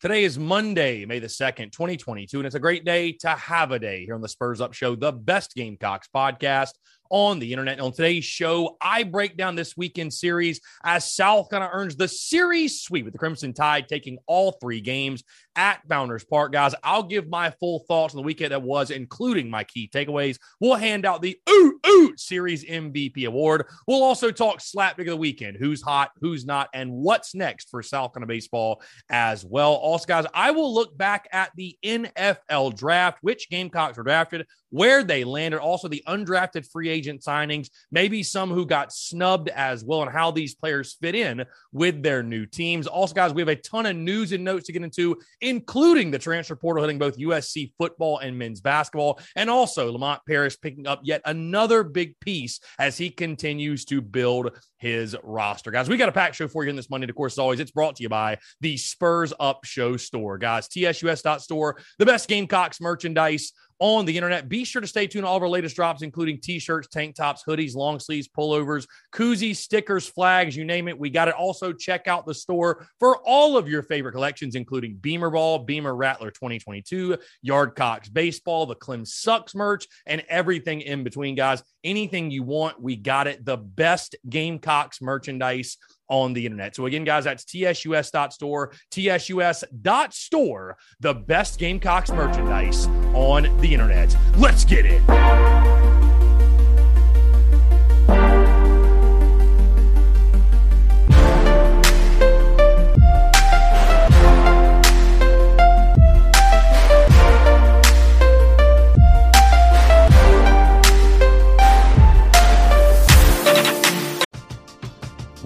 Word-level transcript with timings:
Today 0.00 0.22
is 0.22 0.38
Monday, 0.38 1.04
May 1.06 1.18
the 1.18 1.26
2nd, 1.26 1.72
2022, 1.72 2.38
and 2.38 2.46
it's 2.46 2.54
a 2.54 2.60
great 2.60 2.84
day 2.84 3.10
to 3.14 3.30
have 3.30 3.72
a 3.72 3.80
day 3.80 4.04
here 4.04 4.14
on 4.14 4.20
the 4.20 4.28
Spurs 4.28 4.60
Up 4.60 4.72
Show, 4.72 4.94
the 4.94 5.10
best 5.10 5.56
Gamecocks 5.56 6.08
podcast 6.14 6.70
on 7.10 7.38
the 7.38 7.52
internet. 7.52 7.74
And 7.74 7.82
on 7.82 7.92
today's 7.92 8.24
show, 8.24 8.76
I 8.80 9.04
break 9.04 9.36
down 9.36 9.56
this 9.56 9.76
weekend 9.76 10.12
series 10.12 10.60
as 10.84 11.10
South 11.12 11.50
Carolina 11.50 11.72
earns 11.74 11.96
the 11.96 12.08
series 12.08 12.82
sweep 12.82 13.04
with 13.04 13.12
the 13.12 13.18
Crimson 13.18 13.52
Tide 13.52 13.88
taking 13.88 14.18
all 14.26 14.52
three 14.52 14.80
games 14.80 15.22
at 15.56 15.80
Founders 15.88 16.24
Park. 16.24 16.52
Guys, 16.52 16.74
I'll 16.84 17.02
give 17.02 17.28
my 17.28 17.50
full 17.50 17.80
thoughts 17.88 18.14
on 18.14 18.18
the 18.18 18.26
weekend 18.26 18.52
that 18.52 18.62
was, 18.62 18.92
including 18.92 19.50
my 19.50 19.64
key 19.64 19.90
takeaways. 19.92 20.38
We'll 20.60 20.76
hand 20.76 21.04
out 21.04 21.20
the 21.20 21.36
Oot 21.50 21.74
Oot 21.84 22.20
Series 22.20 22.64
MVP 22.64 23.26
award. 23.26 23.66
We'll 23.86 24.04
also 24.04 24.30
talk 24.30 24.60
slap 24.60 24.96
dick 24.96 25.08
of 25.08 25.12
the 25.12 25.16
weekend 25.16 25.56
who's 25.56 25.82
hot, 25.82 26.12
who's 26.20 26.46
not, 26.46 26.68
and 26.72 26.92
what's 26.92 27.34
next 27.34 27.70
for 27.70 27.82
South 27.82 28.12
Carolina 28.12 28.28
baseball 28.28 28.82
as 29.10 29.44
well. 29.44 29.74
Also, 29.74 30.06
guys, 30.06 30.26
I 30.32 30.52
will 30.52 30.72
look 30.72 30.96
back 30.96 31.28
at 31.32 31.50
the 31.56 31.76
NFL 31.84 32.76
draft, 32.76 33.18
which 33.22 33.50
Gamecocks 33.50 33.96
were 33.96 34.04
drafted, 34.04 34.46
where 34.70 35.02
they 35.02 35.24
landed, 35.24 35.60
also 35.60 35.88
the 35.88 36.02
undrafted 36.06 36.70
free 36.70 36.88
agent 36.88 37.22
signings, 37.22 37.68
maybe 37.90 38.22
some 38.22 38.50
who 38.50 38.66
got 38.66 38.92
snubbed 38.92 39.48
as 39.50 39.84
well, 39.84 40.02
and 40.02 40.10
how 40.10 40.30
these 40.30 40.54
players 40.54 40.96
fit 41.00 41.14
in 41.14 41.44
with 41.72 42.02
their 42.02 42.22
new 42.22 42.46
teams. 42.46 42.86
Also, 42.86 43.14
guys, 43.14 43.32
we 43.32 43.42
have 43.42 43.48
a 43.48 43.56
ton 43.56 43.86
of 43.86 43.96
news 43.96 44.32
and 44.32 44.44
notes 44.44 44.66
to 44.66 44.72
get 44.72 44.82
into, 44.82 45.16
including 45.40 46.10
the 46.10 46.18
transfer 46.18 46.56
portal 46.56 46.82
hitting 46.82 46.98
both 46.98 47.18
USC 47.18 47.72
football 47.78 48.18
and 48.18 48.38
men's 48.38 48.60
basketball, 48.60 49.20
and 49.36 49.48
also 49.50 49.90
Lamont 49.92 50.20
Paris 50.26 50.56
picking 50.56 50.86
up 50.86 51.00
yet 51.02 51.22
another 51.24 51.82
big 51.82 52.18
piece 52.20 52.60
as 52.78 52.98
he 52.98 53.10
continues 53.10 53.84
to 53.86 54.00
build 54.00 54.50
his 54.78 55.16
roster. 55.22 55.70
Guys, 55.70 55.88
we 55.88 55.96
got 55.96 56.08
a 56.08 56.12
packed 56.12 56.36
show 56.36 56.48
for 56.48 56.64
you 56.64 56.70
in 56.70 56.76
this 56.76 56.90
Monday. 56.90 57.08
Of 57.08 57.16
course, 57.16 57.34
as 57.34 57.38
always, 57.38 57.60
it's 57.60 57.70
brought 57.70 57.96
to 57.96 58.02
you 58.02 58.08
by 58.08 58.38
the 58.60 58.76
Spurs 58.76 59.32
Up 59.38 59.64
Show 59.64 59.96
store. 59.96 60.38
Guys, 60.38 60.68
tsus.store, 60.68 61.76
the 61.98 62.06
best 62.06 62.28
Gamecocks 62.28 62.80
merchandise 62.80 63.52
on 63.78 64.04
the 64.04 64.16
internet. 64.16 64.48
Be 64.48 64.64
sure 64.64 64.80
to 64.80 64.88
stay 64.88 65.06
tuned 65.06 65.24
to 65.24 65.28
all 65.28 65.36
of 65.36 65.42
our 65.42 65.48
latest 65.48 65.76
drops, 65.76 66.02
including 66.02 66.40
t 66.40 66.58
shirts, 66.58 66.88
tank 66.88 67.14
tops, 67.14 67.44
hoodies, 67.46 67.74
long 67.74 67.98
sleeves, 67.98 68.28
pullovers, 68.28 68.86
koozies, 69.12 69.56
stickers, 69.56 70.06
flags, 70.06 70.56
you 70.56 70.64
name 70.64 70.88
it. 70.88 70.98
We 70.98 71.10
got 71.10 71.28
it. 71.28 71.34
Also, 71.34 71.72
check 71.72 72.08
out 72.08 72.26
the 72.26 72.34
store 72.34 72.86
for 72.98 73.18
all 73.24 73.56
of 73.56 73.68
your 73.68 73.82
favorite 73.82 74.12
collections, 74.12 74.54
including 74.54 74.96
Beamer 74.96 75.30
Ball, 75.30 75.60
Beamer 75.60 75.94
Rattler 75.94 76.30
2022, 76.30 77.16
Yardcocks 77.46 78.12
Baseball, 78.12 78.66
the 78.66 78.74
Clem 78.74 79.04
Sucks 79.04 79.54
merch, 79.54 79.86
and 80.06 80.24
everything 80.28 80.80
in 80.80 81.04
between, 81.04 81.34
guys. 81.34 81.62
Anything 81.84 82.30
you 82.30 82.42
want, 82.42 82.80
we 82.80 82.96
got 82.96 83.26
it. 83.26 83.44
The 83.44 83.56
best 83.56 84.16
Gamecocks 84.28 85.00
merchandise 85.00 85.76
on 86.08 86.32
the 86.32 86.44
internet. 86.44 86.74
So 86.74 86.86
again, 86.86 87.04
guys, 87.04 87.24
that's 87.24 87.44
tsus.store, 87.44 88.72
tsus.store, 88.90 90.76
the 91.00 91.14
best 91.14 91.58
Gamecocks 91.58 92.10
merchandise 92.10 92.86
on 93.14 93.60
the 93.60 93.72
internet. 93.72 94.16
Let's 94.36 94.64
get 94.64 94.86
it. 94.86 95.77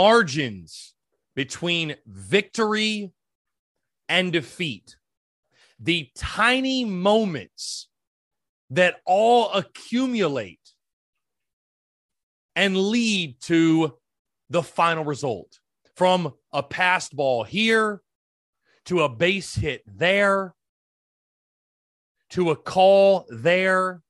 Margins 0.00 0.94
between 1.36 1.94
victory 2.06 3.12
and 4.08 4.32
defeat, 4.32 4.96
the 5.78 6.08
tiny 6.16 6.86
moments 6.86 7.88
that 8.70 9.02
all 9.04 9.52
accumulate 9.52 10.72
and 12.56 12.78
lead 12.78 13.38
to 13.42 13.92
the 14.48 14.62
final 14.62 15.04
result 15.04 15.60
from 15.96 16.32
a 16.50 16.62
passed 16.62 17.14
ball 17.14 17.44
here 17.44 18.00
to 18.86 19.02
a 19.02 19.08
base 19.08 19.54
hit 19.54 19.82
there 19.86 20.54
to 22.30 22.52
a 22.52 22.56
call 22.56 23.26
there 23.28 24.00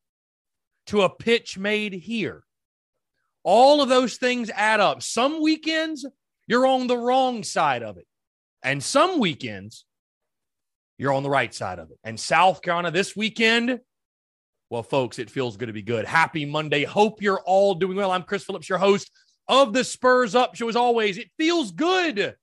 to 0.86 1.02
a 1.02 1.10
pitch 1.10 1.58
made 1.58 1.92
here. 1.92 2.44
All 3.42 3.80
of 3.80 3.88
those 3.88 4.16
things 4.16 4.50
add 4.50 4.80
up. 4.80 5.02
Some 5.02 5.40
weekends, 5.40 6.06
you're 6.46 6.66
on 6.66 6.86
the 6.86 6.96
wrong 6.96 7.42
side 7.42 7.82
of 7.82 7.96
it. 7.96 8.06
And 8.62 8.82
some 8.82 9.18
weekends, 9.18 9.86
you're 10.98 11.12
on 11.12 11.22
the 11.22 11.30
right 11.30 11.52
side 11.54 11.78
of 11.78 11.90
it. 11.90 11.98
And 12.04 12.20
South 12.20 12.60
Carolina 12.60 12.90
this 12.90 13.16
weekend, 13.16 13.80
well, 14.68 14.82
folks, 14.82 15.18
it 15.18 15.30
feels 15.30 15.56
good 15.56 15.66
to 15.66 15.72
be 15.72 15.82
good. 15.82 16.04
Happy 16.04 16.44
Monday. 16.44 16.84
Hope 16.84 17.22
you're 17.22 17.40
all 17.40 17.74
doing 17.74 17.96
well. 17.96 18.10
I'm 18.10 18.22
Chris 18.22 18.44
Phillips, 18.44 18.68
your 18.68 18.78
host 18.78 19.10
of 19.48 19.72
the 19.72 19.82
Spurs 19.82 20.34
Up 20.34 20.54
Show. 20.54 20.68
As 20.68 20.76
always, 20.76 21.18
it 21.18 21.30
feels 21.38 21.72
good 21.72 22.36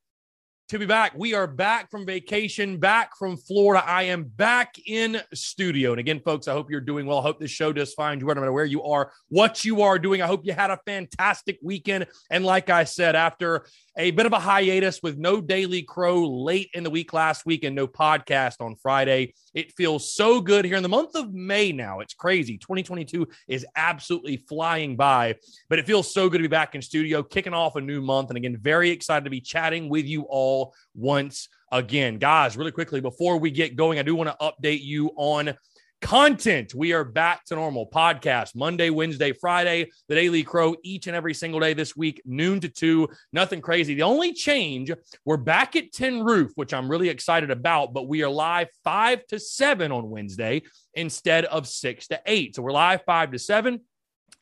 to 0.69 0.77
be 0.77 0.85
back. 0.85 1.13
We 1.15 1.33
are 1.33 1.47
back 1.47 1.89
from 1.89 2.05
vacation, 2.05 2.77
back 2.77 3.15
from 3.17 3.37
Florida. 3.37 3.85
I 3.87 4.03
am 4.03 4.25
back 4.25 4.75
in 4.85 5.21
studio. 5.33 5.91
And 5.91 5.99
again, 5.99 6.19
folks, 6.19 6.49
I 6.49 6.51
hope 6.51 6.69
you're 6.69 6.81
doing 6.81 7.05
well. 7.05 7.19
I 7.19 7.21
hope 7.21 7.39
this 7.39 7.51
show 7.51 7.71
does 7.71 7.93
find 7.93 8.19
you 8.19 8.27
no 8.27 8.35
matter 8.35 8.51
where 8.51 8.65
you 8.65 8.83
are, 8.83 9.13
what 9.29 9.63
you 9.63 9.81
are 9.81 9.97
doing. 9.97 10.21
I 10.21 10.27
hope 10.27 10.45
you 10.45 10.51
had 10.51 10.69
a 10.69 10.79
fantastic 10.85 11.57
weekend. 11.63 12.07
And 12.29 12.43
like 12.43 12.69
I 12.69 12.83
said, 12.83 13.15
after 13.15 13.65
a 13.97 14.11
bit 14.11 14.27
of 14.27 14.33
a 14.33 14.39
hiatus 14.39 15.01
with 15.01 15.17
no 15.17 15.41
Daily 15.41 15.81
Crow 15.81 16.23
late 16.23 16.69
in 16.75 16.83
the 16.83 16.89
week 16.89 17.13
last 17.13 17.47
week 17.47 17.63
and 17.63 17.75
no 17.75 17.87
podcast 17.87 18.61
on 18.61 18.75
Friday. 18.75 19.33
It 19.55 19.71
feels 19.71 20.13
so 20.13 20.39
good 20.39 20.65
here 20.65 20.77
in 20.77 20.83
the 20.83 20.89
month 20.89 21.15
of 21.15 21.33
May 21.33 21.71
now. 21.71 21.99
It's 21.99 22.13
crazy. 22.13 22.59
2022 22.59 23.27
is 23.47 23.65
absolutely 23.75 24.37
flying 24.37 24.95
by, 24.95 25.35
but 25.67 25.79
it 25.79 25.87
feels 25.87 26.13
so 26.13 26.29
good 26.29 26.37
to 26.37 26.43
be 26.43 26.47
back 26.47 26.75
in 26.75 26.81
studio, 26.81 27.23
kicking 27.23 27.55
off 27.55 27.75
a 27.75 27.81
new 27.81 27.99
month. 27.99 28.29
And 28.29 28.37
again, 28.37 28.55
very 28.61 28.91
excited 28.91 29.23
to 29.23 29.31
be 29.31 29.41
chatting 29.41 29.89
with 29.89 30.05
you 30.05 30.23
all 30.29 30.75
once 30.93 31.49
again. 31.71 32.19
Guys, 32.19 32.55
really 32.55 32.71
quickly, 32.71 33.01
before 33.01 33.37
we 33.37 33.49
get 33.49 33.75
going, 33.75 33.97
I 33.97 34.03
do 34.03 34.13
want 34.13 34.29
to 34.29 34.37
update 34.39 34.83
you 34.83 35.11
on 35.15 35.57
content. 36.01 36.75
We 36.75 36.93
are 36.93 37.03
back 37.03 37.43
to 37.45 37.55
normal 37.55 37.89
podcast 37.89 38.55
Monday, 38.55 38.89
Wednesday, 38.89 39.31
Friday, 39.31 39.89
the 40.07 40.15
Daily 40.15 40.43
Crow 40.43 40.75
each 40.83 41.07
and 41.07 41.15
every 41.15 41.33
single 41.33 41.59
day 41.59 41.73
this 41.73 41.95
week, 41.95 42.21
noon 42.25 42.59
to 42.61 42.69
two. 42.69 43.09
Nothing 43.33 43.61
crazy. 43.61 43.95
The 43.95 44.03
only 44.03 44.33
change, 44.33 44.91
we're 45.25 45.37
back 45.37 45.75
at 45.75 45.91
Tin 45.91 46.23
Roof, 46.23 46.51
which 46.55 46.73
I'm 46.73 46.89
really 46.89 47.09
excited 47.09 47.51
about, 47.51 47.93
but 47.93 48.07
we 48.07 48.23
are 48.23 48.29
live 48.29 48.67
five 48.83 49.25
to 49.27 49.39
seven 49.39 49.91
on 49.91 50.09
Wednesday 50.09 50.61
instead 50.93 51.45
of 51.45 51.67
six 51.67 52.07
to 52.09 52.21
eight. 52.25 52.55
So 52.55 52.61
we're 52.61 52.71
live 52.71 53.01
five 53.05 53.31
to 53.31 53.39
seven. 53.39 53.81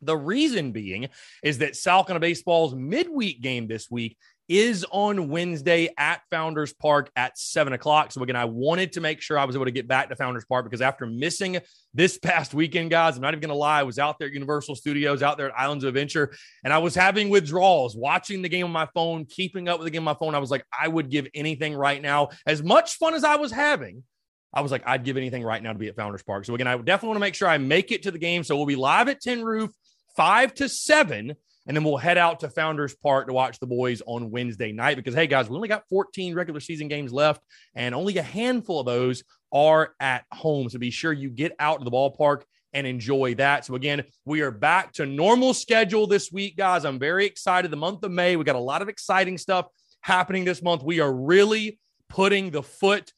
The 0.02 0.18
reason 0.18 0.72
being 0.72 1.08
is 1.42 1.60
that 1.60 1.82
Carolina 1.82 2.20
Baseball's 2.20 2.76
midweek 2.76 3.42
game 3.42 3.68
this 3.68 3.90
week 3.90 4.18
is 4.48 4.86
on 4.92 5.30
Wednesday 5.30 5.90
at 5.98 6.22
Founders 6.30 6.74
Park 6.74 7.10
at 7.16 7.38
seven 7.38 7.74
o'clock. 7.74 8.12
So, 8.12 8.22
again, 8.22 8.36
I 8.36 8.46
wanted 8.46 8.94
to 8.94 9.02
make 9.02 9.22
sure 9.22 9.38
I 9.38 9.46
was 9.46 9.56
able 9.56 9.66
to 9.66 9.72
get 9.72 9.88
back 9.88 10.10
to 10.10 10.16
Founders 10.16 10.46
Park 10.46 10.66
because 10.66 10.82
after 10.82 11.06
missing 11.06 11.60
this 11.94 12.18
past 12.18 12.54
weekend, 12.54 12.92
guys, 12.92 13.16
I'm 13.16 13.22
not 13.22 13.34
even 13.34 13.42
going 13.42 13.50
to 13.50 13.56
lie, 13.56 13.80
I 13.80 13.84
was 13.84 13.98
out 13.98 14.20
there 14.20 14.28
at 14.28 14.34
Universal 14.34 14.76
Studios, 14.76 15.24
out 15.24 15.38
there 15.38 15.50
at 15.50 15.58
Islands 15.58 15.84
of 15.84 15.90
Adventure, 15.90 16.34
and 16.64 16.72
I 16.72 16.78
was 16.78 16.94
having 16.94 17.30
withdrawals, 17.30 17.96
watching 17.96 18.42
the 18.42 18.50
game 18.50 18.66
on 18.66 18.72
my 18.72 18.88
phone, 18.94 19.26
keeping 19.26 19.68
up 19.68 19.80
with 19.80 19.86
the 19.86 19.92
game 19.92 20.08
on 20.08 20.14
my 20.14 20.20
phone. 20.20 20.36
I 20.36 20.40
was 20.40 20.52
like, 20.52 20.66
I 20.78 20.88
would 20.88 21.10
give 21.10 21.28
anything 21.34 21.76
right 21.76 22.02
now. 22.02 22.30
As 22.46 22.62
much 22.62 22.98
fun 22.98 23.14
as 23.14 23.24
I 23.24 23.38
was 23.38 23.52
having, 23.52 24.04
I 24.54 24.62
was 24.62 24.72
like, 24.72 24.84
I'd 24.86 25.04
give 25.04 25.18
anything 25.18 25.44
right 25.44 25.62
now 25.62 25.74
to 25.74 25.80
be 25.80 25.88
at 25.88 25.96
Founders 25.96 26.24
Park. 26.24 26.46
So, 26.46 26.56
again, 26.56 26.68
I 26.68 26.78
definitely 26.78 27.08
want 27.10 27.18
to 27.18 27.22
make 27.22 27.36
sure 27.36 27.48
I 27.48 27.58
make 27.58 27.92
it 27.92 28.04
to 28.04 28.12
the 28.12 28.20
game. 28.20 28.44
So, 28.44 28.56
we'll 28.56 28.66
be 28.66 28.76
live 28.76 29.10
at 29.10 29.22
Tin 29.22 29.44
Roof, 29.44 29.72
five 30.16 30.54
to 30.56 30.70
seven. 30.70 31.36
And 31.68 31.76
then 31.76 31.84
we'll 31.84 31.98
head 31.98 32.18
out 32.18 32.42
to 32.42 32.50
Founders 32.50 32.96
Park 32.96 33.28
to 33.28 33.34
watch 33.34 33.60
the 33.60 33.66
boys 33.68 34.02
on 34.06 34.30
Wednesday 34.30 34.72
night 34.72 34.98
because, 34.98 35.16
hey, 35.16 35.28
guys, 35.28 35.50
we 35.50 35.56
only 35.56 35.68
got 35.68 35.88
14 35.90 36.36
regular 36.36 36.60
season 36.60 36.88
games 36.88 37.12
left, 37.12 37.44
and 37.74 37.96
only 37.96 38.18
a 38.18 38.24
handful 38.24 38.82
of 38.82 38.86
those 38.86 39.24
are 39.52 39.96
at 40.00 40.26
home. 40.32 40.70
So 40.70 40.78
be 40.78 40.92
sure 40.92 41.12
you 41.12 41.30
get 41.30 41.56
out 41.60 41.80
to 41.80 41.86
the 41.86 41.92
ballpark 41.92 42.44
and 42.74 42.86
enjoy 42.86 43.36
that. 43.36 43.66
So, 43.66 43.76
again, 43.76 44.04
we 44.26 44.42
are 44.42 44.52
back 44.52 44.92
to 44.94 45.06
normal 45.06 45.54
schedule 45.54 46.08
this 46.08 46.32
week, 46.32 46.58
guys. 46.58 46.86
I'm 46.86 47.00
very 47.00 47.26
excited. 47.26 47.72
The 47.72 47.78
month 47.78 48.04
of 48.04 48.12
May, 48.12 48.36
we 48.36 48.44
got 48.44 48.56
a 48.56 48.60
lot 48.60 48.82
of 48.82 48.90
exciting 48.90 49.38
stuff 49.38 49.68
happening 50.02 50.46
this 50.46 50.62
month. 50.62 50.84
We 50.84 51.00
are 51.00 51.12
really 51.12 51.80
putting 52.10 52.52
the 52.52 52.62
foot 52.62 53.12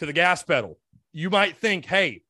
to 0.00 0.06
the 0.06 0.12
gas 0.12 0.42
pedal. 0.42 0.78
You 1.12 1.30
might 1.30 1.56
think, 1.56 1.86
hey, 1.86 2.22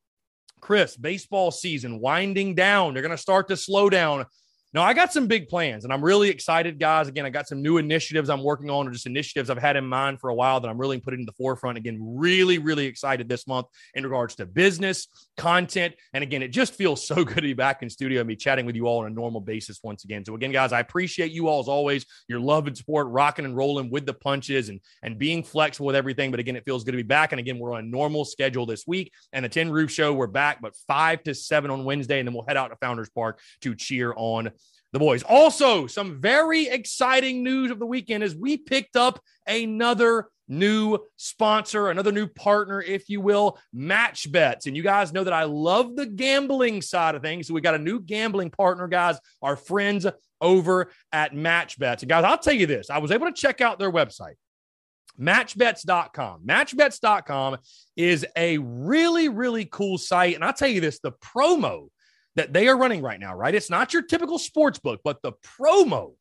Chris, 0.61 0.97
baseball 0.97 1.50
season 1.50 2.00
winding 2.00 2.55
down. 2.55 2.94
They're 2.94 3.03
going 3.03 3.11
to 3.11 3.19
start 3.19 3.49
to 3.49 3.56
slow 3.56 3.91
down. 3.91 4.26
No, 4.75 4.82
I 4.82 4.93
got 4.93 5.12
some 5.12 5.29
big 5.29 5.49
plans 5.49 5.85
and 5.85 5.93
I'm 5.93 6.05
really 6.05 6.29
excited, 6.29 6.81
guys. 6.81 7.06
Again, 7.06 7.25
I 7.25 7.31
got 7.31 7.47
some 7.47 7.62
new 7.62 7.79
initiatives 7.79 8.29
I'm 8.29 8.43
working 8.43 8.71
on, 8.71 8.88
or 8.88 8.91
just 8.91 9.06
initiatives 9.06 9.49
I've 9.49 9.56
had 9.56 9.76
in 9.76 9.87
mind 9.87 10.19
for 10.19 10.31
a 10.31 10.35
while 10.35 10.59
that 10.59 10.69
I'm 10.69 10.79
really 10.79 10.99
putting 10.99 11.21
in 11.21 11.26
the 11.26 11.32
forefront. 11.32 11.79
Again, 11.79 11.97
really, 12.00 12.59
really 12.59 12.87
excited 12.87 13.29
this 13.29 13.47
month 13.47 13.69
in 13.94 14.03
regards 14.03 14.35
to 14.37 14.47
business, 14.47 15.06
content. 15.37 15.94
And 16.12 16.25
again, 16.25 16.43
it 16.43 16.49
just 16.49 16.75
feels 16.75 17.06
so 17.06 17.15
good 17.25 17.37
to 17.37 17.43
be 17.43 17.53
back 17.53 17.85
in 17.85 17.88
studio 17.88 18.21
and 18.21 18.26
be 18.26 18.35
chatting 18.35 18.67
with 18.67 18.75
you 18.75 18.88
all 18.88 19.03
on 19.03 19.06
a 19.06 19.15
normal 19.15 19.41
basis 19.41 19.79
once 19.85 20.03
again. 20.03 20.25
So, 20.25 20.35
again, 20.35 20.50
guys, 20.50 20.73
I 20.73 20.81
appreciate 20.81 21.31
you 21.31 21.47
all 21.47 21.61
as 21.61 21.69
always, 21.69 22.05
your 22.26 22.41
love 22.41 22.67
and 22.67 22.76
support, 22.76 23.06
rocking 23.06 23.44
and 23.44 23.56
rolling 23.56 23.93
with 23.93 24.06
the 24.06 24.15
punches 24.15 24.71
and, 24.71 24.81
and 25.05 25.21
being 25.21 25.44
flexible 25.44 25.87
with 25.87 25.94
everything. 25.94 26.32
But 26.32 26.41
again, 26.41 26.56
it 26.56 26.65
feels 26.65 26.82
good 26.82 26.93
to 26.93 26.97
be 26.97 27.05
back. 27.05 27.31
And 27.31 27.38
again, 27.38 27.61
we're 27.61 27.75
on 27.75 27.85
a 27.85 27.87
normal 27.87 28.25
schedule 28.25 28.67
this 28.67 28.88
week. 28.88 29.12
And 29.32 29.44
the 29.44 29.49
Tin 29.49 29.71
Roof 29.71 29.93
Show, 29.93 30.12
we're 30.12 30.26
back, 30.26 30.61
but 30.61 30.75
five 30.88 31.23
to 31.23 31.35
seven 31.35 31.71
on 31.71 31.85
Wednesday. 31.85 32.19
And 32.19 32.26
then 32.26 32.35
we'll 32.35 32.44
head 32.49 32.56
out 32.56 32.71
to 32.71 32.76
Founders 32.81 33.11
Park 33.11 33.38
to 33.61 33.76
cheer 33.76 34.12
on 34.17 34.50
the 34.94 35.00
boys. 35.00 35.25
Also, 35.25 35.88
some 35.88 36.20
very 36.20 36.69
exciting 36.69 37.43
news 37.43 37.73
of 37.73 37.81
the 37.81 37.87
weekend 37.87 38.23
is 38.23 38.37
we 38.37 38.56
picked 38.56 38.94
up 38.94 39.20
another 39.44 40.29
new 40.46 40.99
sponsor, 41.17 41.91
another 41.91 42.12
new 42.12 42.29
partner, 42.29 42.81
if 42.81 43.08
you 43.08 43.20
will, 43.20 43.58
Match 43.73 44.31
Bets. 44.31 44.67
And 44.67 44.76
you 44.76 44.85
guys 44.85 45.12
know 45.12 45.25
that 45.25 45.32
I 45.32 45.44
love 45.44 45.96
the 45.96 46.06
gambling 46.06 46.81
side 46.81 47.17
of 47.17 47.23
things. 47.23 47.49
So 47.49 47.55
we 47.55 47.61
got 47.61 47.75
a 47.75 47.79
new 47.79 47.99
gambling 47.99 48.50
partner, 48.50 48.87
guys, 48.87 49.19
our 49.43 49.56
friends 49.56 50.06
over 50.41 50.93
at 51.11 51.35
Match 51.35 51.76
Bets. 51.76 52.05
And 52.05 52.08
guys, 52.08 52.23
I'll 52.23 52.38
tell 52.38 52.55
you 52.55 52.67
this 52.67 52.88
I 52.88 52.99
was 52.99 53.11
able 53.11 53.26
to 53.26 53.32
check 53.32 53.61
out 53.61 53.81
their 53.81 53.90
website. 53.90 54.35
Matchbets.com. 55.20 56.43
Matchbets.com 56.47 57.56
is 57.97 58.25
a 58.37 58.58
really, 58.58 59.29
really 59.29 59.64
cool 59.64 59.99
site. 59.99 60.37
And 60.37 60.44
I'll 60.44 60.52
tell 60.52 60.69
you 60.69 60.81
this 60.81 61.00
the 61.00 61.12
promo 61.12 61.88
that 62.37 62.53
they 62.53 62.69
are 62.69 62.77
running 62.77 63.03
right 63.03 63.21
now, 63.21 63.35
right? 63.35 63.55
It's 63.55 63.71
not 63.71 63.93
your 63.93 64.03
typical 64.03 64.39
sports 64.39 64.79
book, 64.79 65.01
but 65.05 65.23
the 65.23 65.33
promo 65.61 66.15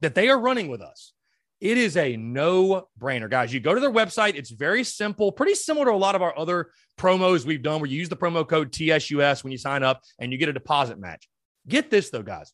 that 0.00 0.14
they 0.14 0.28
are 0.28 0.38
running 0.38 0.68
with 0.68 0.80
us. 0.80 1.12
It 1.60 1.76
is 1.76 1.98
a 1.98 2.16
no 2.16 2.88
brainer, 2.98 3.28
guys. 3.28 3.52
You 3.52 3.60
go 3.60 3.74
to 3.74 3.80
their 3.80 3.92
website. 3.92 4.34
It's 4.34 4.50
very 4.50 4.82
simple, 4.82 5.30
pretty 5.30 5.54
similar 5.54 5.86
to 5.86 5.92
a 5.92 5.96
lot 5.96 6.14
of 6.14 6.22
our 6.22 6.36
other 6.38 6.70
promos 6.98 7.44
we've 7.44 7.62
done 7.62 7.80
where 7.80 7.90
you 7.90 7.98
use 7.98 8.08
the 8.08 8.16
promo 8.16 8.48
code 8.48 8.72
TSUS 8.72 9.44
when 9.44 9.52
you 9.52 9.58
sign 9.58 9.82
up 9.82 10.00
and 10.18 10.32
you 10.32 10.38
get 10.38 10.48
a 10.48 10.54
deposit 10.54 10.98
match. 10.98 11.28
Get 11.68 11.90
this, 11.90 12.08
though, 12.08 12.22
guys. 12.22 12.52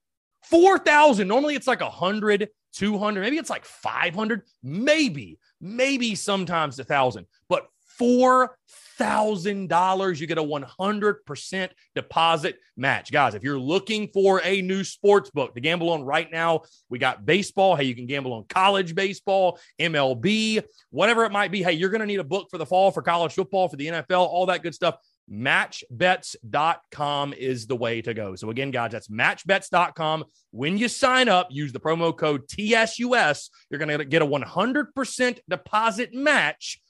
4000 0.48 1.26
Normally 1.26 1.56
it's 1.56 1.66
like 1.66 1.80
100, 1.80 2.48
200, 2.74 3.20
maybe 3.20 3.38
it's 3.38 3.50
like 3.50 3.64
500, 3.64 4.42
maybe, 4.62 5.40
maybe 5.60 6.14
sometimes 6.14 6.78
a 6.78 6.82
1000, 6.82 7.26
but 7.48 7.66
$4,000. 8.00 10.20
You 10.20 10.26
get 10.26 10.38
a 10.38 10.42
100% 10.42 11.68
deposit 11.94 12.58
match. 12.76 13.12
Guys, 13.12 13.34
if 13.34 13.42
you're 13.42 13.58
looking 13.58 14.08
for 14.08 14.40
a 14.44 14.62
new 14.62 14.84
sports 14.84 15.30
book 15.30 15.54
to 15.54 15.60
gamble 15.60 15.90
on 15.90 16.04
right 16.04 16.30
now, 16.30 16.62
we 16.88 16.98
got 16.98 17.26
baseball. 17.26 17.76
Hey, 17.76 17.84
you 17.84 17.94
can 17.94 18.06
gamble 18.06 18.32
on 18.32 18.44
college 18.48 18.94
baseball, 18.94 19.58
MLB, 19.78 20.64
whatever 20.90 21.24
it 21.24 21.32
might 21.32 21.50
be. 21.50 21.62
Hey, 21.62 21.72
you're 21.72 21.90
going 21.90 22.00
to 22.00 22.06
need 22.06 22.20
a 22.20 22.24
book 22.24 22.48
for 22.50 22.56
the 22.58 22.66
fall, 22.66 22.90
for 22.90 23.02
college 23.02 23.34
football, 23.34 23.68
for 23.68 23.76
the 23.76 23.86
NFL, 23.86 24.20
all 24.20 24.46
that 24.46 24.62
good 24.62 24.74
stuff. 24.74 24.96
Matchbets.com 25.30 27.32
is 27.32 27.66
the 27.66 27.74
way 27.74 28.00
to 28.00 28.14
go. 28.14 28.36
So, 28.36 28.50
again, 28.50 28.70
guys, 28.70 28.92
that's 28.92 29.08
matchbets.com. 29.08 30.24
When 30.52 30.78
you 30.78 30.86
sign 30.86 31.28
up, 31.28 31.48
use 31.50 31.72
the 31.72 31.80
promo 31.80 32.16
code 32.16 32.46
TSUS. 32.46 33.50
You're 33.68 33.80
going 33.80 33.98
to 33.98 34.04
get 34.04 34.22
a 34.22 34.26
100% 34.26 35.38
deposit 35.48 36.14
match 36.14 36.80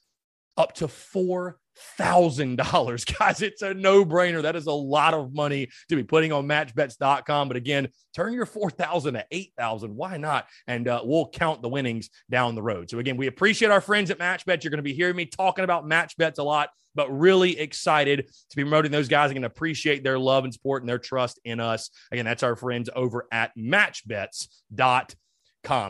up 0.57 0.75
to 0.75 0.89
four 0.89 1.59
thousand 1.97 2.57
dollars. 2.57 3.05
Guys 3.19 3.43
it's 3.43 3.63
a 3.63 3.75
no-brainer. 3.75 4.43
That 4.43 4.57
is 4.57 4.67
a 4.67 4.73
lot 4.73 5.15
of 5.15 5.35
money 5.35 5.69
to 5.89 5.97
be 5.97 6.03
putting 6.03 6.33
on 6.33 6.47
matchbets.com 6.47 7.49
but 7.49 7.57
again 7.57 7.89
turn 8.15 8.33
your 8.33 8.47
4000 8.47 9.15
to 9.15 9.27
8000 9.31 9.95
why 9.95 10.17
not? 10.17 10.47
And 10.67 10.89
uh, 10.89 11.03
we'll 11.05 11.29
count 11.29 11.63
the 11.63 11.69
winnings 11.69 12.11
down 12.31 12.55
the 12.55 12.63
road. 12.63 12.91
So 12.91 12.99
again 12.99 13.17
we 13.17 13.27
appreciate 13.27 13.71
our 13.71 13.81
friends 13.81 14.11
at 14.11 14.19
matchbets. 14.19 14.65
You're 14.65 14.71
going 14.71 14.79
to 14.79 14.83
be 14.83 14.95
hearing 14.95 15.17
me 15.17 15.27
talking 15.27 15.65
about 15.65 15.85
matchbets 15.85 16.39
a 16.39 16.43
lot 16.43 16.71
but 16.95 17.11
really 17.11 17.59
excited 17.59 18.27
to 18.49 18.57
be 18.57 18.63
promoting 18.63 18.91
those 18.91 19.09
guys 19.09 19.31
and 19.31 19.45
appreciate 19.45 20.03
their 20.03 20.19
love 20.19 20.45
and 20.45 20.55
support 20.55 20.83
and 20.83 20.89
their 20.89 20.99
trust 20.99 21.39
in 21.45 21.61
us. 21.61 21.91
Again 22.11 22.25
that's 22.25 22.43
our 22.43 22.57
friends 22.57 22.89
over 22.95 23.27
at 23.31 23.53
matchbets.com 23.57 25.15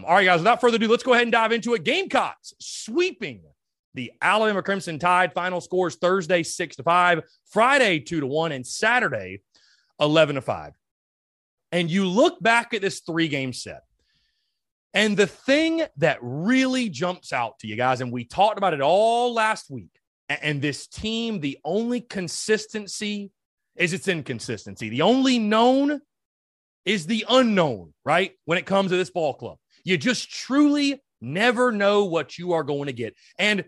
all 0.04 0.14
right 0.14 0.25
guys 0.25 0.40
without 0.40 0.61
further 0.61 0.76
ado 0.76 0.88
let's 0.88 1.04
go 1.04 1.12
ahead 1.12 1.23
and 1.23 1.32
dive 1.32 1.52
into 1.52 1.75
it. 1.75 1.85
Gamecocks 1.85 2.54
sweeping 2.58 3.42
the 3.96 4.12
Alabama 4.22 4.62
Crimson 4.62 4.98
Tide 4.98 5.32
final 5.32 5.60
scores 5.60 5.96
Thursday 5.96 6.42
6 6.42 6.76
to 6.76 6.82
5, 6.82 7.22
Friday 7.50 7.98
2 7.98 8.20
to 8.20 8.26
1, 8.26 8.52
and 8.52 8.64
Saturday 8.64 9.40
11 10.00 10.36
to 10.36 10.42
5. 10.42 10.72
And 11.72 11.90
you 11.90 12.06
look 12.06 12.40
back 12.40 12.74
at 12.74 12.82
this 12.82 13.00
three 13.00 13.26
game 13.26 13.52
set. 13.52 13.80
And 14.94 15.16
the 15.16 15.26
thing 15.26 15.82
that 15.96 16.18
really 16.22 16.88
jumps 16.88 17.32
out 17.32 17.58
to 17.58 17.66
you 17.66 17.76
guys, 17.76 18.00
and 18.00 18.12
we 18.12 18.24
talked 18.24 18.58
about 18.58 18.72
it 18.72 18.80
all 18.80 19.34
last 19.34 19.70
week, 19.70 19.90
and 20.28 20.62
this 20.62 20.86
team, 20.86 21.40
the 21.40 21.58
only 21.64 22.00
consistency 22.00 23.30
is 23.76 23.92
its 23.92 24.08
inconsistency. 24.08 24.88
The 24.88 25.02
only 25.02 25.38
known 25.38 26.00
is 26.84 27.06
the 27.06 27.26
unknown, 27.28 27.92
right? 28.04 28.32
When 28.44 28.58
it 28.58 28.66
comes 28.66 28.90
to 28.90 28.96
this 28.96 29.10
ball 29.10 29.34
club, 29.34 29.58
you 29.84 29.98
just 29.98 30.30
truly 30.30 31.02
never 31.20 31.72
know 31.72 32.04
what 32.04 32.38
you 32.38 32.52
are 32.52 32.64
going 32.64 32.86
to 32.86 32.92
get. 32.92 33.14
And 33.38 33.64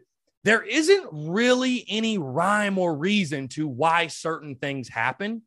there 0.49 0.63
isn't 0.63 1.07
really 1.13 1.85
any 1.89 2.17
rhyme 2.17 2.79
or 2.79 2.97
reason 2.97 3.49
to 3.49 3.69
why 3.69 4.07
certain 4.07 4.55
things 4.55 4.89
happen 4.89 5.43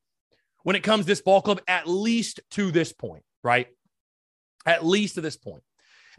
when 0.62 0.76
it 0.76 0.84
comes 0.84 1.06
to 1.06 1.08
this 1.08 1.24
ball 1.24 1.42
club, 1.42 1.60
at 1.68 1.90
least 1.90 2.40
to 2.52 2.70
this 2.70 2.94
point, 2.94 3.24
right? 3.44 3.66
At 4.64 4.86
least 4.86 5.16
to 5.16 5.22
this 5.22 5.36
point. 5.36 5.64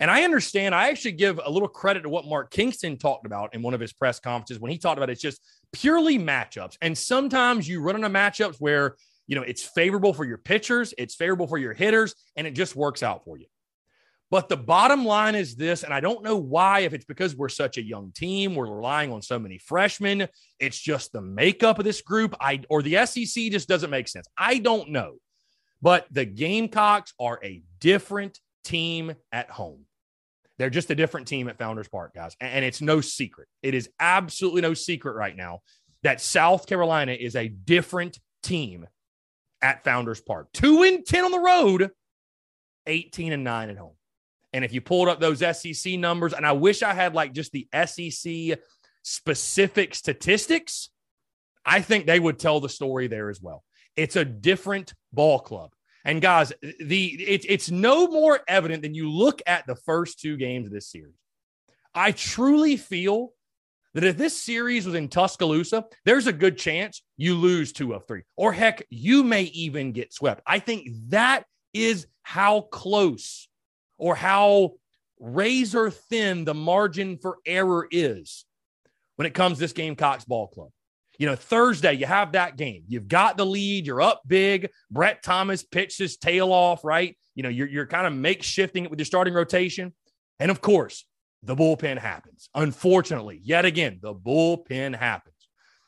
And 0.01 0.11
I 0.11 0.25
understand, 0.25 0.75
I 0.75 0.89
actually 0.89 1.13
give 1.13 1.39
a 1.45 1.49
little 1.49 1.69
credit 1.69 2.03
to 2.03 2.09
what 2.09 2.27
Mark 2.27 2.51
Kingston 2.51 2.97
talked 2.97 3.25
about 3.25 3.55
in 3.55 3.63
one 3.63 3.73
of 3.73 3.79
his 3.79 3.93
press 3.93 4.19
conferences 4.19 4.59
when 4.59 4.73
he 4.73 4.79
talked 4.79 4.99
about 4.99 5.11
it's 5.11 5.23
just 5.23 5.41
purely 5.73 6.19
matchups. 6.19 6.77
And 6.83 6.99
sometimes 6.99 7.69
you 7.69 7.83
run 7.83 7.95
into 7.95 8.09
matchups 8.09 8.57
where, 8.59 8.97
you 9.29 9.37
know, 9.37 9.43
it's 9.43 9.63
favorable 9.63 10.13
for 10.13 10.25
your 10.25 10.39
pitchers, 10.39 10.93
it's 10.99 11.15
favorable 11.15 11.47
for 11.47 11.57
your 11.57 11.73
hitters, 11.73 12.17
and 12.35 12.49
it 12.49 12.57
just 12.57 12.75
works 12.75 13.05
out 13.05 13.23
for 13.25 13.39
you. 13.39 13.47
But 14.33 14.49
the 14.49 14.57
bottom 14.57 15.05
line 15.05 15.35
is 15.35 15.57
this, 15.57 15.83
and 15.83 15.93
I 15.93 16.01
don't 16.01 16.23
know 16.23 16.39
why, 16.39 16.81
if 16.81 16.95
it's 16.95 17.05
because 17.05 17.37
we're 17.37 17.51
such 17.51 17.77
a 17.77 17.83
young 17.83 18.13
team, 18.13 18.55
we're 18.55 18.65
relying 18.65 19.13
on 19.13 19.21
so 19.21 19.39
many 19.39 19.59
freshmen. 19.59 20.27
It's 20.59 20.81
just 20.81 21.13
the 21.13 21.21
makeup 21.21 21.79
of 21.79 21.85
this 21.85 22.01
group. 22.01 22.35
I 22.41 22.63
or 22.71 22.81
the 22.81 23.05
SEC 23.05 23.53
just 23.53 23.69
doesn't 23.69 23.91
make 23.91 24.09
sense. 24.09 24.27
I 24.39 24.57
don't 24.57 24.89
know. 24.89 25.17
But 25.83 26.07
the 26.11 26.25
Gamecocks 26.25 27.13
are 27.21 27.41
a 27.45 27.63
different 27.79 28.41
team 28.65 29.15
at 29.33 29.51
home. 29.51 29.85
They're 30.57 30.71
just 30.71 30.91
a 30.91 30.95
different 30.95 31.29
team 31.29 31.47
at 31.49 31.59
Founders 31.59 31.89
Park, 31.89 32.15
guys. 32.15 32.35
And 32.41 32.65
it's 32.65 32.81
no 32.81 33.03
secret. 33.03 33.49
It 33.63 33.75
is 33.75 33.91
absolutely 34.01 34.63
no 34.63 34.73
secret 34.73 35.15
right 35.15 35.37
now 35.37 35.61
that 36.05 36.23
South 36.23 36.67
Carolina 36.67 37.13
is 37.13 37.37
a 37.37 37.49
different 37.49 38.19
team 38.43 38.87
at 39.61 39.85
Founders 39.85 40.23
Park. 40.23 40.49
Two 40.55 40.85
and 40.85 41.05
10 41.05 41.27
on 41.27 41.33
the 41.33 41.39
road, 41.39 41.91
18 42.87 43.35
and 43.35 43.45
9 43.45 43.69
at 43.69 43.77
home. 43.77 43.93
And 44.53 44.65
if 44.65 44.73
you 44.73 44.81
pulled 44.81 45.09
up 45.09 45.21
those 45.21 45.39
SEC 45.39 45.95
numbers, 45.95 46.33
and 46.33 46.47
I 46.47 46.53
wish 46.53 46.83
I 46.83 46.93
had 46.95 47.15
like 47.15 47.33
just 47.33 47.53
the 47.53 47.69
SEC 47.87 48.59
specific 49.03 49.95
statistics, 49.95 50.91
I 51.65 51.81
think 51.81 52.07
they 52.07 52.21
would 52.21 52.39
tell 52.39 52.61
the 52.61 52.69
story 52.69 53.07
there 53.07 53.31
as 53.31 53.41
well. 53.41 53.65
It's 53.97 54.17
a 54.17 54.25
different 54.25 54.95
ball 55.13 55.39
club. 55.39 55.73
And 56.05 56.21
guys, 56.21 56.53
the 56.81 57.07
it, 57.07 57.47
it's 57.49 57.71
no 57.71 58.09
more 58.09 58.41
evident 58.49 58.83
than 58.83 58.95
you 58.95 59.11
look 59.11 59.41
at 59.47 59.67
the 59.67 59.77
first 59.77 60.19
two 60.19 60.37
games 60.37 60.67
of 60.67 60.73
this 60.73 60.89
series. 60.89 61.15
I 61.95 62.13
truly 62.13 62.77
feel 62.77 63.33
that 63.95 64.05
if 64.05 64.17
this 64.17 64.37
series 64.37 64.87
was 64.87 64.95
in 64.95 65.09
Tuscaloosa, 65.09 65.85
there's 66.05 66.27
a 66.27 66.33
good 66.33 66.57
chance 66.59 67.03
you 67.17 67.35
lose 67.35 67.73
two 67.73 67.93
of 67.93 68.07
three, 68.07 68.23
or 68.37 68.53
heck, 68.53 68.85
you 68.91 69.23
may 69.23 69.43
even 69.45 69.93
get 69.93 70.13
swept. 70.13 70.43
I 70.47 70.59
think 70.59 70.89
that 71.09 71.45
is 71.73 72.07
how 72.23 72.63
close 72.63 73.49
or 73.99 74.15
how 74.15 74.73
razor 75.19 75.91
thin 75.91 76.45
the 76.45 76.55
margin 76.55 77.17
for 77.17 77.39
error 77.47 77.87
is 77.91 78.45
when 79.17 79.27
it 79.27 79.35
comes 79.35 79.59
to 79.59 79.61
this 79.61 79.73
Gamecocks 79.73 80.25
ball 80.25 80.49
club. 80.49 80.71
You 81.19 81.27
know, 81.27 81.37
Thursday, 81.37 81.93
you 81.93 82.07
have 82.07 82.33
that 82.33 82.57
game. 82.57 82.85
You've 82.89 83.07
got 83.07 83.37
the 83.37 83.47
lead. 83.47 83.87
You're 83.87 84.01
up 84.01 84.23
big. 84.27 84.71
Brett 84.91 85.23
Thomas 85.23 85.63
pitched 85.63 85.99
his 85.99 86.17
tail 86.17 86.53
off, 86.53 86.85
right? 86.85 87.17
You 87.35 87.43
know, 87.45 87.49
you're, 87.49 87.69
you're 87.69 87.87
kind 87.87 88.07
of 88.07 88.13
makeshifting 88.13 88.85
it 88.85 88.91
with 88.91 88.99
your 88.99 89.07
starting 89.07 89.35
rotation. 89.35 89.93
And 90.41 90.51
of 90.51 90.61
course, 90.61 91.05
the 91.43 91.55
bullpen 91.55 91.99
happens. 91.99 92.49
Unfortunately, 92.55 93.41
yet 93.43 93.65
again, 93.65 93.99
the 94.03 94.15
bullpen 94.15 94.97
happens. 94.97 95.35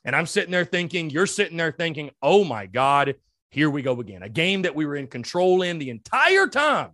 And 0.04 0.14
I'm 0.14 0.26
sitting 0.26 0.50
there 0.50 0.64
thinking, 0.64 1.10
you're 1.10 1.26
sitting 1.26 1.56
there 1.56 1.72
thinking, 1.72 2.10
oh 2.22 2.44
my 2.44 2.66
God, 2.66 3.14
here 3.50 3.70
we 3.70 3.82
go 3.82 3.98
again. 4.00 4.22
A 4.22 4.28
game 4.28 4.62
that 4.62 4.74
we 4.74 4.84
were 4.84 4.96
in 4.96 5.06
control 5.06 5.62
in 5.62 5.78
the 5.78 5.90
entire 5.90 6.46
time 6.46 6.90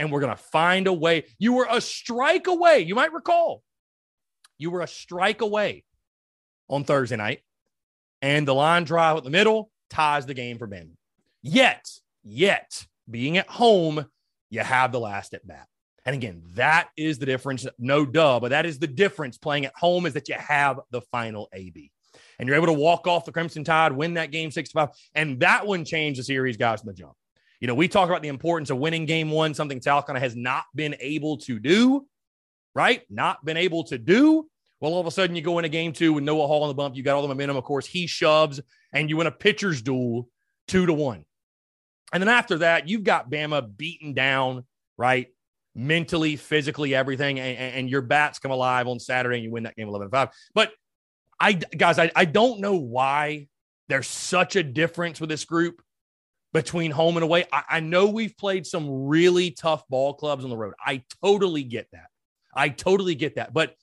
and 0.00 0.10
we're 0.10 0.20
going 0.20 0.34
to 0.34 0.42
find 0.42 0.88
a 0.88 0.92
way. 0.92 1.26
You 1.38 1.52
were 1.52 1.68
a 1.70 1.80
strike 1.80 2.48
away. 2.48 2.80
You 2.80 2.96
might 2.96 3.12
recall 3.12 3.62
you 4.60 4.70
were 4.70 4.82
a 4.82 4.86
strike 4.86 5.40
away 5.40 5.84
on 6.68 6.84
Thursday 6.84 7.16
night, 7.16 7.40
and 8.20 8.46
the 8.46 8.54
line 8.54 8.84
drive 8.84 9.16
at 9.16 9.24
the 9.24 9.30
middle 9.30 9.70
ties 9.88 10.26
the 10.26 10.34
game 10.34 10.58
for 10.58 10.66
Ben. 10.66 10.96
Yet, 11.42 11.88
yet, 12.22 12.86
being 13.10 13.38
at 13.38 13.48
home, 13.48 14.06
you 14.50 14.60
have 14.60 14.92
the 14.92 15.00
last 15.00 15.32
at 15.32 15.46
bat. 15.46 15.66
And 16.04 16.14
again, 16.14 16.42
that 16.54 16.90
is 16.96 17.18
the 17.18 17.26
difference. 17.26 17.66
No 17.78 18.04
duh, 18.04 18.38
but 18.38 18.50
that 18.50 18.66
is 18.66 18.78
the 18.78 18.86
difference 18.86 19.38
playing 19.38 19.64
at 19.64 19.74
home 19.74 20.06
is 20.06 20.12
that 20.12 20.28
you 20.28 20.34
have 20.34 20.80
the 20.90 21.00
final 21.00 21.48
AB. 21.54 21.90
And 22.38 22.46
you're 22.46 22.56
able 22.56 22.66
to 22.66 22.72
walk 22.72 23.06
off 23.06 23.24
the 23.24 23.32
Crimson 23.32 23.64
Tide, 23.64 23.92
win 23.92 24.14
that 24.14 24.30
game 24.30 24.50
65. 24.50 24.90
And 25.14 25.40
that 25.40 25.66
one 25.66 25.84
changed 25.84 26.20
the 26.20 26.24
series, 26.24 26.56
guys, 26.56 26.80
from 26.80 26.88
the 26.88 26.94
jump. 26.94 27.14
You 27.60 27.66
know, 27.66 27.74
we 27.74 27.88
talk 27.88 28.08
about 28.08 28.22
the 28.22 28.28
importance 28.28 28.70
of 28.70 28.78
winning 28.78 29.04
game 29.04 29.30
one, 29.30 29.52
something 29.52 29.80
Carolina 29.80 30.18
has 30.18 30.34
not 30.34 30.64
been 30.74 30.96
able 30.98 31.36
to 31.38 31.58
do, 31.58 32.06
right? 32.74 33.02
Not 33.10 33.44
been 33.44 33.58
able 33.58 33.84
to 33.84 33.98
do. 33.98 34.48
Well, 34.80 34.94
all 34.94 35.00
of 35.00 35.06
a 35.06 35.10
sudden 35.10 35.36
you 35.36 35.42
go 35.42 35.58
into 35.58 35.68
game 35.68 35.92
two 35.92 36.14
with 36.14 36.24
Noah 36.24 36.46
Hall 36.46 36.62
on 36.62 36.68
the 36.68 36.74
bump. 36.74 36.96
You 36.96 37.02
got 37.02 37.16
all 37.16 37.22
the 37.22 37.28
momentum. 37.28 37.58
Of 37.58 37.64
course, 37.64 37.86
he 37.86 38.06
shoves 38.06 38.60
and 38.94 39.10
you 39.10 39.18
win 39.18 39.26
a 39.26 39.30
pitcher's 39.30 39.82
duel 39.82 40.28
two 40.68 40.86
to 40.86 40.92
one. 40.94 41.26
And 42.12 42.22
then 42.22 42.28
after 42.28 42.58
that, 42.58 42.88
you've 42.88 43.04
got 43.04 43.30
Bama 43.30 43.76
beaten 43.76 44.14
down, 44.14 44.64
right? 44.96 45.28
Mentally, 45.74 46.36
physically, 46.36 46.94
everything. 46.94 47.38
And, 47.38 47.74
and 47.74 47.90
your 47.90 48.00
bats 48.00 48.38
come 48.38 48.50
alive 48.50 48.88
on 48.88 48.98
Saturday 48.98 49.36
and 49.36 49.44
you 49.44 49.50
win 49.50 49.64
that 49.64 49.76
game 49.76 49.86
11 49.86 50.08
5. 50.10 50.28
But 50.54 50.72
I, 51.38 51.52
guys, 51.52 51.98
I, 51.98 52.10
I 52.16 52.24
don't 52.24 52.60
know 52.60 52.76
why 52.76 53.48
there's 53.88 54.08
such 54.08 54.56
a 54.56 54.62
difference 54.62 55.20
with 55.20 55.28
this 55.28 55.44
group 55.44 55.82
between 56.52 56.90
home 56.90 57.16
and 57.16 57.24
away. 57.24 57.44
I, 57.52 57.62
I, 57.68 57.80
know 57.80 58.06
we've 58.06 58.36
played 58.36 58.66
some 58.66 59.06
really 59.06 59.52
tough 59.52 59.86
ball 59.88 60.14
clubs 60.14 60.44
on 60.44 60.50
the 60.50 60.56
road. 60.56 60.74
I 60.84 61.02
totally 61.22 61.62
get 61.62 61.88
that. 61.92 62.06
I 62.54 62.70
totally 62.70 63.14
get 63.14 63.36
that. 63.36 63.52
But 63.52 63.76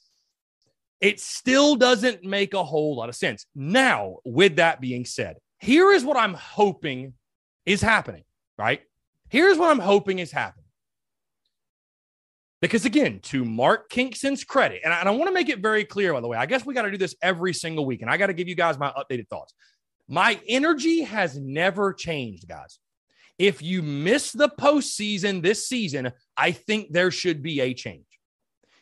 it 0.99 1.19
still 1.19 1.75
doesn't 1.75 2.23
make 2.23 2.53
a 2.53 2.63
whole 2.63 2.95
lot 2.95 3.09
of 3.09 3.15
sense. 3.15 3.45
Now, 3.55 4.17
with 4.25 4.57
that 4.57 4.81
being 4.81 5.05
said, 5.05 5.37
here 5.59 5.91
is 5.91 6.03
what 6.03 6.17
I'm 6.17 6.33
hoping 6.33 7.13
is 7.65 7.81
happening, 7.81 8.23
right? 8.57 8.81
Here's 9.29 9.57
what 9.57 9.69
I'm 9.69 9.79
hoping 9.79 10.19
is 10.19 10.31
happening. 10.31 10.65
Because 12.59 12.85
again, 12.85 13.19
to 13.23 13.45
Mark 13.45 13.89
Kingston's 13.89 14.43
credit, 14.43 14.81
and 14.83 14.91
I, 14.91 14.99
and 14.99 15.07
I 15.07 15.11
want 15.11 15.27
to 15.27 15.33
make 15.33 15.49
it 15.49 15.59
very 15.59 15.85
clear, 15.85 16.13
by 16.13 16.21
the 16.21 16.27
way, 16.27 16.37
I 16.37 16.47
guess 16.47 16.65
we 16.65 16.73
got 16.73 16.83
to 16.83 16.91
do 16.91 16.97
this 16.97 17.15
every 17.21 17.53
single 17.53 17.85
week, 17.85 18.01
and 18.01 18.09
I 18.09 18.17
got 18.17 18.27
to 18.27 18.33
give 18.33 18.47
you 18.47 18.55
guys 18.55 18.79
my 18.79 18.91
updated 18.91 19.27
thoughts. 19.27 19.53
My 20.07 20.39
energy 20.47 21.01
has 21.01 21.37
never 21.37 21.93
changed, 21.93 22.47
guys. 22.47 22.79
If 23.37 23.61
you 23.61 23.81
miss 23.81 24.31
the 24.31 24.49
postseason 24.49 25.41
this 25.41 25.67
season, 25.67 26.11
I 26.35 26.51
think 26.51 26.91
there 26.91 27.11
should 27.11 27.43
be 27.43 27.61
a 27.61 27.73
change. 27.73 28.05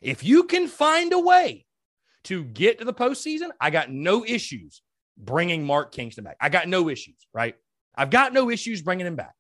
If 0.01 0.24
you 0.24 0.44
can 0.44 0.67
find 0.67 1.12
a 1.13 1.20
way 1.20 1.65
to 2.25 2.44
get 2.44 2.79
to 2.79 2.86
the 2.86 2.94
postseason, 2.94 3.50
I 3.60 3.70
got 3.70 3.91
no 3.91 4.24
issues 4.24 4.82
bringing 5.17 5.65
Mark 5.65 5.91
Kingston 5.91 6.24
back. 6.24 6.38
I 6.39 6.50
got 6.50 6.67
no 6.67 6.89
issues, 6.89 7.27
right? 7.34 7.55
I've 7.96 8.10
got 8.10 8.34
no 8.34 8.50
issues 8.50 8.82
bringing 8.82 9.08
him 9.08 9.15
back. 9.15 9.34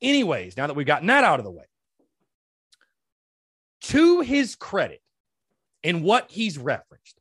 Anyways, 0.00 0.56
now 0.56 0.66
that 0.66 0.74
we've 0.74 0.86
gotten 0.86 1.08
that 1.08 1.24
out 1.24 1.40
of 1.40 1.44
the 1.44 1.50
way, 1.50 1.64
to 3.82 4.20
his 4.20 4.54
credit, 4.54 5.02
in 5.82 6.02
what 6.02 6.30
he's 6.30 6.58
referenced, 6.58 7.17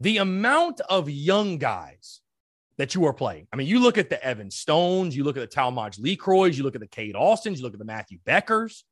the 0.00 0.18
amount 0.18 0.80
of 0.80 1.08
young 1.08 1.58
guys 1.58 2.20
that 2.78 2.94
you 2.94 3.06
are 3.06 3.14
playing. 3.14 3.46
I 3.52 3.56
mean, 3.56 3.66
you 3.66 3.80
look 3.80 3.98
at 3.98 4.10
the 4.10 4.22
Evan 4.22 4.50
Stones, 4.50 5.16
you 5.16 5.24
look 5.24 5.36
at 5.36 5.40
the 5.40 5.46
Talmadge 5.46 5.96
LeCroys, 5.96 6.56
you 6.56 6.62
look 6.62 6.74
at 6.74 6.80
the 6.80 6.86
Cade 6.86 7.16
Austins, 7.16 7.58
you 7.58 7.64
look 7.64 7.72
at 7.72 7.78
the 7.78 7.84
Matthew 7.84 8.18
Beckers. 8.26 8.82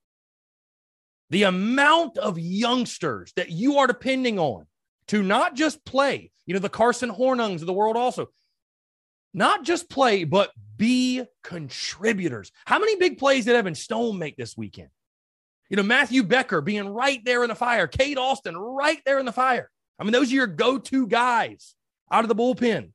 The 1.31 1.45
amount 1.45 2.17
of 2.17 2.39
youngsters 2.39 3.33
that 3.37 3.51
you 3.51 3.79
are 3.79 3.87
depending 3.87 4.39
on 4.39 4.67
to 5.09 5.23
not 5.23 5.55
just 5.55 5.85
play, 5.85 6.31
you 6.47 6.55
know, 6.55 6.61
the 6.61 6.69
Carson 6.69 7.11
Hornungs 7.11 7.61
of 7.61 7.67
the 7.67 7.73
world 7.73 7.97
also, 7.97 8.29
not 9.35 9.65
just 9.65 9.91
play, 9.91 10.25
but 10.25 10.53
be 10.77 11.25
contributors. 11.43 12.53
How 12.65 12.79
many 12.79 12.97
big 12.97 13.19
plays 13.19 13.45
did 13.45 13.57
Evan 13.57 13.75
Stone 13.75 14.19
make 14.19 14.37
this 14.37 14.57
weekend? 14.57 14.91
You 15.69 15.77
know, 15.77 15.83
Matthew 15.83 16.23
Becker 16.23 16.61
being 16.61 16.89
right 16.89 17.21
there 17.25 17.43
in 17.43 17.49
the 17.49 17.55
fire, 17.55 17.87
Cade 17.87 18.19
Austin 18.19 18.57
right 18.57 19.01
there 19.05 19.19
in 19.19 19.27
the 19.27 19.33
fire. 19.33 19.71
I 19.99 20.05
mean, 20.05 20.13
those 20.13 20.31
are 20.33 20.35
your 20.35 20.47
go 20.47 20.79
to 20.79 21.07
guys 21.07 21.75
out 22.11 22.25
of 22.25 22.29
the 22.29 22.35
bullpen. 22.35 22.91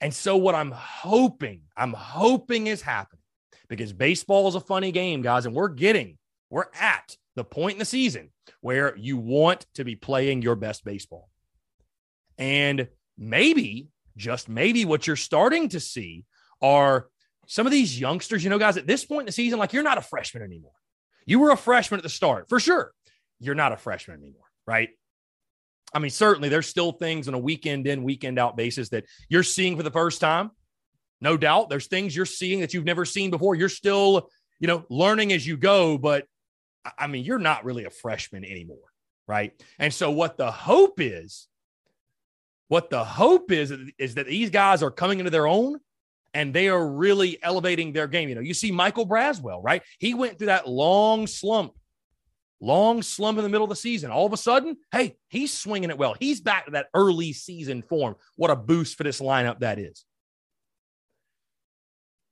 And 0.00 0.14
so, 0.14 0.36
what 0.36 0.54
I'm 0.54 0.70
hoping, 0.70 1.62
I'm 1.76 1.92
hoping 1.92 2.68
is 2.68 2.82
happening 2.82 3.22
because 3.68 3.92
baseball 3.92 4.48
is 4.48 4.54
a 4.54 4.60
funny 4.60 4.92
game, 4.92 5.22
guys, 5.22 5.44
and 5.44 5.54
we're 5.54 5.68
getting, 5.68 6.18
we're 6.50 6.66
at 6.78 7.16
the 7.34 7.44
point 7.44 7.74
in 7.74 7.78
the 7.78 7.84
season 7.84 8.30
where 8.60 8.96
you 8.96 9.16
want 9.16 9.66
to 9.74 9.84
be 9.84 9.96
playing 9.96 10.42
your 10.42 10.54
best 10.54 10.84
baseball. 10.84 11.28
And 12.38 12.88
maybe, 13.16 13.88
just 14.16 14.48
maybe, 14.48 14.84
what 14.84 15.06
you're 15.06 15.16
starting 15.16 15.68
to 15.70 15.80
see 15.80 16.24
are 16.62 17.08
some 17.46 17.66
of 17.66 17.72
these 17.72 17.98
youngsters, 17.98 18.44
you 18.44 18.50
know, 18.50 18.58
guys, 18.58 18.76
at 18.76 18.86
this 18.86 19.04
point 19.04 19.22
in 19.22 19.26
the 19.26 19.32
season, 19.32 19.58
like 19.58 19.72
you're 19.72 19.82
not 19.82 19.98
a 19.98 20.02
freshman 20.02 20.42
anymore. 20.42 20.72
You 21.26 21.40
were 21.40 21.50
a 21.50 21.56
freshman 21.56 21.98
at 21.98 22.04
the 22.04 22.08
start, 22.08 22.48
for 22.48 22.60
sure. 22.60 22.92
You're 23.40 23.54
not 23.54 23.72
a 23.72 23.76
freshman 23.76 24.18
anymore, 24.18 24.46
right? 24.66 24.90
I 25.94 25.98
mean, 25.98 26.10
certainly 26.10 26.48
there's 26.48 26.66
still 26.66 26.92
things 26.92 27.28
on 27.28 27.34
a 27.34 27.38
weekend 27.38 27.86
in, 27.86 28.02
weekend 28.02 28.38
out 28.38 28.56
basis 28.56 28.90
that 28.90 29.04
you're 29.28 29.42
seeing 29.42 29.76
for 29.76 29.82
the 29.82 29.90
first 29.90 30.20
time. 30.20 30.50
No 31.20 31.36
doubt. 31.36 31.70
There's 31.70 31.86
things 31.86 32.14
you're 32.14 32.26
seeing 32.26 32.60
that 32.60 32.74
you've 32.74 32.84
never 32.84 33.04
seen 33.04 33.30
before. 33.30 33.54
You're 33.54 33.68
still, 33.68 34.28
you 34.60 34.68
know, 34.68 34.84
learning 34.88 35.32
as 35.32 35.46
you 35.46 35.56
go, 35.56 35.98
but 35.98 36.26
I 36.96 37.06
mean, 37.06 37.24
you're 37.24 37.38
not 37.38 37.64
really 37.64 37.84
a 37.84 37.90
freshman 37.90 38.44
anymore. 38.44 38.78
Right. 39.26 39.52
And 39.78 39.92
so 39.92 40.10
what 40.10 40.38
the 40.38 40.50
hope 40.50 41.00
is, 41.00 41.48
what 42.68 42.90
the 42.90 43.04
hope 43.04 43.50
is, 43.50 43.72
is 43.98 44.14
that 44.14 44.26
these 44.26 44.50
guys 44.50 44.82
are 44.82 44.90
coming 44.90 45.18
into 45.18 45.30
their 45.30 45.46
own 45.46 45.80
and 46.34 46.54
they 46.54 46.68
are 46.68 46.86
really 46.86 47.38
elevating 47.42 47.92
their 47.92 48.06
game. 48.06 48.28
You 48.28 48.34
know, 48.36 48.40
you 48.40 48.54
see 48.54 48.70
Michael 48.70 49.06
Braswell, 49.06 49.62
right? 49.62 49.82
He 49.98 50.14
went 50.14 50.38
through 50.38 50.46
that 50.46 50.68
long 50.68 51.26
slump 51.26 51.74
long 52.60 53.02
slump 53.02 53.38
in 53.38 53.44
the 53.44 53.50
middle 53.50 53.64
of 53.64 53.70
the 53.70 53.76
season. 53.76 54.10
All 54.10 54.26
of 54.26 54.32
a 54.32 54.36
sudden, 54.36 54.76
hey, 54.92 55.16
he's 55.28 55.52
swinging 55.52 55.90
it 55.90 55.98
well. 55.98 56.14
He's 56.18 56.40
back 56.40 56.64
to 56.64 56.72
that 56.72 56.88
early 56.94 57.32
season 57.32 57.82
form. 57.82 58.16
What 58.36 58.50
a 58.50 58.56
boost 58.56 58.96
for 58.96 59.04
this 59.04 59.20
lineup 59.20 59.60
that 59.60 59.78
is. 59.78 60.04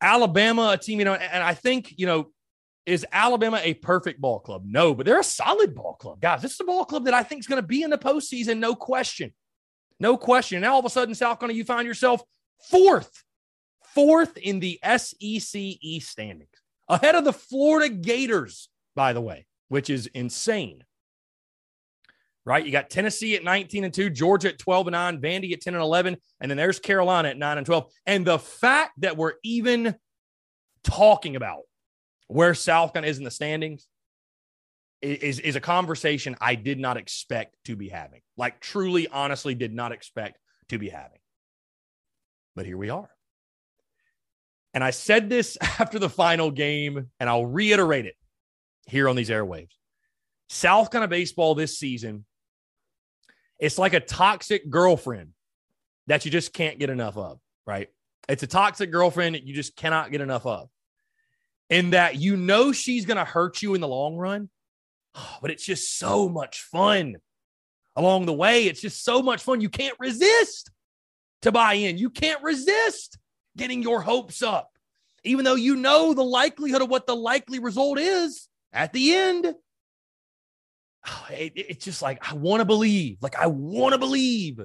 Alabama, 0.01 0.71
a 0.73 0.79
team, 0.79 0.99
you 0.99 1.05
know, 1.05 1.15
and 1.15 1.43
I 1.43 1.55
think, 1.55 1.95
you 1.97 2.07
know, 2.07 2.31
Is 2.87 3.05
Alabama 3.11 3.61
a 3.63 3.75
perfect 3.75 4.21
ball 4.21 4.39
club? 4.39 4.63
No, 4.65 4.95
but 4.95 5.07
they're 5.07 5.19
a 5.19 5.25
solid 5.25 5.75
ball 5.75 5.95
club. 5.95 6.21
Guys, 6.21 6.41
this 6.41 6.55
is 6.55 6.61
a 6.61 6.65
ball 6.65 6.85
club 6.85 7.05
that 7.07 7.15
I 7.15 7.25
think 7.25 7.41
is 7.41 7.49
going 7.49 7.61
to 7.61 7.67
be 7.67 7.83
in 7.83 7.91
the 7.91 7.99
postseason, 7.99 8.59
no 8.59 8.77
question. 8.77 9.33
No 9.99 10.17
question. 10.17 10.61
Now 10.61 10.75
all 10.75 10.79
of 10.79 10.85
a 10.85 10.91
sudden, 10.91 11.15
South 11.15 11.41
Carolina, 11.41 11.57
you 11.57 11.65
find 11.65 11.87
yourself 11.87 12.23
fourth, 12.71 13.25
fourth 13.95 14.37
in 14.37 14.61
the 14.61 14.79
SEC 14.85 15.55
East 15.55 16.11
standings, 16.11 16.51
ahead 16.89 17.17
of 17.17 17.25
the 17.25 17.33
Florida 17.33 17.89
Gators, 17.89 18.69
by 18.95 19.13
the 19.13 19.21
way, 19.21 19.46
which 19.69 19.91
is 19.91 20.07
insane. 20.09 20.85
Right? 22.45 22.65
You 22.65 22.71
got 22.71 22.91
Tennessee 22.91 23.35
at 23.35 23.43
19 23.43 23.85
and 23.85 23.93
2, 23.93 24.11
Georgia 24.11 24.51
at 24.51 24.59
12 24.59 24.87
and 24.87 24.93
9, 24.93 25.21
Vandy 25.21 25.53
at 25.53 25.61
10 25.61 25.75
and 25.75 25.83
11, 25.83 26.17
and 26.41 26.51
then 26.51 26.57
there's 26.57 26.79
Carolina 26.79 27.29
at 27.29 27.39
9 27.39 27.59
and 27.59 27.67
12. 27.67 27.91
And 28.07 28.25
the 28.25 28.39
fact 28.39 28.93
that 29.01 29.17
we're 29.17 29.35
even 29.43 29.97
talking 30.85 31.35
about 31.35 31.63
where 32.29 32.55
South 32.55 32.93
Carolina 32.93 33.11
is 33.11 33.19
in 33.19 33.25
the 33.25 33.31
standings 33.33 33.89
is, 35.03 35.41
is 35.41 35.57
a 35.57 35.61
conversation 35.61 36.37
I 36.41 36.55
did 36.55 36.79
not 36.79 36.97
expect 36.97 37.57
to 37.65 37.77
be 37.77 37.89
having. 37.89 38.21
Like, 38.37 38.61
truly, 38.61 39.09
honestly, 39.09 39.55
did 39.55 39.75
not 39.75 39.93
expect 39.93 40.39
to 40.69 40.79
be 40.79 40.89
having. 40.89 41.19
But 42.55 42.67
here 42.67 42.79
we 42.79 42.91
are. 42.91 43.11
And 44.73 44.85
I 44.85 44.91
said 44.91 45.29
this 45.29 45.57
after 45.61 45.99
the 45.99 46.11
final 46.11 46.51
game, 46.51 47.11
and 47.19 47.29
I'll 47.29 47.47
reiterate 47.47 48.07
it 48.07 48.15
here 48.87 49.09
on 49.09 49.17
these 49.17 49.31
airwaves. 49.31 49.73
South 50.49 50.91
Carolina 50.91 51.11
baseball 51.11 51.55
this 51.55 51.79
season, 51.79 52.25
it's 53.59 53.79
like 53.79 53.95
a 53.95 54.01
toxic 54.01 54.69
girlfriend 54.71 55.31
that 56.07 56.25
you 56.25 56.31
just 56.31 56.53
can't 56.53 56.79
get 56.79 56.91
enough 56.91 57.17
of, 57.17 57.41
right? 57.67 57.89
It's 58.29 58.43
a 58.43 58.47
toxic 58.47 58.91
girlfriend 58.91 59.35
that 59.35 59.45
you 59.45 59.55
just 59.55 59.77
cannot 59.77 60.11
get 60.11 60.21
enough 60.21 60.47
of. 60.47 60.69
In 61.69 61.91
that 61.91 62.17
you 62.17 62.37
know 62.37 62.71
she's 62.71 63.07
going 63.07 63.17
to 63.17 63.25
hurt 63.25 63.61
you 63.61 63.75
in 63.75 63.81
the 63.81 63.89
long 63.89 64.17
run, 64.17 64.49
but 65.43 65.51
it's 65.51 65.65
just 65.65 65.99
so 65.99 66.29
much 66.29 66.63
fun 66.63 67.17
along 67.97 68.27
the 68.27 68.33
way. 68.33 68.65
It's 68.65 68.81
just 68.81 69.05
so 69.05 69.23
much 69.23 69.43
fun. 69.43 69.61
You 69.61 69.69
can't 69.69 69.97
resist 69.99 70.71
to 71.43 71.51
buy 71.51 71.75
in. 71.75 71.99
You 71.99 72.11
can't 72.11 72.43
resist 72.43 73.19
getting 73.57 73.83
your 73.83 74.01
hopes 74.01 74.43
up, 74.43 74.71
even 75.25 75.45
though 75.45 75.55
you 75.55 75.75
know 75.77 76.15
the 76.15 76.23
likelihood 76.23 76.83
of 76.83 76.91
what 76.91 77.07
the 77.07 77.17
likely 77.17 77.59
result 77.59 77.99
is 77.99 78.49
at 78.73 78.93
the 78.93 79.15
end. 79.15 79.55
It, 81.31 81.53
it's 81.55 81.85
just 81.85 82.03
like, 82.03 82.33
I 82.33 82.35
want 82.35 82.61
to 82.61 82.65
believe. 82.65 83.19
Like, 83.21 83.37
I 83.37 83.47
want 83.47 83.93
to 83.93 83.99
believe. 83.99 84.61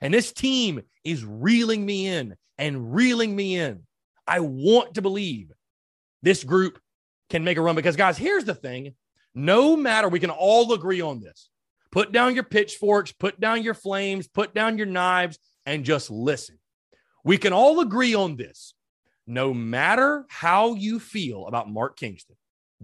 And 0.00 0.14
this 0.14 0.32
team 0.32 0.82
is 1.04 1.24
reeling 1.24 1.84
me 1.84 2.06
in 2.06 2.36
and 2.58 2.94
reeling 2.94 3.34
me 3.34 3.56
in. 3.56 3.82
I 4.26 4.40
want 4.40 4.94
to 4.94 5.02
believe 5.02 5.50
this 6.22 6.44
group 6.44 6.78
can 7.28 7.42
make 7.42 7.58
a 7.58 7.60
run 7.60 7.74
because, 7.74 7.96
guys, 7.96 8.16
here's 8.16 8.44
the 8.44 8.54
thing 8.54 8.94
no 9.34 9.76
matter, 9.76 10.08
we 10.08 10.20
can 10.20 10.30
all 10.30 10.72
agree 10.72 11.00
on 11.00 11.20
this. 11.20 11.48
Put 11.92 12.12
down 12.12 12.34
your 12.34 12.44
pitchforks, 12.44 13.12
put 13.12 13.40
down 13.40 13.62
your 13.62 13.74
flames, 13.74 14.28
put 14.28 14.54
down 14.54 14.78
your 14.78 14.86
knives, 14.86 15.38
and 15.66 15.84
just 15.84 16.10
listen. 16.10 16.58
We 17.24 17.36
can 17.36 17.52
all 17.52 17.80
agree 17.80 18.14
on 18.14 18.36
this. 18.36 18.74
No 19.26 19.54
matter 19.54 20.24
how 20.28 20.74
you 20.74 20.98
feel 20.98 21.46
about 21.46 21.70
Mark 21.70 21.96
Kingston, 21.96 22.36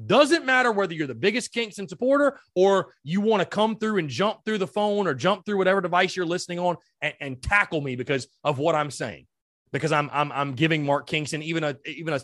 doesn't 0.05 0.45
matter 0.45 0.71
whether 0.73 0.93
you're 0.95 1.07
the 1.07 1.15
biggest 1.15 1.53
Kingston 1.53 1.89
supporter 1.89 2.39
or 2.55 2.95
you 3.03 3.21
want 3.21 3.41
to 3.41 3.47
come 3.47 3.77
through 3.77 3.99
and 3.99 4.09
jump 4.09 4.45
through 4.45 4.59
the 4.59 4.67
phone 4.67 5.07
or 5.07 5.15
jump 5.15 5.47
through 5.47 5.57
whatever 5.57 5.81
device 5.81 6.15
you're 6.15 6.27
listening 6.27 6.59
on 6.59 6.77
and, 7.01 7.15
and 7.21 7.43
tackle 7.43 7.81
me 7.81 7.97
because 7.97 8.29
of 8.45 8.59
what 8.59 8.75
I'm 8.75 8.91
saying. 8.91 9.27
Because 9.73 9.93
I'm 9.93 10.09
I'm 10.13 10.31
I'm 10.33 10.53
giving 10.53 10.85
Mark 10.85 11.07
Kingston 11.07 11.43
even 11.43 11.65
a 11.65 11.77
even 11.87 12.15
a, 12.15 12.21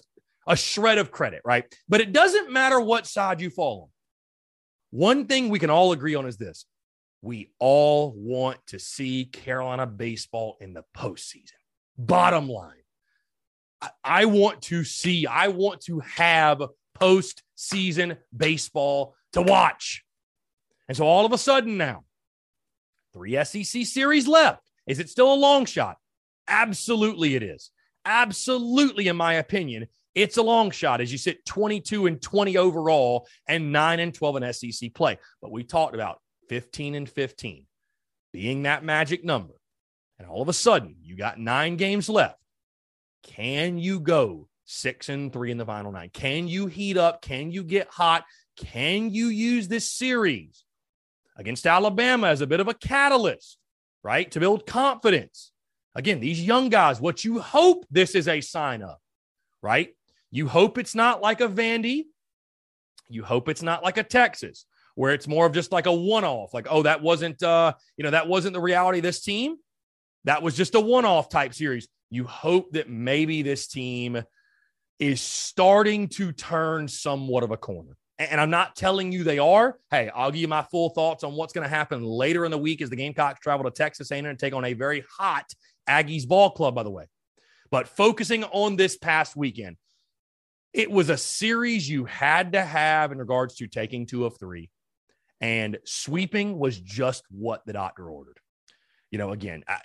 a 0.47 0.57
shred 0.57 0.99
of 0.99 1.11
credit, 1.11 1.41
right? 1.45 1.64
But 1.88 2.00
it 2.00 2.12
doesn't 2.12 2.52
matter 2.52 2.81
what 2.81 3.07
side 3.07 3.41
you 3.41 3.50
fall 3.50 3.83
on. 3.83 3.88
One 4.91 5.26
thing 5.26 5.49
we 5.49 5.59
can 5.59 5.71
all 5.71 5.93
agree 5.93 6.14
on 6.14 6.26
is 6.26 6.37
this 6.37 6.67
we 7.23 7.50
all 7.59 8.12
want 8.17 8.59
to 8.67 8.79
see 8.79 9.25
Carolina 9.25 9.87
baseball 9.87 10.57
in 10.61 10.75
the 10.75 10.85
postseason. 10.97 11.53
Bottom 11.97 12.49
line, 12.49 12.83
I, 14.03 14.25
want 14.25 14.62
to 14.62 14.83
see, 14.83 15.27
I 15.27 15.49
want 15.49 15.83
to 15.83 16.01
have 16.01 16.62
postseason 16.98 18.18
baseball 18.37 19.14
to 19.33 19.42
watch. 19.42 20.05
And 20.88 20.96
so 20.96 21.07
all 21.07 21.26
of 21.26 21.33
a 21.33 21.38
sudden 21.38 21.76
now, 21.76 22.05
three 23.12 23.42
SEC 23.44 23.85
series 23.87 24.28
left. 24.28 24.62
Is 24.87 24.98
it 24.98 25.09
still 25.09 25.33
a 25.33 25.35
long 25.35 25.64
shot? 25.64 25.96
Absolutely, 26.48 27.35
it 27.35 27.42
is. 27.42 27.70
Absolutely, 28.05 29.09
in 29.09 29.16
my 29.16 29.35
opinion, 29.35 29.87
it's 30.14 30.37
a 30.37 30.42
long 30.42 30.70
shot 30.70 31.00
as 31.00 31.11
you 31.11 31.18
sit 31.18 31.44
22 31.46 32.07
and 32.07 32.20
20 32.20 32.57
overall 32.57 33.26
and 33.48 33.72
9 33.72 34.00
and 34.00 34.12
12 34.12 34.42
in 34.42 34.52
SEC 34.52 34.92
play. 34.94 35.18
But 35.40 35.52
we 35.52 35.64
talked 35.64 35.94
about 35.94 36.20
15 36.48 36.94
and 36.94 37.09
15 37.09 37.66
being 38.33 38.64
that 38.64 38.85
magic 38.85 39.24
number. 39.24 39.55
And 40.18 40.28
all 40.28 40.42
of 40.42 40.48
a 40.48 40.52
sudden, 40.52 40.96
you 41.02 41.16
got 41.16 41.38
nine 41.38 41.76
games 41.76 42.09
left. 42.09 42.38
Can 43.22 43.78
you 43.78 44.00
go 44.00 44.48
six 44.73 45.09
and 45.09 45.33
three 45.33 45.51
in 45.51 45.59
the 45.59 45.67
final 45.67 45.93
nine? 45.93 46.11
Can 46.13 46.49
you 46.49 46.67
heat 46.67 46.97
up? 46.97 47.23
Can 47.23 47.51
you 47.51 47.63
get 47.63 47.89
hot? 47.89 48.25
Can 48.57 49.11
you 49.11 49.27
use 49.27 49.69
this 49.69 49.91
series 49.91 50.65
against 51.37 51.67
Alabama 51.67 52.29
as 52.29 52.41
a 52.41 52.47
bit 52.47 52.61
of 52.61 52.69
a 52.69 52.75
catalyst, 52.75 53.59
right? 54.03 54.31
To 54.31 54.41
build 54.41 54.67
confidence. 54.67 55.53
Again, 55.95 56.21
these 56.21 56.43
young 56.43 56.69
guys, 56.69 57.01
what 57.01 57.25
you 57.25 57.39
hope 57.39 57.85
this 57.91 58.15
is 58.15 58.29
a 58.29 58.41
sign 58.41 58.83
of, 58.83 58.97
right? 59.61 59.95
You 60.31 60.49
hope 60.49 60.79
it's 60.79 60.95
not 60.95 61.21
like 61.21 61.41
a 61.41 61.49
Vandy. 61.49 62.05
You 63.09 63.23
hope 63.25 63.49
it's 63.49 63.63
not 63.63 63.83
like 63.83 63.99
a 63.99 64.03
Texas, 64.03 64.65
where 64.95 65.13
it's 65.13 65.29
more 65.29 65.45
of 65.45 65.53
just 65.53 65.73
like 65.73 65.87
a 65.87 65.93
one-off. 65.93 66.55
Like, 66.55 66.67
oh, 66.71 66.83
that 66.83 67.03
wasn't 67.03 67.43
uh, 67.43 67.75
you 67.97 68.05
know, 68.05 68.11
that 68.11 68.29
wasn't 68.29 68.55
the 68.55 68.61
reality 68.61 68.99
of 68.99 69.03
this 69.03 69.21
team. 69.21 69.57
That 70.25 70.43
was 70.43 70.57
just 70.57 70.75
a 70.75 70.81
one-off 70.81 71.29
type 71.29 71.53
series. 71.53 71.89
You 72.09 72.25
hope 72.25 72.73
that 72.73 72.89
maybe 72.89 73.43
this 73.43 73.67
team 73.67 74.23
is 75.03 75.21
starting 75.21 76.07
to 76.07 76.31
turn 76.31 76.87
somewhat 76.87 77.43
of 77.43 77.51
a 77.51 77.57
corner. 77.57 77.97
And 78.21 78.41
I'm 78.41 78.51
not 78.51 78.77
telling 78.77 79.11
you 79.11 79.25
they 79.25 79.41
are. 79.41 79.77
Hey, 79.91 80.09
I'll 80.15 80.31
give 80.31 80.43
you 80.43 80.47
my 80.47 80.62
full 80.62 80.91
thoughts 80.91 81.25
on 81.25 81.33
what's 81.33 81.53
going 81.53 81.65
to 81.65 81.69
happen 81.69 82.05
later 82.05 82.45
in 82.45 82.53
the 82.53 82.59
week 82.59 82.81
as 82.81 82.88
the 82.88 82.95
Gamecocks 82.95 83.41
travel 83.41 83.69
to 83.69 83.73
Texas 83.73 84.12
A&M 84.12 84.25
and 84.25 84.38
take 84.38 84.55
on 84.55 84.65
a 84.65 84.75
very 84.75 85.03
hot 85.19 85.53
Aggies 85.88 86.29
ball 86.29 86.51
club, 86.51 86.77
by 86.77 86.85
the 86.85 86.91
way. 86.91 87.07
But 87.69 87.88
focusing 87.88 88.45
on 88.45 88.77
this 88.77 88.97
past 88.97 89.35
weekend, 89.35 89.77
it 90.73 90.88
was 90.88 91.11
a 91.11 91.17
series 91.17 91.91
you 91.91 92.05
had 92.05 92.53
to 92.53 92.62
have 92.62 93.11
in 93.11 93.19
regards 93.19 93.57
to 93.57 93.67
taking 93.67 94.07
two 94.07 94.25
of 94.25 94.38
three. 94.38 94.71
And 95.41 95.79
sweeping 95.85 96.61
was 96.61 96.79
just 96.79 97.25
what 97.29 97.67
the 97.67 97.73
doctor 97.73 98.09
ordered. 98.09 98.38
You 99.11 99.19
know, 99.19 99.33
again, 99.33 99.65
I, 99.67 99.81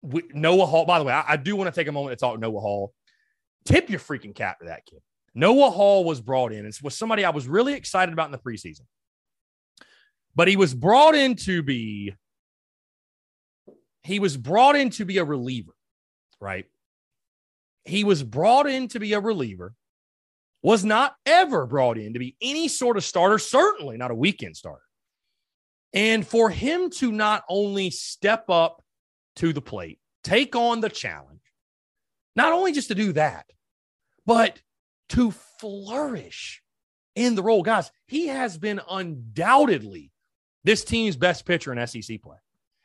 we, 0.00 0.22
Noah 0.32 0.64
Hall, 0.64 0.86
by 0.86 1.00
the 1.00 1.04
way, 1.04 1.12
I, 1.12 1.32
I 1.32 1.36
do 1.36 1.54
want 1.54 1.68
to 1.68 1.78
take 1.78 1.88
a 1.88 1.92
moment 1.92 2.18
to 2.18 2.24
talk 2.24 2.40
Noah 2.40 2.60
Hall. 2.60 2.94
Tip 3.64 3.90
your 3.90 4.00
freaking 4.00 4.34
cap 4.34 4.60
to 4.60 4.66
that 4.66 4.86
kid. 4.86 5.00
Noah 5.34 5.70
Hall 5.70 6.04
was 6.04 6.20
brought 6.20 6.52
in 6.52 6.66
It 6.66 6.76
was 6.82 6.96
somebody 6.96 7.24
I 7.24 7.30
was 7.30 7.46
really 7.46 7.74
excited 7.74 8.12
about 8.12 8.26
in 8.26 8.32
the 8.32 8.38
preseason. 8.38 8.82
But 10.34 10.48
he 10.48 10.56
was 10.56 10.74
brought 10.74 11.14
in 11.14 11.36
to 11.36 11.62
be 11.62 12.14
he 14.02 14.20
was 14.20 14.36
brought 14.36 14.76
in 14.76 14.90
to 14.90 15.04
be 15.04 15.18
a 15.18 15.24
reliever, 15.24 15.74
right? 16.40 16.64
He 17.84 18.04
was 18.04 18.22
brought 18.22 18.66
in 18.66 18.88
to 18.88 19.00
be 19.00 19.12
a 19.12 19.20
reliever 19.20 19.74
was 20.62 20.84
not 20.84 21.14
ever 21.26 21.66
brought 21.66 21.98
in 21.98 22.14
to 22.14 22.18
be 22.18 22.36
any 22.40 22.68
sort 22.68 22.96
of 22.96 23.04
starter, 23.04 23.38
certainly 23.38 23.96
not 23.96 24.10
a 24.10 24.14
weekend 24.14 24.56
starter. 24.56 24.82
And 25.92 26.26
for 26.26 26.50
him 26.50 26.90
to 26.90 27.12
not 27.12 27.44
only 27.48 27.90
step 27.90 28.50
up 28.50 28.82
to 29.36 29.52
the 29.52 29.60
plate, 29.60 29.98
take 30.24 30.56
on 30.56 30.80
the 30.80 30.90
challenge, 30.90 31.40
not 32.36 32.52
only 32.52 32.72
just 32.72 32.88
to 32.88 32.94
do 32.94 33.12
that, 33.12 33.46
but 34.26 34.60
to 35.10 35.30
flourish 35.60 36.62
in 37.14 37.34
the 37.34 37.42
role. 37.42 37.62
Guys, 37.62 37.90
he 38.06 38.28
has 38.28 38.58
been 38.58 38.80
undoubtedly 38.90 40.12
this 40.64 40.84
team's 40.84 41.16
best 41.16 41.46
pitcher 41.46 41.72
in 41.72 41.86
SEC 41.86 42.20
play. 42.20 42.36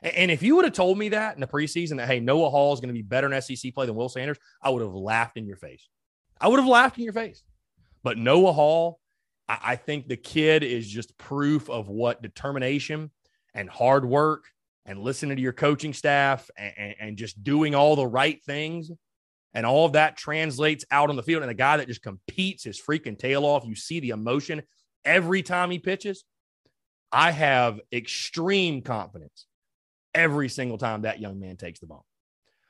And 0.01 0.29
if 0.29 0.43
you 0.43 0.55
would 0.55 0.65
have 0.65 0.73
told 0.73 0.97
me 0.97 1.09
that 1.09 1.35
in 1.35 1.41
the 1.41 1.47
preseason 1.47 1.97
that, 1.97 2.07
hey, 2.07 2.19
Noah 2.19 2.49
Hall 2.49 2.73
is 2.73 2.81
going 2.81 2.89
to 2.89 2.93
be 2.93 3.01
better 3.01 3.31
in 3.31 3.41
SEC 3.41 3.73
play 3.73 3.85
than 3.85 3.95
Will 3.95 4.09
Sanders, 4.09 4.37
I 4.61 4.69
would 4.69 4.81
have 4.81 4.93
laughed 4.93 5.37
in 5.37 5.45
your 5.45 5.55
face. 5.55 5.87
I 6.39 6.49
would 6.49 6.59
have 6.59 6.67
laughed 6.67 6.97
in 6.97 7.05
your 7.05 7.13
face. 7.13 7.41
But 8.03 8.17
Noah 8.17 8.51
Hall, 8.51 8.99
I, 9.47 9.77
think 9.77 10.07
the 10.07 10.17
kid 10.17 10.63
is 10.63 10.87
just 10.87 11.17
proof 11.17 11.69
of 11.69 11.87
what 11.87 12.21
determination 12.21 13.11
and 13.53 13.69
hard 13.69 14.03
work 14.03 14.45
and 14.85 14.99
listening 14.99 15.37
to 15.37 15.41
your 15.41 15.53
coaching 15.53 15.93
staff 15.93 16.49
and, 16.57 16.73
and, 16.77 16.95
and, 16.99 17.17
just 17.17 17.43
doing 17.43 17.75
all 17.75 17.95
the 17.95 18.07
right 18.07 18.43
things. 18.43 18.91
And 19.53 19.65
all 19.65 19.85
of 19.85 19.93
that 19.93 20.17
translates 20.17 20.83
out 20.89 21.09
on 21.09 21.15
the 21.15 21.23
field. 21.23 21.43
And 21.43 21.51
a 21.51 21.55
guy 21.55 21.77
that 21.77 21.87
just 21.87 22.01
competes 22.01 22.63
his 22.63 22.81
freaking 22.81 23.17
tail 23.17 23.45
off, 23.45 23.65
you 23.65 23.75
see 23.75 23.99
the 23.99 24.09
emotion 24.09 24.63
every 25.05 25.43
time 25.43 25.69
he 25.69 25.79
pitches. 25.79 26.23
I 27.11 27.31
have 27.31 27.79
extreme 27.91 28.81
confidence 28.81 29.45
every 30.15 30.49
single 30.49 30.77
time 30.77 31.03
that 31.03 31.19
young 31.19 31.39
man 31.39 31.57
takes 31.57 31.79
the 31.79 31.85
ball. 31.85 32.05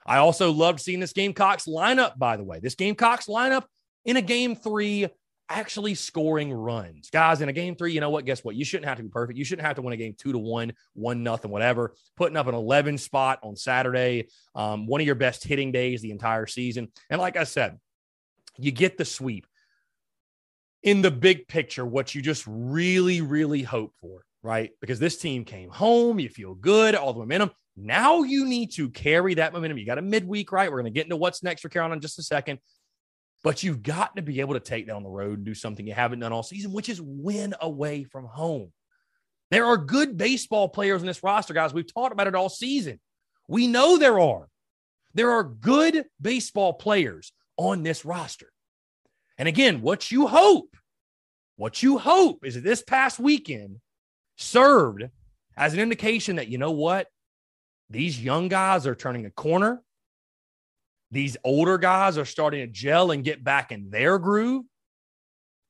I 0.06 0.18
also 0.18 0.52
loved 0.52 0.82
seeing 0.82 1.00
this 1.00 1.14
Gamecocks 1.14 1.66
lineup, 1.66 2.18
by 2.18 2.36
the 2.36 2.44
way. 2.44 2.60
This 2.60 2.76
Gamecocks 2.76 3.28
lineup 3.28 3.64
in 4.04 4.18
a 4.18 4.22
game 4.22 4.56
three 4.56 5.08
actually 5.54 5.96
scoring 5.96 6.52
runs. 6.52 7.10
Guys, 7.10 7.42
in 7.42 7.50
a 7.50 7.54
game 7.54 7.76
three, 7.76 7.94
you 7.94 8.02
know 8.02 8.10
what? 8.10 8.26
Guess 8.26 8.44
what? 8.44 8.56
You 8.56 8.66
shouldn't 8.66 8.88
have 8.88 8.98
to 8.98 9.04
be 9.04 9.10
perfect. 9.10 9.38
You 9.38 9.46
shouldn't 9.46 9.66
have 9.66 9.76
to 9.76 9.82
win 9.82 9.94
a 9.94 9.98
game 9.98 10.16
two 10.18 10.32
to 10.32 10.38
one, 10.38 10.74
one 10.94 11.24
nothing, 11.24 11.52
whatever. 11.52 11.94
Putting 12.18 12.38
up 12.38 12.48
an 12.48 12.56
11 12.56 12.98
spot 12.98 13.40
on 13.44 13.56
Saturday, 13.56 14.28
um, 14.56 14.88
one 14.88 15.00
of 15.00 15.06
your 15.06 15.16
best 15.16 15.44
hitting 15.44 15.72
days 15.72 16.02
the 16.02 16.12
entire 16.12 16.48
season. 16.48 16.92
And 17.10 17.22
like 17.22 17.38
I 17.38 17.44
said, 17.44 17.80
you 18.58 18.72
get 18.72 18.98
the 18.98 19.06
sweep. 19.06 19.48
In 20.82 21.02
the 21.02 21.12
big 21.12 21.48
picture, 21.48 21.86
what 21.86 22.14
you 22.14 22.22
just 22.22 22.44
really, 22.46 23.22
really 23.22 23.62
hope 23.62 23.94
for, 24.02 24.26
right? 24.42 24.72
Because 24.82 25.00
this 25.00 25.18
team 25.18 25.46
came 25.46 25.70
home, 25.70 26.20
you 26.20 26.28
feel 26.28 26.56
good, 26.56 26.94
all 26.94 27.14
the 27.14 27.20
momentum. 27.20 27.52
Now 27.78 28.24
you 28.24 28.46
need 28.46 28.74
to 28.74 28.90
carry 28.90 29.36
that 29.36 29.54
momentum. 29.54 29.78
You 29.78 29.86
got 29.86 29.98
a 29.98 30.02
midweek, 30.02 30.52
right? 30.52 30.70
We're 30.70 30.82
going 30.82 30.94
to 30.94 30.98
get 30.98 31.06
into 31.06 31.16
what's 31.16 31.42
next 31.42 31.62
for 31.62 31.70
Carolina 31.70 31.96
in 31.96 32.02
just 32.02 32.20
a 32.20 32.24
second. 32.24 32.60
But 33.44 33.62
you've 33.62 33.84
got 33.84 34.16
to 34.16 34.22
be 34.22 34.40
able 34.40 34.54
to 34.54 34.60
take 34.60 34.88
down 34.88 35.04
the 35.04 35.10
road 35.10 35.40
and 35.40 35.46
do 35.46 35.54
something 35.54 35.86
you 35.86 35.94
haven't 35.94 36.20
done 36.20 36.32
all 36.32 36.44
season, 36.44 36.72
which 36.72 36.90
is 36.90 37.02
win 37.02 37.54
away 37.60 38.06
from 38.06 38.26
home. 38.26 38.72
There 39.52 39.66
are 39.66 39.78
good 39.78 40.18
baseball 40.18 40.70
players 40.70 41.02
in 41.02 41.08
this 41.08 41.22
roster, 41.24 41.54
guys. 41.54 41.74
We've 41.74 41.94
talked 41.94 42.14
about 42.14 42.28
it 42.28 42.36
all 42.36 42.50
season. 42.50 43.00
We 43.48 43.68
know 43.68 43.98
there 43.98 44.20
are. 44.20 44.48
There 45.14 45.32
are 45.32 45.44
good 45.44 46.06
baseball 46.20 46.74
players 46.74 47.34
on 47.58 47.84
this 47.84 48.06
roster. 48.06 48.48
And 49.38 49.48
again, 49.48 49.82
what 49.82 50.12
you 50.12 50.28
hope, 50.28 50.76
what 51.58 51.84
you 51.84 51.98
hope 51.98 52.46
is 52.46 52.56
that 52.56 52.64
this 52.64 52.82
past 52.82 53.20
weekend 53.20 53.78
served 54.38 55.04
as 55.56 55.74
an 55.74 55.80
indication 55.80 56.38
that, 56.38 56.48
you 56.48 56.58
know 56.58 56.72
what? 56.72 57.08
These 57.90 58.24
young 58.24 58.48
guys 58.48 58.88
are 58.88 58.96
turning 58.96 59.26
a 59.26 59.32
corner. 59.32 59.84
These 61.14 61.38
older 61.44 61.78
guys 61.78 62.18
are 62.18 62.26
starting 62.26 62.62
to 62.62 62.68
gel 62.68 63.12
and 63.12 63.24
get 63.24 63.44
back 63.44 63.72
in 63.72 63.92
their 63.92 64.18
groove. 64.18 64.66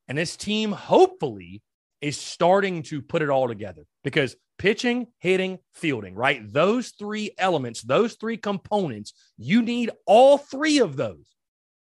And 0.07 0.17
this 0.17 0.37
team, 0.37 0.71
hopefully, 0.71 1.61
is 1.99 2.17
starting 2.17 2.81
to 2.83 3.01
put 3.01 3.21
it 3.21 3.29
all 3.29 3.49
together 3.49 3.83
because 4.05 4.37
pitching, 4.57 5.07
hitting, 5.19 5.59
fielding, 5.73 6.15
right? 6.15 6.41
Those 6.53 6.93
three 6.97 7.31
elements, 7.37 7.81
those 7.81 8.13
three 8.13 8.37
components, 8.37 9.13
you 9.37 9.61
need 9.61 9.91
all 10.05 10.37
three 10.37 10.79
of 10.79 10.95
those, 10.95 11.35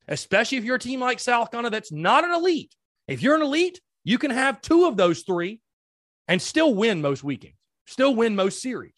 especially 0.07 0.59
if 0.59 0.65
you're 0.65 0.77
a 0.77 0.81
team 0.81 1.01
like 1.01 1.19
South 1.19 1.51
Carolina 1.51 1.71
that's 1.71 1.91
not 1.91 2.23
an 2.23 2.31
elite. 2.31 2.77
If 3.09 3.23
you're 3.23 3.35
an 3.35 3.43
elite, 3.43 3.81
you 4.05 4.19
can 4.19 4.31
have 4.31 4.61
two 4.61 4.87
of 4.87 4.97
those 4.97 5.23
three 5.23 5.61
and 6.29 6.41
still 6.41 6.77
win 6.77 7.03
most 7.03 7.25
weekends, 7.25 7.59
still 7.89 8.15
win 8.15 8.37
most 8.37 8.63
series. 8.63 8.95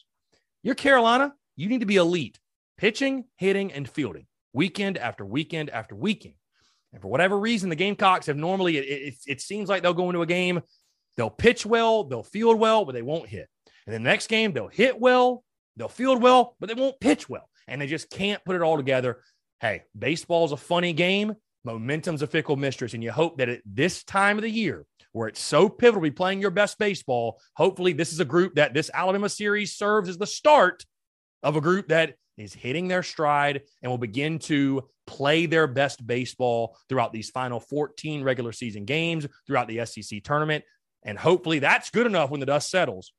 You're 0.63 0.75
Carolina, 0.75 1.33
you 1.57 1.71
need 1.71 1.81
to 1.81 1.87
be 1.87 1.97
elite 1.97 2.39
pitching, 2.77 3.25
hitting, 3.37 3.73
and 3.73 3.89
fielding 3.89 4.27
weekend 4.53 4.99
after 4.99 5.25
weekend 5.25 5.71
after 5.71 5.95
weekend. 5.95 6.35
And 6.93 7.01
for 7.01 7.09
whatever 7.09 7.39
reason, 7.39 7.71
the 7.71 7.77
Gamecocks 7.77 8.27
have 8.27 8.37
normally, 8.37 8.77
it, 8.77 8.85
it, 8.85 9.15
it, 9.27 9.41
seems 9.41 9.69
like 9.69 9.83
they'll 9.83 9.95
go 9.95 10.11
into 10.11 10.23
a 10.23 10.27
game, 10.27 10.61
they'll 11.17 11.31
pitch 11.31 11.65
well, 11.65 12.05
they'll 12.05 12.23
field 12.23 12.59
well, 12.59 12.85
but 12.85 12.93
they 12.93 13.03
won't 13.03 13.29
hit. 13.29 13.49
And 13.87 13.95
the 13.95 14.01
next 14.01 14.27
game, 14.27 14.53
they'll 14.53 14.69
hit 14.69 14.99
well, 14.99 15.45
they'll 15.77 15.89
field 15.89 16.23
well, 16.23 16.57
but 16.59 16.69
they 16.69 16.75
won't 16.75 17.01
pitch 17.01 17.29
well. 17.29 17.49
And 17.69 17.81
they 17.81 17.87
just 17.87 18.11
can't 18.11 18.45
put 18.45 18.57
it 18.57 18.63
all 18.63 18.77
together. 18.77 19.23
Hey, 19.61 19.83
baseball's 19.97 20.53
a 20.53 20.57
funny 20.57 20.93
game. 20.93 21.35
Momentum's 21.65 22.23
a 22.23 22.27
fickle 22.27 22.57
mistress. 22.57 22.95
And 22.95 23.05
you 23.05 23.13
hope 23.13 23.39
that 23.39 23.49
at 23.49 23.61
this 23.65 24.03
time 24.03 24.37
of 24.37 24.43
the 24.43 24.51
year, 24.51 24.85
where 25.13 25.29
it's 25.29 25.41
so 25.41 25.69
pivotal 25.69 26.01
to 26.01 26.11
be 26.11 26.11
playing 26.11 26.41
your 26.41 26.51
best 26.51 26.79
baseball, 26.79 27.41
hopefully 27.55 27.93
this 27.93 28.13
is 28.13 28.21
a 28.21 28.25
group 28.25 28.55
that 28.57 28.75
this 28.75 28.91
Alabama 28.93 29.29
series 29.29 29.75
serves 29.75 30.09
as 30.09 30.19
the 30.19 30.27
start 30.27 30.85
of 31.43 31.57
a 31.57 31.61
group 31.61 31.89
that 31.89 32.15
is 32.41 32.55
hitting 32.55 32.89
their 32.89 33.03
stride 33.03 33.63
and 33.83 33.91
will 33.91 33.99
begin 33.99 34.39
to 34.39 34.89
play 35.07 35.47
their 35.47 35.67
best 35.67 36.07
baseball 36.07 36.77
throughout 36.89 37.13
these 37.13 37.31
final 37.31 37.61
14 37.61 38.23
regular 38.23 38.53
season 38.53 38.85
games, 38.85 39.27
throughout 39.47 39.69
the 39.69 39.85
SEC 39.85 40.23
tournament. 40.23 40.65
And 41.05 41.19
hopefully 41.19 41.59
that's 41.59 41.91
good 41.91 42.07
enough 42.07 42.31
when 42.31 42.41
the 42.41 42.47
dust 42.47 42.71
settles 42.71 43.13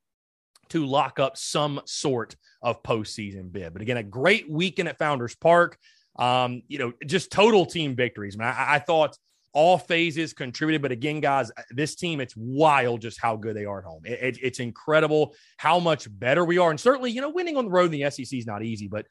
to 0.69 0.85
lock 0.85 1.19
up 1.19 1.37
some 1.37 1.81
sort 1.85 2.35
of 2.61 2.81
postseason 2.83 3.51
bid. 3.51 3.73
But 3.73 3.81
again, 3.81 3.97
a 3.97 4.03
great 4.03 4.49
weekend 4.49 4.87
at 4.87 4.99
Founders 4.99 5.35
Park. 5.35 5.77
Um, 6.17 6.63
you 6.67 6.77
know, 6.77 6.93
just 7.05 7.31
total 7.31 7.65
team 7.65 7.95
victories. 7.95 8.35
I, 8.35 8.43
mean, 8.43 8.47
I, 8.47 8.75
I 8.75 8.79
thought 8.79 9.17
all 9.53 9.77
phases 9.77 10.33
contributed. 10.33 10.81
But 10.81 10.91
again, 10.91 11.19
guys, 11.19 11.51
this 11.69 11.95
team, 11.95 12.19
it's 12.19 12.35
wild 12.35 13.01
just 13.01 13.19
how 13.19 13.35
good 13.35 13.55
they 13.55 13.65
are 13.65 13.79
at 13.79 13.85
home. 13.85 14.03
It, 14.05 14.19
it, 14.21 14.39
it's 14.41 14.59
incredible 14.59 15.35
how 15.57 15.79
much 15.79 16.07
better 16.09 16.45
we 16.45 16.57
are. 16.57 16.69
And 16.69 16.79
certainly, 16.79 17.11
you 17.11 17.21
know, 17.21 17.29
winning 17.29 17.57
on 17.57 17.65
the 17.65 17.71
road 17.71 17.93
in 17.93 17.99
the 17.99 18.09
SEC 18.09 18.37
is 18.37 18.45
not 18.45 18.63
easy, 18.63 18.87
but 18.87 19.07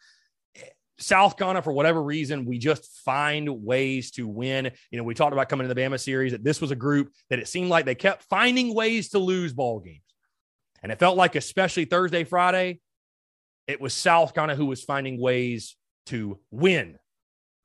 eh, 0.57 0.63
South 0.99 1.37
Carolina, 1.37 1.63
for 1.63 1.73
whatever 1.73 2.03
reason, 2.03 2.45
we 2.45 2.59
just 2.59 2.87
find 3.05 3.49
ways 3.63 4.11
to 4.13 4.27
win. 4.27 4.71
You 4.91 4.99
know, 4.99 5.05
we 5.05 5.15
talked 5.15 5.33
about 5.33 5.49
coming 5.49 5.69
to 5.69 5.75
the 5.75 5.81
Bama 5.81 6.01
series 6.01 6.33
that 6.33 6.45
this 6.45 6.61
was 6.61 6.71
a 6.71 6.77
group 6.77 7.13
that 7.29 7.39
it 7.39 7.49
seemed 7.49 7.69
like 7.69 7.85
they 7.85 7.95
kept 7.95 8.23
finding 8.25 8.75
ways 8.75 9.11
to 9.11 9.19
lose 9.19 9.53
ball 9.53 9.81
games. 9.81 10.01
And 10.83 10.91
it 10.91 10.99
felt 10.99 11.17
like, 11.17 11.37
especially 11.37 11.85
Thursday, 11.85 12.25
Friday, 12.25 12.81
it 13.67 13.81
was 13.81 13.93
South 13.93 14.35
Carolina 14.35 14.57
who 14.57 14.67
was 14.67 14.83
finding 14.83 15.21
ways 15.21 15.77
to 16.07 16.39
win 16.51 16.99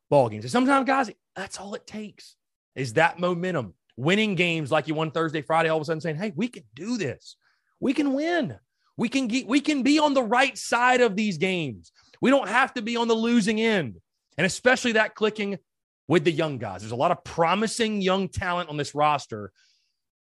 ball 0.10 0.28
games. 0.28 0.44
And 0.44 0.52
sometimes, 0.52 0.86
guys, 0.86 1.10
that's 1.36 1.60
all 1.60 1.76
it 1.76 1.88
takes 1.88 2.36
is 2.76 2.94
that 2.94 3.20
momentum, 3.20 3.74
winning 3.98 4.36
games 4.36 4.72
like 4.72 4.88
you 4.88 4.94
won 4.94 5.12
Thursday, 5.12 5.42
Friday, 5.42 5.70
all 5.70 5.78
of 5.78 5.82
a 5.82 5.86
sudden 5.86 6.02
saying, 6.02 6.18
hey, 6.18 6.34
we 6.36 6.48
can 6.48 6.64
do 6.76 6.98
this. 6.98 7.38
We 7.80 7.94
can 7.94 8.14
win. 8.14 8.58
We 8.98 9.10
can 9.10 9.28
get, 9.28 9.48
we 9.48 9.60
can 9.60 9.84
be 9.84 10.00
on 10.00 10.14
the 10.14 10.24
right 10.24 10.58
side 10.58 11.02
of 11.02 11.16
these 11.16 11.38
games. 11.38 11.92
We 12.22 12.30
don't 12.30 12.50
have 12.50 12.74
to 12.76 12.82
be 12.82 12.98
on 12.98 13.08
the 13.08 13.14
losing 13.14 13.60
end. 13.60 13.98
And 14.38 14.46
especially 14.46 14.94
that 14.94 15.16
clicking 15.16 15.58
with 16.08 16.24
the 16.24 16.32
young 16.32 16.58
guys. 16.58 16.82
There's 16.82 16.92
a 16.92 16.98
lot 16.98 17.12
of 17.12 17.24
promising 17.24 18.02
young 18.02 18.30
talent 18.30 18.70
on 18.70 18.78
this 18.78 18.94
roster. 18.94 19.52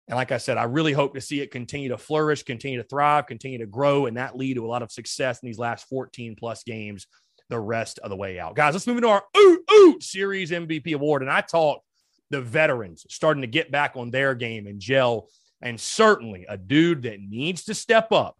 And 0.08 0.16
like 0.16 0.32
I 0.32 0.38
said, 0.38 0.56
I 0.56 0.64
really 0.64 0.92
hope 0.92 1.14
to 1.14 1.20
see 1.20 1.40
it 1.40 1.50
continue 1.50 1.88
to 1.90 1.98
flourish, 1.98 2.44
continue 2.44 2.80
to 2.80 2.88
thrive, 2.88 3.26
continue 3.26 3.58
to 3.58 3.66
grow, 3.66 4.06
and 4.06 4.16
that 4.16 4.36
lead 4.36 4.54
to 4.54 4.64
a 4.64 4.68
lot 4.68 4.82
of 4.82 4.92
success 4.92 5.40
in 5.42 5.46
these 5.46 5.58
last 5.58 5.88
14 5.88 6.36
plus 6.38 6.62
games 6.62 7.06
the 7.48 7.58
rest 7.58 7.98
of 8.00 8.10
the 8.10 8.16
way 8.16 8.38
out. 8.38 8.56
Guys, 8.56 8.74
let's 8.74 8.86
move 8.86 8.96
into 8.96 9.08
our 9.08 9.22
oot, 9.36 9.60
oot, 9.72 10.02
series 10.02 10.50
MVP 10.50 10.94
award. 10.94 11.22
And 11.22 11.30
I 11.30 11.40
talked 11.40 11.85
the 12.30 12.40
veterans 12.40 13.06
starting 13.08 13.42
to 13.42 13.46
get 13.46 13.70
back 13.70 13.96
on 13.96 14.10
their 14.10 14.34
game 14.34 14.66
and 14.66 14.80
gel. 14.80 15.28
And 15.62 15.80
certainly 15.80 16.46
a 16.48 16.58
dude 16.58 17.02
that 17.02 17.20
needs 17.20 17.64
to 17.64 17.74
step 17.74 18.12
up 18.12 18.36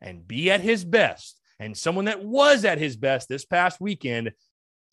and 0.00 0.26
be 0.26 0.50
at 0.50 0.60
his 0.60 0.84
best, 0.84 1.40
and 1.58 1.76
someone 1.76 2.04
that 2.04 2.22
was 2.24 2.64
at 2.64 2.78
his 2.78 2.96
best 2.96 3.28
this 3.28 3.44
past 3.44 3.80
weekend, 3.80 4.32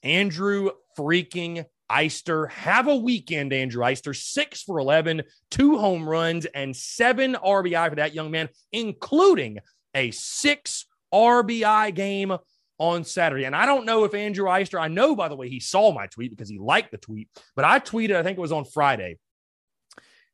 Andrew 0.01 0.71
freaking 0.97 1.65
Eyster. 1.91 2.49
Have 2.49 2.87
a 2.87 2.95
weekend, 2.95 3.53
Andrew 3.53 3.83
Eyster. 3.83 4.15
Six 4.15 4.63
for 4.63 4.79
11, 4.79 5.23
two 5.51 5.77
home 5.77 6.07
runs, 6.07 6.45
and 6.45 6.75
seven 6.75 7.35
RBI 7.35 7.89
for 7.89 7.95
that 7.95 8.15
young 8.15 8.31
man, 8.31 8.49
including 8.71 9.59
a 9.93 10.11
six 10.11 10.85
RBI 11.13 11.93
game 11.93 12.35
on 12.77 13.03
Saturday. 13.03 13.45
And 13.45 13.55
I 13.55 13.65
don't 13.65 13.85
know 13.85 14.03
if 14.03 14.13
Andrew 14.13 14.45
Eyster, 14.45 14.79
I 14.79 14.87
know, 14.87 15.15
by 15.15 15.27
the 15.27 15.35
way, 15.35 15.49
he 15.49 15.59
saw 15.59 15.91
my 15.93 16.07
tweet 16.07 16.31
because 16.31 16.49
he 16.49 16.59
liked 16.59 16.91
the 16.91 16.97
tweet, 16.97 17.29
but 17.55 17.65
I 17.65 17.79
tweeted, 17.79 18.15
I 18.15 18.23
think 18.23 18.37
it 18.37 18.41
was 18.41 18.51
on 18.51 18.65
Friday, 18.65 19.17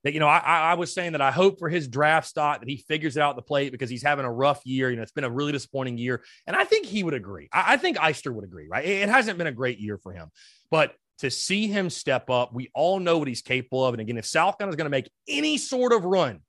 that, 0.04 0.14
you 0.14 0.20
know, 0.20 0.28
I, 0.28 0.40
I 0.40 0.74
was 0.74 0.92
saying 0.92 1.12
that 1.12 1.22
I 1.22 1.30
hope 1.30 1.60
for 1.60 1.70
his 1.70 1.88
draft 1.88 2.28
stock 2.28 2.62
that 2.62 2.70
he 2.70 2.78
figures 2.78 3.18
it 3.18 3.22
out 3.22 3.36
the 3.36 3.44
plate 3.44 3.72
because 3.72 3.90
he's 3.90 4.02
having 4.02 4.26
a 4.26 4.32
rough 4.32 4.62
year. 4.66 4.90
You 4.90 4.96
know, 4.96 5.04
it's 5.04 5.12
been 5.12 5.24
a 5.24 5.30
really 5.30 5.52
disappointing 5.52 6.00
year. 6.00 6.24
And 6.48 6.56
I 6.56 6.64
think 6.64 6.88
he 6.88 7.04
would 7.04 7.14
agree. 7.14 7.50
I, 7.54 7.74
I 7.74 7.78
think 7.78 7.98
Eyster 7.98 8.34
would 8.34 8.44
agree, 8.44 8.68
right? 8.68 8.84
It, 8.84 9.04
it 9.04 9.10
hasn't 9.10 9.38
been 9.38 9.46
a 9.46 9.52
great 9.52 9.80
year 9.80 10.00
for 10.00 10.12
him. 10.12 10.30
But 10.72 10.96
to 11.20 11.30
see 11.30 11.68
him 11.68 11.92
step 11.92 12.32
up, 12.32 12.52
we 12.52 12.72
all 12.74 13.00
know 13.00 13.20
what 13.20 13.28
he's 13.28 13.44
capable 13.44 13.86
of. 13.86 13.94
And 13.94 14.02
again, 14.02 14.18
if 14.18 14.26
South 14.26 14.58
Carolina 14.58 14.72
is 14.72 14.76
going 14.76 14.86
to 14.86 14.90
make 14.90 15.12
any 15.28 15.60
sort 15.60 15.94
of 15.94 16.04
run 16.04 16.40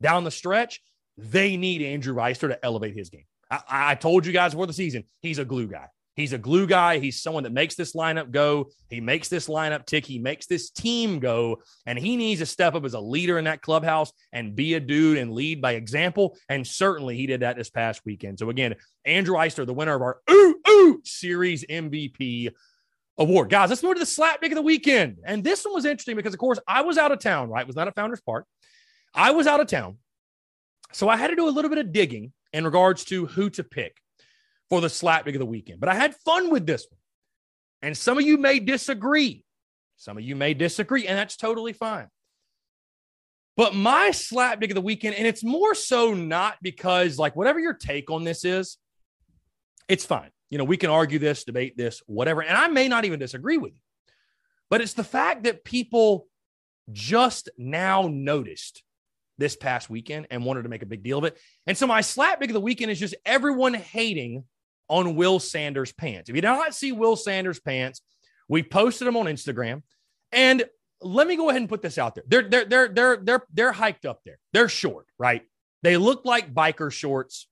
down 0.00 0.22
the 0.22 0.30
stretch, 0.30 0.80
they 1.16 1.56
need 1.56 1.82
Andrew 1.82 2.14
Eyster 2.14 2.48
to 2.48 2.64
elevate 2.64 2.94
his 2.96 3.10
game. 3.10 3.24
I, 3.50 3.60
I 3.68 3.94
told 3.94 4.26
you 4.26 4.32
guys 4.32 4.52
before 4.52 4.66
the 4.66 4.72
season, 4.72 5.04
he's 5.20 5.38
a 5.38 5.44
glue 5.44 5.66
guy. 5.66 5.88
He's 6.16 6.32
a 6.32 6.38
glue 6.38 6.66
guy. 6.66 6.98
He's 6.98 7.22
someone 7.22 7.44
that 7.44 7.52
makes 7.52 7.76
this 7.76 7.94
lineup 7.94 8.30
go. 8.30 8.70
He 8.90 9.00
makes 9.00 9.28
this 9.28 9.48
lineup 9.48 9.86
tick. 9.86 10.04
He 10.04 10.18
makes 10.18 10.46
this 10.46 10.70
team 10.70 11.18
go. 11.18 11.62
And 11.86 11.98
he 11.98 12.16
needs 12.16 12.40
to 12.40 12.46
step 12.46 12.74
up 12.74 12.84
as 12.84 12.94
a 12.94 13.00
leader 13.00 13.38
in 13.38 13.44
that 13.44 13.62
clubhouse 13.62 14.12
and 14.32 14.54
be 14.54 14.74
a 14.74 14.80
dude 14.80 15.18
and 15.18 15.32
lead 15.32 15.62
by 15.62 15.72
example. 15.72 16.36
And 16.48 16.66
certainly 16.66 17.16
he 17.16 17.26
did 17.26 17.40
that 17.40 17.56
this 17.56 17.70
past 17.70 18.02
weekend. 18.04 18.38
So 18.38 18.50
again, 18.50 18.74
Andrew 19.04 19.36
Eyster, 19.36 19.64
the 19.64 19.72
winner 19.72 19.94
of 19.94 20.02
our 20.02 20.20
Oot 20.30 20.56
Oot 20.68 21.06
Series 21.06 21.64
MVP 21.64 22.50
award. 23.16 23.48
Guys, 23.48 23.70
let's 23.70 23.82
move 23.82 23.94
to 23.94 24.00
the 24.00 24.06
slap 24.06 24.40
dick 24.42 24.52
of 24.52 24.56
the 24.56 24.62
weekend. 24.62 25.18
And 25.24 25.44
this 25.44 25.64
one 25.64 25.74
was 25.74 25.84
interesting 25.84 26.16
because, 26.16 26.34
of 26.34 26.40
course, 26.40 26.58
I 26.66 26.82
was 26.82 26.98
out 26.98 27.12
of 27.12 27.20
town, 27.20 27.48
right? 27.48 27.62
It 27.62 27.66
was 27.66 27.76
not 27.76 27.88
at 27.88 27.94
Founders 27.94 28.20
Park. 28.20 28.46
I 29.14 29.30
was 29.30 29.46
out 29.46 29.60
of 29.60 29.68
town. 29.68 29.98
So 30.92 31.08
I 31.08 31.16
had 31.16 31.28
to 31.28 31.36
do 31.36 31.48
a 31.48 31.50
little 31.50 31.68
bit 31.68 31.78
of 31.78 31.92
digging 31.92 32.32
in 32.52 32.64
regards 32.64 33.04
to 33.06 33.26
who 33.26 33.50
to 33.50 33.64
pick 33.64 33.96
for 34.68 34.80
the 34.80 34.88
slap 34.88 35.24
dick 35.24 35.34
of 35.34 35.40
the 35.40 35.46
weekend. 35.46 35.80
But 35.80 35.88
I 35.88 35.94
had 35.94 36.14
fun 36.16 36.50
with 36.50 36.66
this 36.66 36.86
one. 36.90 36.98
And 37.82 37.96
some 37.96 38.18
of 38.18 38.24
you 38.24 38.36
may 38.36 38.58
disagree. 38.60 39.44
Some 39.96 40.16
of 40.16 40.24
you 40.24 40.36
may 40.36 40.54
disagree, 40.54 41.06
and 41.06 41.18
that's 41.18 41.36
totally 41.36 41.72
fine. 41.72 42.08
But 43.56 43.74
my 43.74 44.10
slap 44.12 44.60
dick 44.60 44.70
of 44.70 44.74
the 44.74 44.80
weekend, 44.80 45.16
and 45.16 45.26
it's 45.26 45.44
more 45.44 45.74
so 45.74 46.14
not 46.14 46.56
because, 46.62 47.18
like, 47.18 47.36
whatever 47.36 47.58
your 47.58 47.74
take 47.74 48.10
on 48.10 48.24
this 48.24 48.44
is, 48.44 48.78
it's 49.88 50.06
fine. 50.06 50.30
You 50.50 50.58
know, 50.58 50.64
we 50.64 50.76
can 50.76 50.90
argue 50.90 51.18
this, 51.18 51.44
debate 51.44 51.76
this, 51.76 52.02
whatever. 52.06 52.42
And 52.42 52.56
I 52.56 52.68
may 52.68 52.88
not 52.88 53.04
even 53.04 53.18
disagree 53.18 53.58
with 53.58 53.72
you. 53.72 53.80
But 54.70 54.80
it's 54.80 54.94
the 54.94 55.04
fact 55.04 55.44
that 55.44 55.64
people 55.64 56.28
just 56.92 57.50
now 57.58 58.08
noticed 58.10 58.82
this 59.40 59.56
past 59.56 59.90
weekend 59.90 60.28
and 60.30 60.44
wanted 60.44 60.62
to 60.62 60.68
make 60.68 60.82
a 60.82 60.86
big 60.86 61.02
deal 61.02 61.18
of 61.18 61.24
it. 61.24 61.36
And 61.66 61.76
so 61.76 61.86
my 61.86 62.02
slap 62.02 62.40
dick 62.40 62.50
of 62.50 62.54
the 62.54 62.60
weekend 62.60 62.92
is 62.92 63.00
just 63.00 63.16
everyone 63.26 63.74
hating 63.74 64.44
on 64.88 65.16
Will 65.16 65.40
Sanders 65.40 65.92
pants. 65.92 66.28
If 66.28 66.36
you 66.36 66.42
do 66.42 66.48
not 66.48 66.74
see 66.74 66.92
Will 66.92 67.16
Sanders 67.16 67.58
pants, 67.58 68.02
we 68.48 68.62
posted 68.62 69.08
them 69.08 69.16
on 69.16 69.26
Instagram. 69.26 69.82
And 70.30 70.64
let 71.00 71.26
me 71.26 71.36
go 71.36 71.48
ahead 71.48 71.62
and 71.62 71.68
put 71.68 71.82
this 71.82 71.98
out 71.98 72.14
there. 72.14 72.24
They're 72.26 72.48
they're 72.48 72.64
they're 72.64 72.88
they're 72.88 73.16
they're 73.16 73.46
they're 73.52 73.72
hiked 73.72 74.04
up 74.04 74.20
there. 74.24 74.38
They're 74.52 74.68
short, 74.68 75.06
right? 75.18 75.42
They 75.82 75.96
look 75.96 76.24
like 76.24 76.54
biker 76.54 76.92
shorts. 76.92 77.48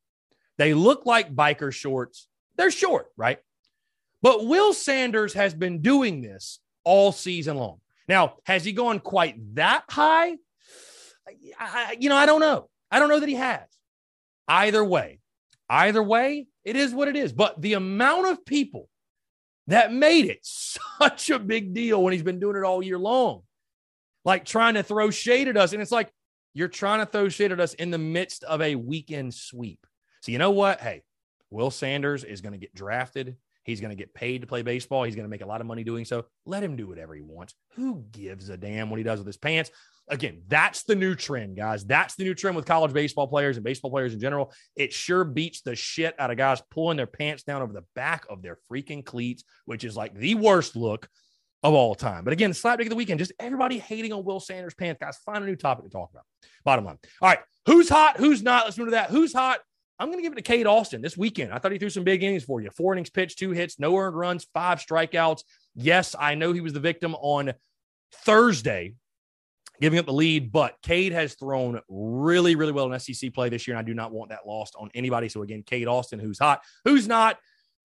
They 0.59 0.75
look 0.75 1.07
like 1.07 1.35
biker 1.35 1.73
shorts. 1.73 2.29
They're 2.57 2.71
short, 2.71 3.07
right? 3.17 3.39
But 4.21 4.47
Will 4.47 4.75
Sanders 4.75 5.33
has 5.35 5.55
been 5.55 5.81
doing 5.81 6.21
this 6.21 6.59
all 6.85 7.13
season 7.13 7.57
long. 7.57 7.81
Now, 8.09 8.35
has 8.45 8.65
he 8.65 8.73
gone 8.73 8.99
quite 9.01 9.55
that 9.55 9.85
high? 9.89 10.37
I, 11.59 11.97
you 11.99 12.09
know, 12.09 12.17
I 12.17 12.27
don't 12.27 12.41
know. 12.41 12.69
I 12.91 12.99
don't 12.99 13.09
know 13.09 13.21
that 13.21 13.29
he 13.29 13.35
has. 13.35 13.67
Either 14.47 14.85
way, 14.85 15.21
either 15.69 16.03
way, 16.03 16.47
it 16.65 16.77
is 16.77 16.95
what 16.95 17.09
it 17.09 17.17
is. 17.17 17.33
But 17.33 17.61
the 17.61 17.75
amount 17.75 18.29
of 18.29 18.45
people 18.45 18.89
that 19.67 19.93
made 19.93 20.27
it 20.27 20.41
such 20.43 21.31
a 21.31 21.39
big 21.39 21.75
deal 21.75 22.03
when 22.03 22.13
he's 22.13 22.23
been 22.23 22.41
doing 22.41 22.57
it 22.57 22.65
all 22.65 22.83
year 22.83 22.99
long, 22.99 23.43
like 24.25 24.45
trying 24.45 24.75
to 24.75 24.83
throw 24.83 25.11
shade 25.11 25.49
at 25.49 25.57
us. 25.57 25.73
And 25.73 25.83
it's 25.83 25.93
like, 25.93 26.11
you're 26.55 26.69
trying 26.69 27.01
to 27.01 27.07
throw 27.07 27.29
shade 27.29 27.53
at 27.53 27.61
us 27.61 27.75
in 27.75 27.91
the 27.91 27.99
midst 27.99 28.43
of 28.45 28.61
a 28.61 28.75
weekend 28.75 29.35
sweep. 29.35 29.87
So, 30.23 30.33
you 30.33 30.39
know 30.39 30.51
what? 30.51 30.81
Hey, 30.81 31.03
Will 31.51 31.71
Sanders 31.71 32.25
is 32.25 32.41
going 32.41 32.53
to 32.53 32.59
get 32.59 32.75
drafted. 32.75 33.37
He's 33.63 33.81
going 33.81 33.91
to 33.91 33.97
get 33.97 34.15
paid 34.15 34.41
to 34.41 34.47
play 34.47 34.63
baseball. 34.63 35.05
He's 35.05 35.15
going 35.15 35.27
to 35.27 35.31
make 35.31 35.43
a 35.43 35.47
lot 35.47 35.61
of 35.61 35.67
money 35.67 35.85
doing 35.85 36.05
so. 36.05 36.25
Let 36.47 36.63
him 36.63 36.75
do 36.75 36.89
whatever 36.89 37.15
he 37.15 37.21
wants. 37.21 37.55
Who 37.75 38.05
gives 38.11 38.49
a 38.49 38.57
damn 38.57 38.89
what 38.89 38.97
he 38.97 39.05
does 39.05 39.21
with 39.21 39.27
his 39.27 39.37
pants? 39.37 39.71
Again, 40.11 40.43
that's 40.49 40.85
the 40.85 40.95
new 40.95 41.15
trend, 41.15 41.57
guys. 41.57 41.85
That's 41.85 42.15
the 42.15 42.25
new 42.25 42.35
trend 42.35 42.57
with 42.57 42.65
college 42.65 42.93
baseball 42.93 43.27
players 43.27 43.57
and 43.57 43.65
baseball 43.65 43.91
players 43.91 44.15
in 44.15 44.21
general. 44.21 44.53
It 44.77 44.93
sure 44.93 45.25
beats 45.25 45.61
the 45.61 45.77
shit 45.77 46.15
out 46.19 46.31
of 46.31 46.37
guys 46.37 46.63
pulling 46.71 46.97
their 46.97 47.07
pants 47.07 47.43
down 47.43 47.63
over 47.63 47.73
the 47.73 47.85
back 47.95 48.25
of 48.31 48.43
their 48.43 48.59
freaking 48.71 49.05
cleats, 49.05 49.45
which 49.67 49.85
is 49.85 49.97
like 49.97 50.15
the 50.15 50.35
worst 50.35 50.77
look 50.77 51.09
of 51.63 51.75
all 51.75 51.95
time. 51.95 52.25
But 52.25 52.33
again, 52.33 52.55
slap 52.55 52.79
dick 52.79 52.87
of 52.87 52.91
the 52.91 52.97
weekend, 52.97 53.19
just 53.19 53.33
everybody 53.39 53.79
hating 53.79 54.13
on 54.13 54.25
Will 54.25 54.41
Sanders' 54.41 54.75
pants. 54.75 54.99
Guys, 55.01 55.19
find 55.25 55.43
a 55.43 55.47
new 55.47 55.57
topic 55.57 55.85
to 55.85 55.91
talk 55.91 56.11
about. 56.11 56.25
Bottom 56.65 56.85
line. 56.85 56.99
All 57.21 57.29
right. 57.29 57.41
Who's 57.67 57.89
hot? 57.89 58.17
Who's 58.17 58.43
not? 58.43 58.65
Let's 58.65 58.79
move 58.79 58.89
to 58.89 58.93
that. 58.93 59.11
Who's 59.11 59.33
hot? 59.33 59.61
I'm 59.99 60.09
going 60.09 60.19
to 60.19 60.23
give 60.23 60.33
it 60.33 60.37
to 60.37 60.43
Cade 60.43 60.67
Austin 60.67 61.03
this 61.03 61.17
weekend. 61.17 61.53
I 61.53 61.59
thought 61.59 61.73
he 61.73 61.79
threw 61.79 61.91
some 61.91 62.05
big 62.05 62.23
innings 62.23 62.45
for 62.45 62.61
you. 62.61 62.71
Four 62.71 62.93
innings 62.93 63.11
pitched, 63.11 63.39
two 63.39 63.51
hits, 63.51 63.81
no 63.81 63.97
earned 63.97 64.17
runs, 64.17 64.47
five 64.55 64.79
strikeouts. 64.79 65.43
Yes, 65.75 66.15
I 66.19 66.37
know 66.37 66.53
he 66.53 66.61
was 66.61 66.73
the 66.73 66.81
victim 66.81 67.17
on 67.17 67.53
Thursday, 68.13 68.95
giving 69.81 69.99
up 69.99 70.07
the 70.07 70.13
lead, 70.13 70.53
but 70.53 70.77
Cade 70.83 71.13
has 71.13 71.35
thrown 71.35 71.81
really, 71.89 72.55
really 72.57 72.73
well 72.73 72.93
in 72.93 72.99
SEC 73.01 73.33
play 73.33 73.49
this 73.49 73.67
year, 73.67 73.77
and 73.77 73.85
I 73.85 73.87
do 73.87 73.95
not 73.95 74.13
want 74.13 74.31
that 74.31 74.47
lost 74.47 74.75
on 74.79 74.91
anybody. 74.95 75.29
So 75.29 75.43
again, 75.43 75.63
Cade 75.63 75.89
Austin, 75.89 76.19
who's 76.19 76.39
hot, 76.39 76.63
who's 76.85 77.07
not. 77.07 77.39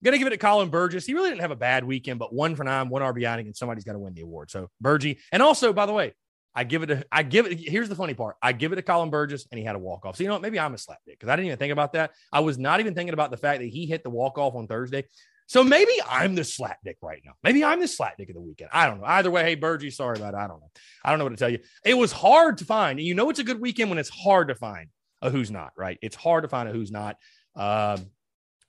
Gonna 0.03 0.17
give 0.17 0.27
it 0.27 0.31
to 0.31 0.37
Colin 0.37 0.69
Burgess. 0.69 1.05
He 1.05 1.13
really 1.13 1.29
didn't 1.29 1.41
have 1.41 1.51
a 1.51 1.55
bad 1.55 1.85
weekend, 1.85 2.19
but 2.19 2.33
one 2.33 2.57
for 2.57 2.65
nine, 2.65 2.89
one 2.89 3.01
RBI, 3.01 3.39
and 3.39 3.55
somebody's 3.55 3.85
got 3.85 3.93
to 3.93 3.99
win 3.99 4.13
the 4.13 4.19
award. 4.21 4.51
So 4.51 4.69
Burgie, 4.81 5.19
and 5.31 5.41
also 5.41 5.71
by 5.71 5.85
the 5.85 5.93
way, 5.93 6.13
I 6.55 6.63
give 6.63 6.83
it 6.83 6.91
a, 6.91 7.05
I 7.11 7.23
give 7.23 7.47
it, 7.47 7.57
here's 7.59 7.89
the 7.89 7.95
funny 7.95 8.13
part. 8.13 8.35
I 8.41 8.51
give 8.51 8.71
it 8.73 8.75
to 8.75 8.81
Colin 8.81 9.09
Burgess 9.09 9.47
and 9.51 9.57
he 9.57 9.65
had 9.65 9.75
a 9.75 9.79
walk 9.79 10.05
off. 10.05 10.17
So, 10.17 10.23
you 10.23 10.27
know 10.27 10.35
what? 10.35 10.41
Maybe 10.41 10.59
I'm 10.59 10.73
a 10.73 10.77
slap 10.77 10.99
dick 11.05 11.19
because 11.19 11.29
I 11.29 11.35
didn't 11.35 11.47
even 11.47 11.57
think 11.57 11.71
about 11.71 11.93
that. 11.93 12.11
I 12.31 12.41
was 12.41 12.59
not 12.59 12.79
even 12.79 12.93
thinking 12.93 13.13
about 13.13 13.31
the 13.31 13.37
fact 13.37 13.61
that 13.61 13.69
he 13.69 13.85
hit 13.85 14.03
the 14.03 14.09
walk 14.09 14.37
off 14.37 14.55
on 14.55 14.67
Thursday. 14.67 15.05
So 15.47 15.63
maybe 15.63 15.91
I'm 16.07 16.35
the 16.35 16.43
slap 16.43 16.77
dick 16.83 16.97
right 17.01 17.21
now. 17.25 17.33
Maybe 17.43 17.63
I'm 17.63 17.79
the 17.79 17.87
slap 17.87 18.17
dick 18.17 18.29
of 18.29 18.35
the 18.35 18.41
weekend. 18.41 18.69
I 18.73 18.87
don't 18.87 19.01
know. 19.01 19.05
Either 19.05 19.29
way, 19.29 19.43
hey, 19.43 19.55
Burgie, 19.55 19.91
sorry 19.91 20.17
about 20.17 20.33
it. 20.33 20.37
I 20.37 20.47
don't 20.47 20.59
know. 20.59 20.71
I 21.03 21.09
don't 21.09 21.19
know 21.19 21.25
what 21.25 21.31
to 21.31 21.37
tell 21.37 21.49
you. 21.49 21.59
It 21.85 21.95
was 21.95 22.11
hard 22.11 22.57
to 22.59 22.65
find. 22.65 22.99
And 22.99 23.07
you 23.07 23.13
know, 23.13 23.29
it's 23.29 23.39
a 23.39 23.43
good 23.43 23.59
weekend 23.59 23.89
when 23.89 23.99
it's 23.99 24.09
hard 24.09 24.47
to 24.47 24.55
find 24.55 24.89
a 25.21 25.29
who's 25.29 25.51
not, 25.51 25.71
right? 25.77 25.97
It's 26.01 26.15
hard 26.15 26.43
to 26.43 26.47
find 26.47 26.69
a 26.69 26.71
who's 26.71 26.91
not. 26.91 27.17
Um, 27.55 28.07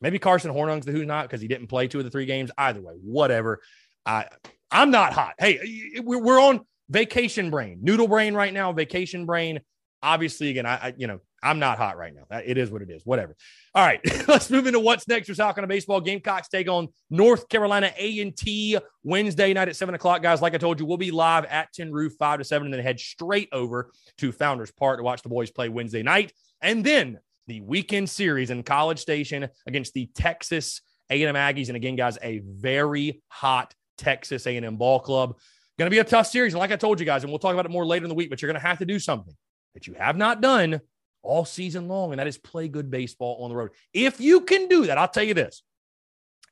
maybe 0.01 0.19
Carson 0.19 0.53
Hornung's 0.53 0.87
the 0.87 0.93
who's 0.93 1.07
not 1.07 1.27
because 1.27 1.41
he 1.41 1.49
didn't 1.49 1.69
play 1.69 1.89
two 1.89 1.99
of 1.99 2.05
the 2.05 2.11
three 2.11 2.27
games. 2.27 2.51
Either 2.59 2.81
way, 2.81 2.95
whatever. 3.03 3.61
I, 4.05 4.27
I'm 4.71 4.91
not 4.91 5.13
hot. 5.13 5.35
Hey, 5.39 6.01
we're 6.03 6.41
on 6.41 6.67
vacation 6.91 7.51
brain, 7.51 7.79
noodle 7.83 8.09
brain 8.09 8.35
right 8.35 8.53
now, 8.53 8.73
vacation 8.73 9.25
brain. 9.27 9.61
Obviously, 10.03 10.51
again, 10.51 10.67
I, 10.67 10.75
I, 10.75 10.95
you 10.99 11.07
know, 11.07 11.21
I'm 11.45 11.59
not 11.59 11.77
hot 11.77 11.99
right 11.99 12.13
now. 12.15 12.39
It 12.39 12.57
is 12.57 12.71
what 12.71 12.81
it 12.81 12.91
is. 12.91 13.03
Whatever. 13.05 13.37
All 13.75 13.85
right, 13.85 14.01
let's 14.29 14.51
move 14.51 14.67
into 14.67 14.81
what's 14.81 15.07
next 15.07 15.29
for 15.29 15.35
South 15.35 15.55
Carolina 15.55 15.73
baseball. 15.73 16.01
Gamecocks 16.01 16.49
take 16.49 16.69
on 16.69 16.89
North 17.11 17.49
Carolina 17.49 17.93
A 17.99 18.21
and 18.21 18.37
T 18.37 18.79
Wednesday 19.03 19.53
night 19.53 19.69
at 19.69 19.77
seven 19.77 19.95
o'clock. 19.95 20.23
Guys, 20.23 20.41
like 20.41 20.55
I 20.55 20.59
told 20.59 20.81
you, 20.81 20.87
we'll 20.87 20.97
be 20.97 21.11
live 21.11 21.45
at 21.45 21.73
Tin 21.73 21.93
Roof 21.93 22.15
five 22.19 22.39
to 22.39 22.45
seven, 22.45 22.67
and 22.67 22.75
then 22.75 22.83
head 22.83 22.99
straight 22.99 23.51
over 23.53 23.91
to 24.19 24.33
Founders 24.33 24.73
Park 24.73 24.99
to 24.99 25.03
watch 25.03 25.23
the 25.23 25.29
boys 25.29 25.51
play 25.51 25.69
Wednesday 25.69 26.03
night, 26.03 26.33
and 26.63 26.83
then 26.85 27.19
the 27.47 27.61
weekend 27.61 28.09
series 28.09 28.51
in 28.51 28.63
College 28.63 28.99
Station 28.99 29.49
against 29.67 29.93
the 29.93 30.07
Texas 30.15 30.81
A&M 31.11 31.35
Aggies. 31.35 31.69
And 31.69 31.77
again, 31.77 31.97
guys, 31.97 32.17
a 32.23 32.39
very 32.39 33.23
hot 33.29 33.75
Texas 33.99 34.47
A&M 34.47 34.77
ball 34.77 35.01
club. 35.01 35.37
Going 35.79 35.91
to 35.91 35.95
be 35.95 35.99
a 35.99 36.05
tough 36.05 36.27
series. 36.27 36.55
And 36.55 36.61
like 36.61 36.73
I 36.73 36.77
told 36.77 37.01
you 37.01 37.07
guys, 37.07 37.23
and 37.23 37.33
we'll 37.33 37.39
talk 37.39 37.53
about 37.53 37.67
it 37.67 37.71
more 37.71 37.85
later 37.85 38.05
in 38.05 38.09
the 38.09 38.15
week, 38.15 38.31
but 38.31 38.41
you're 38.41 38.51
going 38.51 38.61
to 38.61 38.67
have 38.67 38.79
to 38.79 38.87
do 38.87 38.99
something 38.99 39.35
that 39.75 39.87
you 39.87 39.95
have 39.95 40.17
not 40.17 40.41
done 40.41 40.81
all 41.25 41.45
season 41.45 41.89
long, 41.89 42.13
and 42.13 42.19
that 42.19 42.27
is 42.27 42.39
play 42.39 42.69
good 42.69 42.91
baseball 42.91 43.43
on 43.43 43.51
the 43.51 43.57
road. 43.57 43.71
If 43.93 44.21
you 44.21 44.43
can 44.43 44.69
do 44.69 44.87
that, 44.87 44.99
I'll 44.99 45.09
tell 45.09 45.25
you 45.25 45.35
this. 45.35 45.63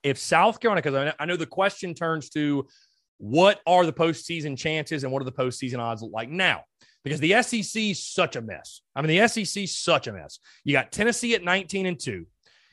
If 0.03 0.17
South 0.17 0.59
Carolina, 0.59 0.81
because 0.81 1.13
I 1.17 1.25
know 1.25 1.37
the 1.37 1.45
question 1.45 1.93
turns 1.93 2.29
to 2.31 2.67
what 3.17 3.61
are 3.65 3.85
the 3.85 3.93
postseason 3.93 4.57
chances 4.57 5.03
and 5.03 5.13
what 5.13 5.21
are 5.21 5.25
the 5.25 5.31
postseason 5.31 5.79
odds 5.79 6.01
like 6.01 6.29
now? 6.29 6.63
Because 7.03 7.19
the 7.19 7.41
SEC 7.41 7.81
is 7.81 8.05
such 8.05 8.35
a 8.35 8.41
mess. 8.41 8.81
I 8.95 9.01
mean, 9.01 9.17
the 9.17 9.27
SEC 9.27 9.63
is 9.63 9.77
such 9.77 10.07
a 10.07 10.13
mess. 10.13 10.39
You 10.63 10.73
got 10.73 10.91
Tennessee 10.91 11.35
at 11.35 11.43
19 11.43 11.85
and 11.85 11.99
2. 11.99 12.25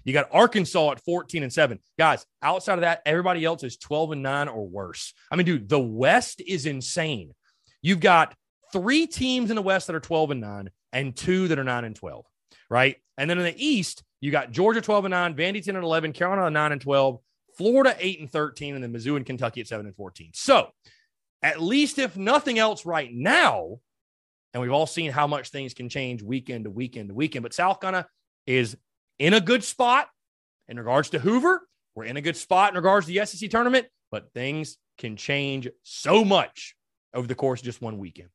You 0.04 0.12
got 0.12 0.28
Arkansas 0.32 0.92
at 0.92 1.00
14 1.04 1.42
and 1.42 1.52
7. 1.52 1.78
Guys, 1.98 2.24
outside 2.42 2.74
of 2.74 2.80
that, 2.82 3.02
everybody 3.04 3.44
else 3.44 3.62
is 3.62 3.76
12 3.76 4.12
and 4.12 4.22
9 4.22 4.48
or 4.48 4.66
worse. 4.66 5.12
I 5.30 5.36
mean, 5.36 5.46
dude, 5.46 5.68
the 5.68 5.80
West 5.80 6.40
is 6.46 6.66
insane. 6.66 7.34
You've 7.82 8.00
got 8.00 8.34
three 8.72 9.06
teams 9.06 9.50
in 9.50 9.56
the 9.56 9.62
West 9.62 9.86
that 9.86 9.96
are 9.96 10.00
12 10.00 10.32
and 10.32 10.40
9 10.40 10.70
and 10.92 11.14
two 11.14 11.48
that 11.48 11.58
are 11.58 11.64
9 11.64 11.84
and 11.84 11.96
12, 11.96 12.24
right? 12.68 12.96
And 13.18 13.28
then 13.28 13.38
in 13.38 13.44
the 13.44 13.64
East, 13.64 14.02
you 14.20 14.30
got 14.30 14.50
Georgia 14.50 14.80
12 14.80 15.06
and 15.06 15.12
9, 15.12 15.34
Vandy 15.34 15.64
10 15.64 15.76
and 15.76 15.84
11, 15.84 16.12
Carolina 16.12 16.50
9 16.50 16.72
and 16.72 16.80
12, 16.80 17.18
Florida 17.56 17.96
8 17.98 18.20
and 18.20 18.30
13, 18.30 18.74
and 18.74 18.84
then 18.84 18.92
Mizzou 18.92 19.16
and 19.16 19.26
Kentucky 19.26 19.60
at 19.60 19.66
7 19.66 19.86
and 19.86 19.96
14. 19.96 20.30
So, 20.34 20.70
at 21.42 21.60
least 21.60 21.98
if 21.98 22.16
nothing 22.16 22.58
else 22.58 22.84
right 22.84 23.10
now, 23.12 23.80
and 24.52 24.60
we've 24.60 24.72
all 24.72 24.86
seen 24.86 25.10
how 25.10 25.26
much 25.26 25.50
things 25.50 25.74
can 25.74 25.88
change 25.88 26.22
weekend 26.22 26.64
to 26.64 26.70
weekend 26.70 27.08
to 27.08 27.14
weekend, 27.14 27.42
but 27.42 27.54
South 27.54 27.80
Carolina 27.80 28.06
is 28.46 28.76
in 29.18 29.34
a 29.34 29.40
good 29.40 29.64
spot 29.64 30.08
in 30.68 30.78
regards 30.78 31.10
to 31.10 31.18
Hoover. 31.18 31.66
We're 31.94 32.04
in 32.04 32.16
a 32.16 32.22
good 32.22 32.36
spot 32.36 32.70
in 32.70 32.76
regards 32.76 33.06
to 33.06 33.12
the 33.12 33.24
SEC 33.26 33.50
tournament, 33.50 33.86
but 34.10 34.32
things 34.32 34.76
can 34.98 35.16
change 35.16 35.68
so 35.82 36.24
much 36.24 36.74
over 37.14 37.26
the 37.26 37.34
course 37.34 37.60
of 37.60 37.64
just 37.64 37.82
one 37.82 37.98
weekend. 37.98 38.28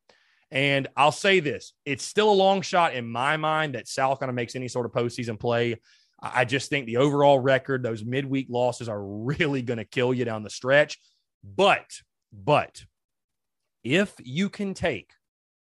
And 0.51 0.87
I'll 0.95 1.11
say 1.11 1.39
this 1.39 1.73
it's 1.85 2.03
still 2.03 2.31
a 2.31 2.33
long 2.33 2.61
shot 2.61 2.93
in 2.93 3.07
my 3.07 3.37
mind 3.37 3.75
that 3.75 3.87
South 3.87 4.19
Carolina 4.19 4.35
makes 4.35 4.55
any 4.55 4.67
sort 4.67 4.85
of 4.85 4.91
postseason 4.91 5.39
play. 5.39 5.79
I 6.21 6.45
just 6.45 6.69
think 6.69 6.85
the 6.85 6.97
overall 6.97 7.39
record, 7.39 7.83
those 7.83 8.03
midweek 8.03 8.47
losses 8.49 8.89
are 8.89 9.03
really 9.03 9.61
going 9.61 9.77
to 9.77 9.85
kill 9.85 10.13
you 10.13 10.25
down 10.25 10.43
the 10.43 10.49
stretch. 10.49 10.97
But, 11.43 11.91
but 12.31 12.83
if 13.83 14.13
you 14.23 14.49
can 14.49 14.73
take 14.73 15.11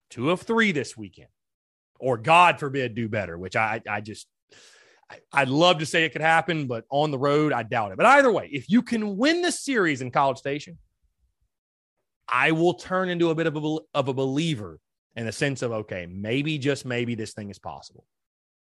two 0.09 0.31
of 0.31 0.41
three 0.41 0.71
this 0.71 0.95
weekend, 0.95 1.29
or 1.99 2.17
God 2.17 2.59
forbid, 2.59 2.95
do 2.95 3.09
better, 3.09 3.37
which 3.37 3.55
I, 3.55 3.81
I 3.89 4.01
just 4.01 4.27
I'd 5.31 5.49
love 5.49 5.79
to 5.79 5.85
say 5.85 6.03
it 6.03 6.11
could 6.11 6.21
happen, 6.21 6.67
but 6.67 6.85
on 6.89 7.11
the 7.11 7.17
road, 7.17 7.53
I 7.53 7.63
doubt 7.63 7.91
it. 7.91 7.97
But 7.97 8.05
either 8.07 8.31
way, 8.31 8.49
if 8.51 8.69
you 8.69 8.81
can 8.81 9.17
win 9.17 9.41
the 9.41 9.51
series 9.51 10.01
in 10.01 10.11
College 10.11 10.37
Station, 10.37 10.77
I 12.27 12.51
will 12.51 12.73
turn 12.73 13.09
into 13.09 13.29
a 13.29 13.35
bit 13.35 13.47
of 13.47 13.55
a, 13.55 13.77
of 13.93 14.07
a 14.07 14.13
believer 14.13 14.79
in 15.15 15.25
the 15.25 15.31
sense 15.31 15.61
of, 15.61 15.71
okay, 15.71 16.07
maybe, 16.09 16.57
just 16.57 16.85
maybe 16.85 17.15
this 17.15 17.33
thing 17.33 17.49
is 17.49 17.59
possible. 17.59 18.05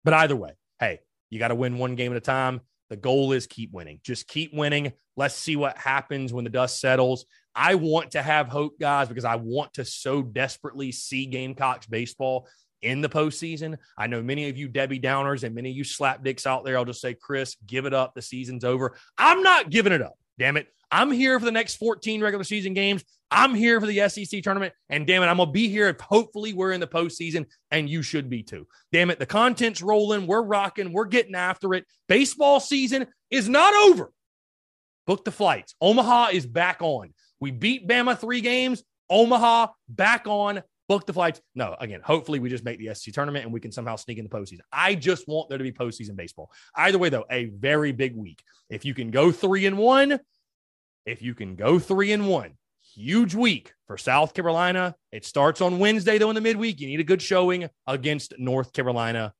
But 0.03 0.13
either 0.13 0.35
way, 0.35 0.51
hey, 0.79 0.99
you 1.29 1.39
got 1.39 1.47
to 1.49 1.55
win 1.55 1.77
one 1.77 1.95
game 1.95 2.11
at 2.11 2.17
a 2.17 2.21
time. 2.21 2.61
The 2.89 2.97
goal 2.97 3.31
is 3.31 3.47
keep 3.47 3.71
winning. 3.71 3.99
Just 4.03 4.27
keep 4.27 4.53
winning. 4.53 4.93
Let's 5.15 5.35
see 5.35 5.55
what 5.55 5.77
happens 5.77 6.33
when 6.33 6.43
the 6.43 6.49
dust 6.49 6.79
settles. 6.79 7.25
I 7.55 7.75
want 7.75 8.11
to 8.11 8.21
have 8.21 8.47
hope, 8.47 8.79
guys, 8.79 9.07
because 9.07 9.25
I 9.25 9.35
want 9.35 9.73
to 9.75 9.85
so 9.85 10.21
desperately 10.21 10.91
see 10.91 11.25
Gamecocks 11.25 11.87
baseball 11.87 12.47
in 12.81 13.01
the 13.01 13.09
postseason. 13.09 13.77
I 13.97 14.07
know 14.07 14.21
many 14.21 14.49
of 14.49 14.57
you 14.57 14.67
Debbie 14.67 14.99
Downers 14.99 15.43
and 15.43 15.55
many 15.55 15.69
of 15.69 15.75
you 15.75 15.83
slapdicks 15.83 16.45
out 16.45 16.65
there. 16.65 16.77
I'll 16.77 16.85
just 16.85 17.01
say, 17.01 17.13
Chris, 17.13 17.55
give 17.65 17.85
it 17.85 17.93
up. 17.93 18.13
The 18.13 18.21
season's 18.21 18.63
over. 18.63 18.97
I'm 19.17 19.41
not 19.41 19.69
giving 19.69 19.93
it 19.93 20.01
up. 20.01 20.17
Damn 20.37 20.57
it. 20.57 20.67
I'm 20.91 21.11
here 21.11 21.39
for 21.39 21.45
the 21.45 21.51
next 21.51 21.75
14 21.75 22.21
regular 22.21 22.43
season 22.43 22.73
games. 22.73 23.03
I'm 23.31 23.55
here 23.55 23.81
for 23.81 23.87
the 23.87 24.07
SEC 24.09 24.43
tournament. 24.43 24.73
And 24.89 25.07
damn 25.07 25.23
it, 25.23 25.25
I'm 25.25 25.37
going 25.37 25.49
to 25.49 25.53
be 25.53 25.67
here 25.67 25.89
if 25.89 25.99
hopefully 25.99 26.53
we're 26.53 26.71
in 26.71 26.79
the 26.79 26.87
postseason 26.87 27.47
and 27.71 27.89
you 27.89 28.03
should 28.03 28.29
be 28.29 28.43
too. 28.43 28.67
Damn 28.91 29.09
it, 29.09 29.17
the 29.17 29.25
content's 29.25 29.81
rolling. 29.81 30.27
We're 30.27 30.43
rocking. 30.43 30.93
We're 30.93 31.05
getting 31.05 31.33
after 31.33 31.73
it. 31.73 31.85
Baseball 32.07 32.59
season 32.59 33.07
is 33.31 33.49
not 33.49 33.73
over. 33.73 34.11
Book 35.07 35.25
the 35.25 35.31
flights. 35.31 35.73
Omaha 35.81 36.29
is 36.31 36.45
back 36.45 36.77
on. 36.81 37.13
We 37.39 37.49
beat 37.51 37.87
Bama 37.87 38.17
three 38.17 38.41
games. 38.41 38.83
Omaha 39.09 39.67
back 39.89 40.27
on 40.27 40.61
book 40.93 41.07
the 41.07 41.13
flights. 41.13 41.41
No, 41.55 41.75
again, 41.79 42.01
hopefully 42.03 42.39
we 42.39 42.49
just 42.49 42.63
make 42.63 42.77
the 42.77 42.93
SEC 42.93 43.13
tournament 43.13 43.45
and 43.45 43.53
we 43.53 43.59
can 43.59 43.71
somehow 43.71 43.95
sneak 43.95 44.19
in 44.19 44.23
the 44.23 44.29
postseason. 44.29 44.59
I 44.71 44.93
just 44.93 45.27
want 45.27 45.49
there 45.49 45.57
to 45.57 45.63
be 45.63 45.71
postseason 45.71 46.15
baseball. 46.15 46.51
Either 46.75 46.99
way, 46.99 47.09
though, 47.09 47.25
a 47.31 47.45
very 47.45 47.91
big 47.91 48.15
week. 48.15 48.43
If 48.69 48.85
you 48.85 48.93
can 48.93 49.09
go 49.09 49.31
three 49.31 49.65
and 49.65 49.77
one, 49.77 50.19
if 51.05 51.21
you 51.21 51.33
can 51.33 51.55
go 51.55 51.79
three 51.79 52.11
and 52.11 52.27
one, 52.27 52.53
huge 52.93 53.33
week 53.33 53.73
for 53.87 53.97
South 53.97 54.35
Carolina. 54.35 54.95
It 55.11 55.25
starts 55.25 55.61
on 55.61 55.79
Wednesday, 55.79 56.19
though, 56.19 56.29
in 56.29 56.35
the 56.35 56.41
midweek. 56.41 56.79
You 56.79 56.87
need 56.87 56.99
a 56.99 57.03
good 57.03 57.21
showing 57.21 57.69
against 57.87 58.35
North 58.37 58.71
Carolina 58.71 59.33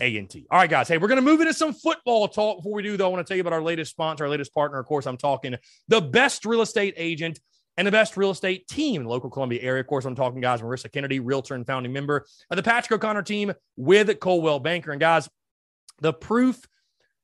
A&T. 0.00 0.46
All 0.50 0.58
right, 0.58 0.70
guys. 0.70 0.86
Hey, 0.86 0.98
we're 0.98 1.08
going 1.08 1.16
to 1.16 1.22
move 1.22 1.40
into 1.40 1.54
some 1.54 1.72
football 1.72 2.28
talk. 2.28 2.58
Before 2.58 2.74
we 2.74 2.82
do, 2.82 2.96
though, 2.96 3.06
I 3.06 3.08
want 3.08 3.26
to 3.26 3.28
tell 3.28 3.36
you 3.36 3.40
about 3.40 3.52
our 3.52 3.62
latest 3.62 3.90
sponsor, 3.90 4.24
our 4.24 4.30
latest 4.30 4.54
partner. 4.54 4.78
Of 4.78 4.86
course, 4.86 5.06
I'm 5.06 5.16
talking 5.16 5.56
the 5.88 6.00
best 6.00 6.44
real 6.44 6.62
estate 6.62 6.94
agent 6.96 7.40
and 7.76 7.86
the 7.86 7.92
best 7.92 8.16
real 8.16 8.30
estate 8.30 8.66
team 8.68 9.00
in 9.00 9.04
the 9.04 9.10
local 9.10 9.30
Columbia 9.30 9.60
area. 9.62 9.80
Of 9.80 9.86
course, 9.86 10.04
I'm 10.04 10.14
talking, 10.14 10.40
guys, 10.40 10.60
Marissa 10.60 10.90
Kennedy, 10.90 11.20
realtor 11.20 11.54
and 11.54 11.66
founding 11.66 11.92
member 11.92 12.26
of 12.50 12.56
the 12.56 12.62
Patrick 12.62 13.02
O'Connor 13.02 13.22
team 13.22 13.52
with 13.76 14.18
Coldwell 14.20 14.60
Banker. 14.60 14.92
And, 14.92 15.00
guys, 15.00 15.28
the 16.00 16.12
proof 16.12 16.60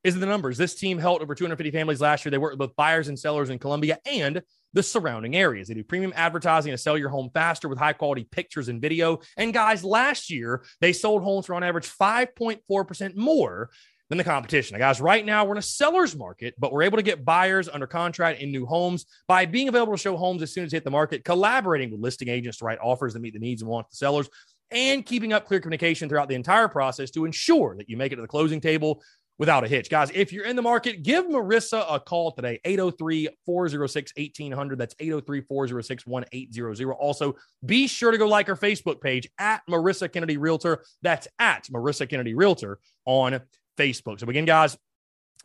is 0.02 0.14
in 0.14 0.20
the 0.20 0.26
numbers. 0.26 0.56
This 0.56 0.74
team 0.74 0.98
helped 0.98 1.22
over 1.22 1.34
250 1.34 1.70
families 1.70 2.00
last 2.00 2.24
year. 2.24 2.30
They 2.30 2.38
worked 2.38 2.58
with 2.58 2.68
both 2.68 2.76
buyers 2.76 3.08
and 3.08 3.18
sellers 3.18 3.50
in 3.50 3.58
Columbia 3.58 3.98
and 4.06 4.42
the 4.72 4.82
surrounding 4.82 5.36
areas. 5.36 5.68
They 5.68 5.74
do 5.74 5.84
premium 5.84 6.12
advertising 6.16 6.72
to 6.72 6.78
sell 6.78 6.96
your 6.96 7.08
home 7.10 7.30
faster 7.34 7.68
with 7.68 7.78
high 7.78 7.92
quality 7.92 8.26
pictures 8.30 8.68
and 8.68 8.80
video. 8.80 9.20
And 9.36 9.52
guys, 9.52 9.84
last 9.84 10.30
year 10.30 10.64
they 10.80 10.92
sold 10.92 11.22
homes 11.22 11.46
for 11.46 11.54
on 11.54 11.64
average 11.64 11.88
5.4% 11.88 13.16
more 13.16 13.70
than 14.10 14.18
the 14.18 14.24
competition. 14.24 14.74
Now, 14.74 14.86
guys, 14.86 15.00
right 15.00 15.24
now 15.24 15.44
we're 15.44 15.52
in 15.54 15.58
a 15.58 15.62
seller's 15.62 16.16
market, 16.16 16.54
but 16.58 16.72
we're 16.72 16.82
able 16.82 16.98
to 16.98 17.02
get 17.02 17.24
buyers 17.24 17.68
under 17.68 17.86
contract 17.86 18.40
in 18.40 18.50
new 18.50 18.66
homes 18.66 19.06
by 19.28 19.46
being 19.46 19.68
available 19.68 19.94
to 19.94 19.98
show 19.98 20.16
homes 20.16 20.42
as 20.42 20.52
soon 20.52 20.64
as 20.64 20.72
they 20.72 20.76
hit 20.76 20.84
the 20.84 20.90
market, 20.90 21.24
collaborating 21.24 21.92
with 21.92 22.00
listing 22.00 22.28
agents 22.28 22.58
to 22.58 22.64
write 22.64 22.78
offers 22.82 23.14
that 23.14 23.20
meet 23.20 23.32
the 23.32 23.38
needs 23.38 23.62
and 23.62 23.70
wants 23.70 23.86
of 23.86 23.90
the 23.92 23.96
sellers, 23.96 24.28
and 24.72 25.06
keeping 25.06 25.32
up 25.32 25.46
clear 25.46 25.60
communication 25.60 26.08
throughout 26.08 26.28
the 26.28 26.34
entire 26.34 26.68
process 26.68 27.10
to 27.12 27.24
ensure 27.24 27.76
that 27.76 27.88
you 27.88 27.96
make 27.96 28.12
it 28.12 28.16
to 28.16 28.22
the 28.22 28.28
closing 28.28 28.60
table 28.60 29.00
without 29.38 29.64
a 29.64 29.68
hitch. 29.68 29.88
Guys, 29.88 30.10
if 30.12 30.32
you're 30.32 30.44
in 30.44 30.54
the 30.54 30.62
market, 30.62 31.02
give 31.02 31.24
Marissa 31.26 31.86
a 31.88 31.98
call 31.98 32.32
today, 32.32 32.60
803 32.64 33.28
406 33.46 34.12
1800. 34.16 34.78
That's 34.78 34.94
803 34.98 35.40
406 35.42 36.06
1800. 36.06 36.92
Also, 36.92 37.36
be 37.64 37.86
sure 37.86 38.10
to 38.10 38.18
go 38.18 38.28
like 38.28 38.48
our 38.48 38.56
Facebook 38.56 39.00
page 39.00 39.28
at 39.38 39.62
Marissa 39.68 40.12
Kennedy 40.12 40.36
Realtor. 40.36 40.84
That's 41.02 41.26
at 41.38 41.66
Marissa 41.72 42.08
Kennedy 42.08 42.34
Realtor 42.34 42.80
on 43.06 43.40
Facebook. 43.78 44.20
So, 44.20 44.28
again, 44.28 44.44
guys, 44.44 44.76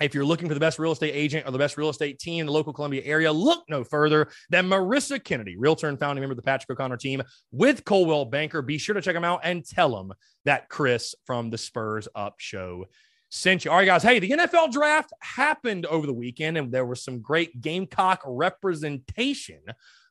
if 0.01 0.13
you're 0.13 0.25
looking 0.25 0.47
for 0.47 0.53
the 0.53 0.59
best 0.59 0.77
real 0.77 0.91
estate 0.91 1.13
agent 1.13 1.47
or 1.47 1.51
the 1.51 1.57
best 1.57 1.77
real 1.77 1.89
estate 1.89 2.19
team 2.19 2.41
in 2.41 2.45
the 2.47 2.51
local 2.51 2.73
Columbia 2.73 3.01
area, 3.05 3.31
look 3.31 3.63
no 3.69 3.83
further 3.83 4.27
than 4.49 4.67
Marissa 4.67 5.23
Kennedy, 5.23 5.55
realtor 5.57 5.87
and 5.87 5.97
founding 5.97 6.21
member 6.21 6.33
of 6.33 6.37
the 6.37 6.43
Patrick 6.43 6.77
O'Connor 6.77 6.97
team 6.97 7.23
with 7.51 7.85
Coldwell 7.85 8.25
Banker. 8.25 8.61
Be 8.61 8.77
sure 8.77 8.95
to 8.95 9.01
check 9.01 9.13
them 9.13 9.23
out 9.23 9.41
and 9.43 9.65
tell 9.65 9.95
them 9.95 10.13
that 10.43 10.67
Chris 10.67 11.15
from 11.25 11.49
the 11.49 11.57
Spurs 11.57 12.09
Up 12.13 12.35
Show 12.39 12.87
sent 13.29 13.63
you. 13.63 13.71
All 13.71 13.77
right, 13.77 13.85
guys. 13.85 14.03
Hey, 14.03 14.19
the 14.19 14.31
NFL 14.31 14.71
draft 14.71 15.11
happened 15.21 15.85
over 15.85 16.05
the 16.05 16.13
weekend, 16.13 16.57
and 16.57 16.71
there 16.71 16.85
was 16.85 17.03
some 17.03 17.21
great 17.21 17.61
Gamecock 17.61 18.21
representation 18.25 19.61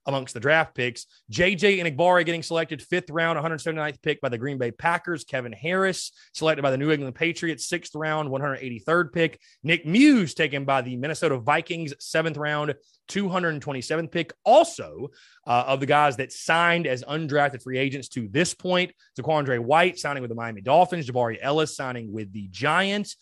amongst 0.06 0.34
the 0.34 0.40
draft 0.40 0.74
picks. 0.74 1.06
JJ 1.32 1.78
Enagbare 1.78 2.24
getting 2.24 2.42
selected 2.42 2.82
fifth 2.82 3.10
round, 3.10 3.38
179th 3.38 4.02
pick 4.02 4.20
by 4.20 4.28
the 4.28 4.38
Green 4.38 4.58
Bay 4.58 4.70
Packers. 4.70 5.24
Kevin 5.24 5.52
Harris 5.52 6.12
selected 6.32 6.62
by 6.62 6.70
the 6.70 6.78
New 6.78 6.90
England 6.90 7.14
Patriots, 7.14 7.66
sixth 7.66 7.94
round, 7.94 8.28
183rd 8.28 9.12
pick. 9.12 9.40
Nick 9.62 9.86
Muse 9.86 10.34
taken 10.34 10.64
by 10.64 10.82
the 10.82 10.96
Minnesota 10.96 11.38
Vikings, 11.38 11.94
seventh 11.98 12.36
round, 12.36 12.74
227th 13.08 14.10
pick. 14.10 14.32
Also, 14.44 15.08
uh, 15.46 15.64
of 15.66 15.80
the 15.80 15.86
guys 15.86 16.16
that 16.16 16.32
signed 16.32 16.86
as 16.86 17.04
undrafted 17.04 17.62
free 17.62 17.78
agents 17.78 18.08
to 18.08 18.28
this 18.28 18.54
point, 18.54 18.92
Zaquandre 19.18 19.58
White 19.58 19.98
signing 19.98 20.22
with 20.22 20.30
the 20.30 20.34
Miami 20.34 20.60
Dolphins, 20.60 21.08
Jabari 21.08 21.38
Ellis 21.40 21.76
signing 21.76 22.12
with 22.12 22.32
the 22.32 22.48
Giants 22.48 23.16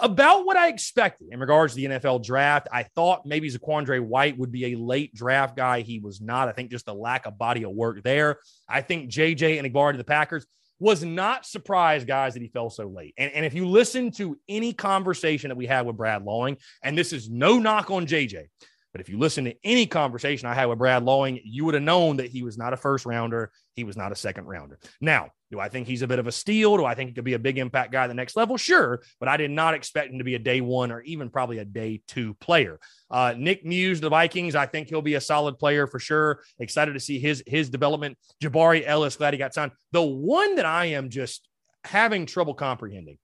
about 0.00 0.44
what 0.44 0.56
I 0.56 0.68
expected 0.68 1.28
in 1.30 1.40
regards 1.40 1.74
to 1.74 1.76
the 1.76 1.94
NFL 1.94 2.24
draft. 2.24 2.68
I 2.72 2.82
thought 2.82 3.24
maybe 3.24 3.50
Zaquandre 3.50 4.00
White 4.00 4.36
would 4.38 4.50
be 4.50 4.72
a 4.72 4.78
late 4.78 5.14
draft 5.14 5.56
guy. 5.56 5.80
He 5.80 6.00
was 6.00 6.20
not. 6.20 6.48
I 6.48 6.52
think 6.52 6.70
just 6.70 6.88
a 6.88 6.92
lack 6.92 7.26
of 7.26 7.38
body 7.38 7.64
of 7.64 7.72
work 7.72 8.02
there. 8.02 8.38
I 8.68 8.80
think 8.80 9.10
JJ 9.10 9.58
and 9.58 9.72
Enagbare 9.72 9.92
to 9.92 9.98
the 9.98 10.04
Packers 10.04 10.46
was 10.78 11.04
not 11.04 11.46
surprised, 11.46 12.06
guys, 12.06 12.34
that 12.34 12.42
he 12.42 12.48
fell 12.48 12.68
so 12.68 12.86
late. 12.86 13.14
And, 13.16 13.32
and 13.32 13.46
if 13.46 13.54
you 13.54 13.66
listen 13.66 14.10
to 14.12 14.38
any 14.48 14.72
conversation 14.72 15.48
that 15.48 15.56
we 15.56 15.66
had 15.66 15.86
with 15.86 15.96
Brad 15.96 16.24
Lawing, 16.24 16.58
and 16.82 16.98
this 16.98 17.12
is 17.12 17.30
no 17.30 17.58
knock 17.58 17.90
on 17.90 18.06
JJ, 18.06 18.48
but 18.96 19.02
if 19.02 19.10
you 19.10 19.18
listen 19.18 19.44
to 19.44 19.54
any 19.62 19.84
conversation 19.84 20.48
I 20.48 20.54
had 20.54 20.64
with 20.64 20.78
Brad 20.78 21.04
Lawing, 21.04 21.38
you 21.44 21.66
would 21.66 21.74
have 21.74 21.82
known 21.82 22.16
that 22.16 22.30
he 22.30 22.42
was 22.42 22.56
not 22.56 22.72
a 22.72 22.78
first 22.78 23.04
rounder. 23.04 23.52
He 23.74 23.84
was 23.84 23.94
not 23.94 24.10
a 24.10 24.16
second 24.16 24.46
rounder. 24.46 24.78
Now, 25.02 25.32
do 25.50 25.60
I 25.60 25.68
think 25.68 25.86
he's 25.86 26.00
a 26.00 26.06
bit 26.06 26.18
of 26.18 26.26
a 26.26 26.32
steal? 26.32 26.78
Do 26.78 26.86
I 26.86 26.94
think 26.94 27.10
he 27.10 27.14
could 27.14 27.22
be 27.22 27.34
a 27.34 27.38
big 27.38 27.58
impact 27.58 27.92
guy 27.92 28.04
at 28.04 28.06
the 28.06 28.14
next 28.14 28.36
level? 28.36 28.56
Sure. 28.56 29.02
But 29.20 29.28
I 29.28 29.36
did 29.36 29.50
not 29.50 29.74
expect 29.74 30.12
him 30.12 30.16
to 30.16 30.24
be 30.24 30.34
a 30.34 30.38
day 30.38 30.62
one 30.62 30.90
or 30.90 31.02
even 31.02 31.28
probably 31.28 31.58
a 31.58 31.64
day 31.66 32.00
two 32.08 32.32
player. 32.40 32.80
Uh, 33.10 33.34
Nick 33.36 33.66
Muse, 33.66 34.00
the 34.00 34.08
Vikings, 34.08 34.54
I 34.54 34.64
think 34.64 34.88
he'll 34.88 35.02
be 35.02 35.16
a 35.16 35.20
solid 35.20 35.58
player 35.58 35.86
for 35.86 35.98
sure. 35.98 36.40
Excited 36.58 36.94
to 36.94 37.00
see 37.00 37.18
his, 37.18 37.42
his 37.46 37.68
development. 37.68 38.16
Jabari 38.42 38.82
Ellis, 38.86 39.16
glad 39.16 39.34
he 39.34 39.38
got 39.38 39.52
signed. 39.52 39.72
The 39.92 40.00
one 40.00 40.54
that 40.54 40.64
I 40.64 40.86
am 40.86 41.10
just 41.10 41.46
having 41.84 42.24
trouble 42.24 42.54
comprehending, 42.54 43.18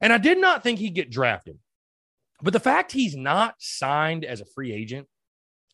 and 0.00 0.12
I 0.12 0.18
did 0.18 0.38
not 0.38 0.62
think 0.62 0.78
he'd 0.78 0.94
get 0.94 1.10
drafted 1.10 1.58
but 2.42 2.52
the 2.52 2.60
fact 2.60 2.92
he's 2.92 3.16
not 3.16 3.54
signed 3.58 4.24
as 4.24 4.40
a 4.40 4.46
free 4.46 4.72
agent, 4.72 5.06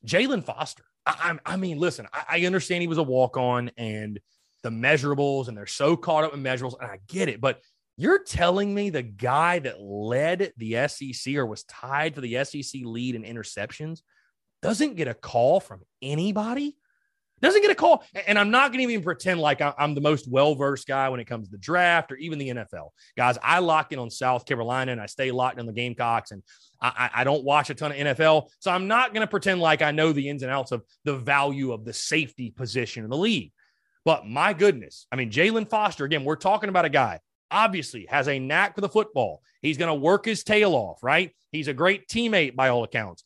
Jaylan 0.07 0.45
Foster. 0.45 0.85
I, 1.05 1.39
I, 1.45 1.57
mean, 1.57 1.79
listen, 1.79 2.07
I, 2.13 2.39
I 2.39 2.47
understand 2.47 2.83
he 2.83 2.89
was 2.89 2.99
a 2.99 3.03
walk 3.03 3.37
on 3.37 3.73
and 3.77 4.21
the 4.63 4.71
measurables, 4.71 5.49
and 5.49 5.57
they're 5.57 5.67
so 5.67 5.97
caught 5.97 6.25
up 6.25 6.35
in 6.35 6.43
measurables, 6.43 6.79
and 6.81 6.89
I 6.89 6.99
get 7.09 7.29
it. 7.29 7.41
But 7.41 7.61
you're 7.97 8.23
telling 8.23 8.73
me 8.73 8.91
the 8.91 9.03
guy 9.03 9.59
that 9.59 9.81
led 9.81 10.53
the 10.57 10.89
SEC 10.89 11.35
or 11.35 11.47
was 11.47 11.65
tied 11.65 12.15
for 12.15 12.21
the 12.21 12.45
SEC 12.45 12.83
lead 12.85 13.15
in 13.15 13.23
interceptions 13.25 14.03
doesn't 14.63 14.97
get 14.97 15.09
a 15.09 15.15
call 15.15 15.61
from 15.61 15.83
anybody? 16.01 16.77
Doesn't 17.43 17.61
get 17.61 17.73
a 17.73 17.75
call. 17.75 18.05
And 18.27 18.39
I'm 18.39 18.51
not 18.51 18.71
going 18.73 18.87
to 18.87 18.93
even 18.93 19.05
pretend 19.05 19.41
like 19.41 19.61
I'm 19.61 19.95
the 19.95 20.01
most 20.01 20.31
well 20.31 20.55
versed 20.55 20.87
guy 20.87 21.09
when 21.09 21.19
it 21.19 21.27
comes 21.27 21.49
to 21.49 21.53
the 21.53 21.59
draft 21.59 22.13
or 22.13 22.17
even 22.17 22.39
the 22.39 22.51
NFL. 22.51 22.91
Guys, 23.17 23.37
I 23.43 23.59
lock 23.59 23.93
in 23.93 23.99
on 23.99 24.11
South 24.11 24.47
Carolina 24.47 24.93
and 24.93 25.01
I 25.01 25.07
stay 25.07 25.33
locked 25.33 25.59
in 25.59 25.67
the 25.67 25.73
Gamecocks, 25.73 26.31
and 26.31 26.43
I, 26.81 27.11
I 27.17 27.25
don't 27.25 27.45
watch 27.45 27.69
a 27.69 27.75
ton 27.75 27.91
of 27.91 27.99
NFL. 27.99 28.49
So 28.61 28.71
I'm 28.71 28.87
not 28.87 29.13
going 29.13 29.23
to 29.23 29.31
pretend 29.31 29.61
like 29.61 29.83
I 29.83 29.91
know 29.91 30.13
the 30.13 30.29
ins 30.29 30.43
and 30.43 30.53
outs 30.53 30.71
of 30.71 30.85
the 31.05 31.17
value 31.17 31.73
of 31.73 31.85
the 31.85 31.93
safety 31.93 32.51
position 32.51 33.03
in 33.03 33.11
the 33.11 33.17
league. 33.17 33.53
But 34.05 34.27
my 34.27 34.53
goodness, 34.53 35.07
I 35.13 35.17
mean, 35.17 35.31
Jaylan 35.31 35.69
Foster, 35.69 36.05
again, 36.05 36.25
we're 36.25 36.37
talking 36.37 36.69
about 36.69 36.85
a 36.85 36.91
guy 36.91 37.21
obviously 37.51 38.07
has 38.09 38.29
a 38.29 38.39
knack 38.39 38.75
for 38.75 38.81
the 38.81 38.89
football. 38.89 39.43
He's 39.61 39.79
going 39.79 39.89
to 39.89 39.95
work 39.95 40.25
his 40.25 40.43
tail 40.43 40.75
off, 40.75 41.03
right? 41.03 41.35
He's 41.53 41.69
a 41.69 41.75
great 41.75 42.09
teammate 42.09 42.57
by 42.57 42.69
all 42.69 42.83
accounts 42.83 43.25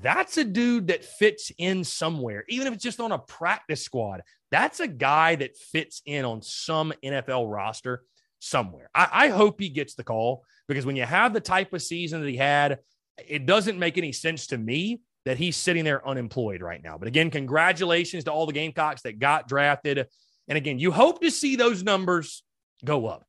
that's 0.00 0.38
a 0.38 0.44
dude 0.44 0.86
that 0.86 1.04
fits 1.04 1.52
in 1.58 1.84
somewhere, 1.84 2.44
even 2.48 2.66
if 2.66 2.72
it's 2.72 2.82
just 2.82 3.00
on 3.00 3.12
a 3.12 3.18
practice 3.18 3.82
squad. 3.82 4.22
That's 4.50 4.80
a 4.80 4.88
guy 4.88 5.34
that 5.36 5.56
fits 5.56 6.00
in 6.06 6.24
on 6.24 6.40
some 6.40 6.92
NFL 7.04 7.52
roster 7.52 8.02
somewhere. 8.38 8.88
I, 8.94 9.08
I, 9.12 9.28
hope 9.28 9.60
he 9.60 9.68
gets 9.68 9.94
the 9.94 10.02
call 10.02 10.44
because 10.66 10.84
when 10.84 10.96
you 10.96 11.04
have 11.04 11.32
the 11.32 11.40
type 11.40 11.72
of 11.72 11.82
season 11.82 12.20
that 12.20 12.28
he 12.28 12.36
had, 12.36 12.78
it 13.28 13.46
doesn't 13.46 13.78
make 13.78 13.98
any 13.98 14.12
sense 14.12 14.48
to 14.48 14.58
me 14.58 15.00
that 15.24 15.36
he's 15.36 15.56
sitting 15.56 15.84
there 15.84 16.06
unemployed 16.06 16.62
right 16.62 16.82
now. 16.82 16.98
But 16.98 17.08
again, 17.08 17.30
congratulations 17.30 18.24
to 18.24 18.32
all 18.32 18.46
the 18.46 18.52
Gamecocks 18.52 19.02
that 19.02 19.18
got 19.18 19.46
drafted. 19.46 20.06
And 20.48 20.58
again, 20.58 20.78
you 20.78 20.90
hope 20.90 21.20
to 21.20 21.30
see 21.30 21.54
those 21.54 21.82
numbers 21.82 22.42
go 22.84 23.06
up 23.06 23.24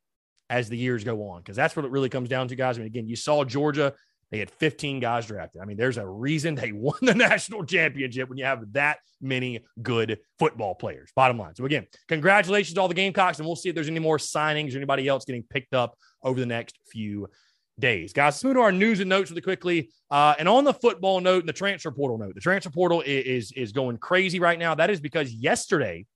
as 0.50 0.70
the 0.70 0.78
years 0.78 1.04
go 1.04 1.30
on 1.30 1.42
because 1.42 1.56
that's 1.56 1.76
what 1.76 1.86
it 1.86 1.92
really 1.92 2.10
comes 2.10 2.30
down 2.30 2.48
to, 2.48 2.56
guys. 2.56 2.78
I 2.78 2.80
mean, 2.80 2.88
again, 2.88 3.08
you 3.08 3.16
saw 3.16 3.44
Georgia 3.44 3.94
they 4.34 4.40
had 4.40 4.50
15 4.50 5.00
guys 5.00 5.28
drafted. 5.28 5.62
I 5.62 5.66
mean, 5.66 5.78
there's 5.78 6.00
a 6.00 6.08
reason 6.08 6.56
they 6.56 6.72
won 6.74 6.98
the 7.04 7.14
national 7.14 7.66
championship 7.66 8.30
when 8.30 8.40
you 8.40 8.46
have 8.46 8.74
that 8.74 8.98
many 9.22 9.64
good 9.84 10.18
football 10.40 10.74
players. 10.74 11.12
Bottom 11.16 11.38
line. 11.38 11.54
So, 11.54 11.66
again, 11.66 11.86
congratulations 12.08 12.74
to 12.74 12.82
all 12.82 12.88
the 12.88 12.96
Gamecocks, 12.96 13.38
and 13.38 13.46
we'll 13.46 13.56
see 13.56 13.70
if 13.70 13.76
there's 13.76 13.90
any 13.90 14.00
more 14.00 14.18
signings 14.18 14.74
or 14.74 14.78
anybody 14.78 15.08
else 15.08 15.24
getting 15.24 15.44
picked 15.44 15.76
up 15.76 15.96
over 16.24 16.40
the 16.40 16.48
next 16.48 16.80
few 16.88 17.28
days. 17.78 18.12
Guys, 18.12 18.34
let's 18.34 18.44
move 18.44 18.56
to 18.56 18.62
our 18.62 18.72
news 18.72 19.02
and 19.02 19.10
notes 19.10 19.30
really 19.30 19.44
quickly. 19.44 19.92
Uh, 20.10 20.34
and 20.40 20.50
on 20.50 20.64
the 20.64 20.74
football 20.74 21.22
note 21.22 21.42
and 21.42 21.50
the 21.50 21.54
transfer 21.54 21.92
portal 21.92 22.18
note, 22.18 22.34
the 22.34 22.42
transfer 22.42 22.72
portal 22.72 23.02
is, 23.02 23.26
is, 23.26 23.52
is 23.52 23.72
going 23.72 23.98
crazy 23.98 24.40
right 24.40 24.58
now. 24.58 24.74
That 24.74 24.90
is 24.90 25.00
because 25.00 25.32
yesterday 25.32 26.08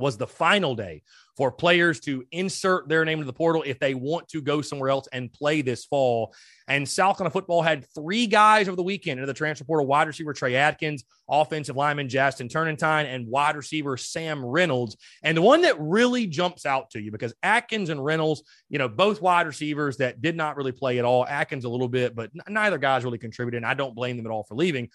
was 0.00 0.16
the 0.16 0.26
final 0.26 0.74
day 0.74 1.02
for 1.36 1.50
players 1.50 2.00
to 2.00 2.22
insert 2.32 2.86
their 2.88 3.04
name 3.04 3.18
to 3.18 3.24
the 3.24 3.32
portal 3.32 3.62
if 3.64 3.78
they 3.78 3.94
want 3.94 4.28
to 4.28 4.42
go 4.42 4.60
somewhere 4.60 4.90
else 4.90 5.08
and 5.12 5.32
play 5.32 5.62
this 5.62 5.86
fall. 5.86 6.34
And 6.68 6.86
South 6.86 7.16
Carolina 7.16 7.32
football 7.32 7.62
had 7.62 7.86
three 7.94 8.26
guys 8.26 8.68
over 8.68 8.76
the 8.76 8.82
weekend 8.82 9.18
into 9.18 9.26
the 9.26 9.32
transfer 9.32 9.64
portal 9.64 9.86
wide 9.86 10.06
receiver 10.06 10.34
Trey 10.34 10.56
Atkins, 10.56 11.04
offensive 11.30 11.76
lineman 11.76 12.08
Justin 12.08 12.48
Turnetine, 12.48 13.06
and 13.06 13.26
wide 13.26 13.56
receiver 13.56 13.96
Sam 13.96 14.44
Reynolds. 14.44 14.96
And 15.22 15.34
the 15.34 15.42
one 15.42 15.62
that 15.62 15.80
really 15.80 16.26
jumps 16.26 16.66
out 16.66 16.90
to 16.90 17.00
you 17.00 17.10
because 17.10 17.32
Atkins 17.42 17.88
and 17.88 18.04
Reynolds, 18.04 18.42
you 18.68 18.78
know, 18.78 18.88
both 18.88 19.22
wide 19.22 19.46
receivers 19.46 19.96
that 19.96 20.20
did 20.20 20.36
not 20.36 20.56
really 20.56 20.72
play 20.72 20.98
at 20.98 21.06
all. 21.06 21.26
Atkins 21.26 21.64
a 21.64 21.70
little 21.70 21.88
bit, 21.88 22.14
but 22.14 22.30
neither 22.48 22.76
guy's 22.76 23.04
really 23.04 23.18
contributed. 23.18 23.58
And 23.58 23.66
I 23.66 23.74
don't 23.74 23.94
blame 23.94 24.16
them 24.18 24.26
at 24.26 24.32
all 24.32 24.44
for 24.44 24.56
leaving. 24.56 24.90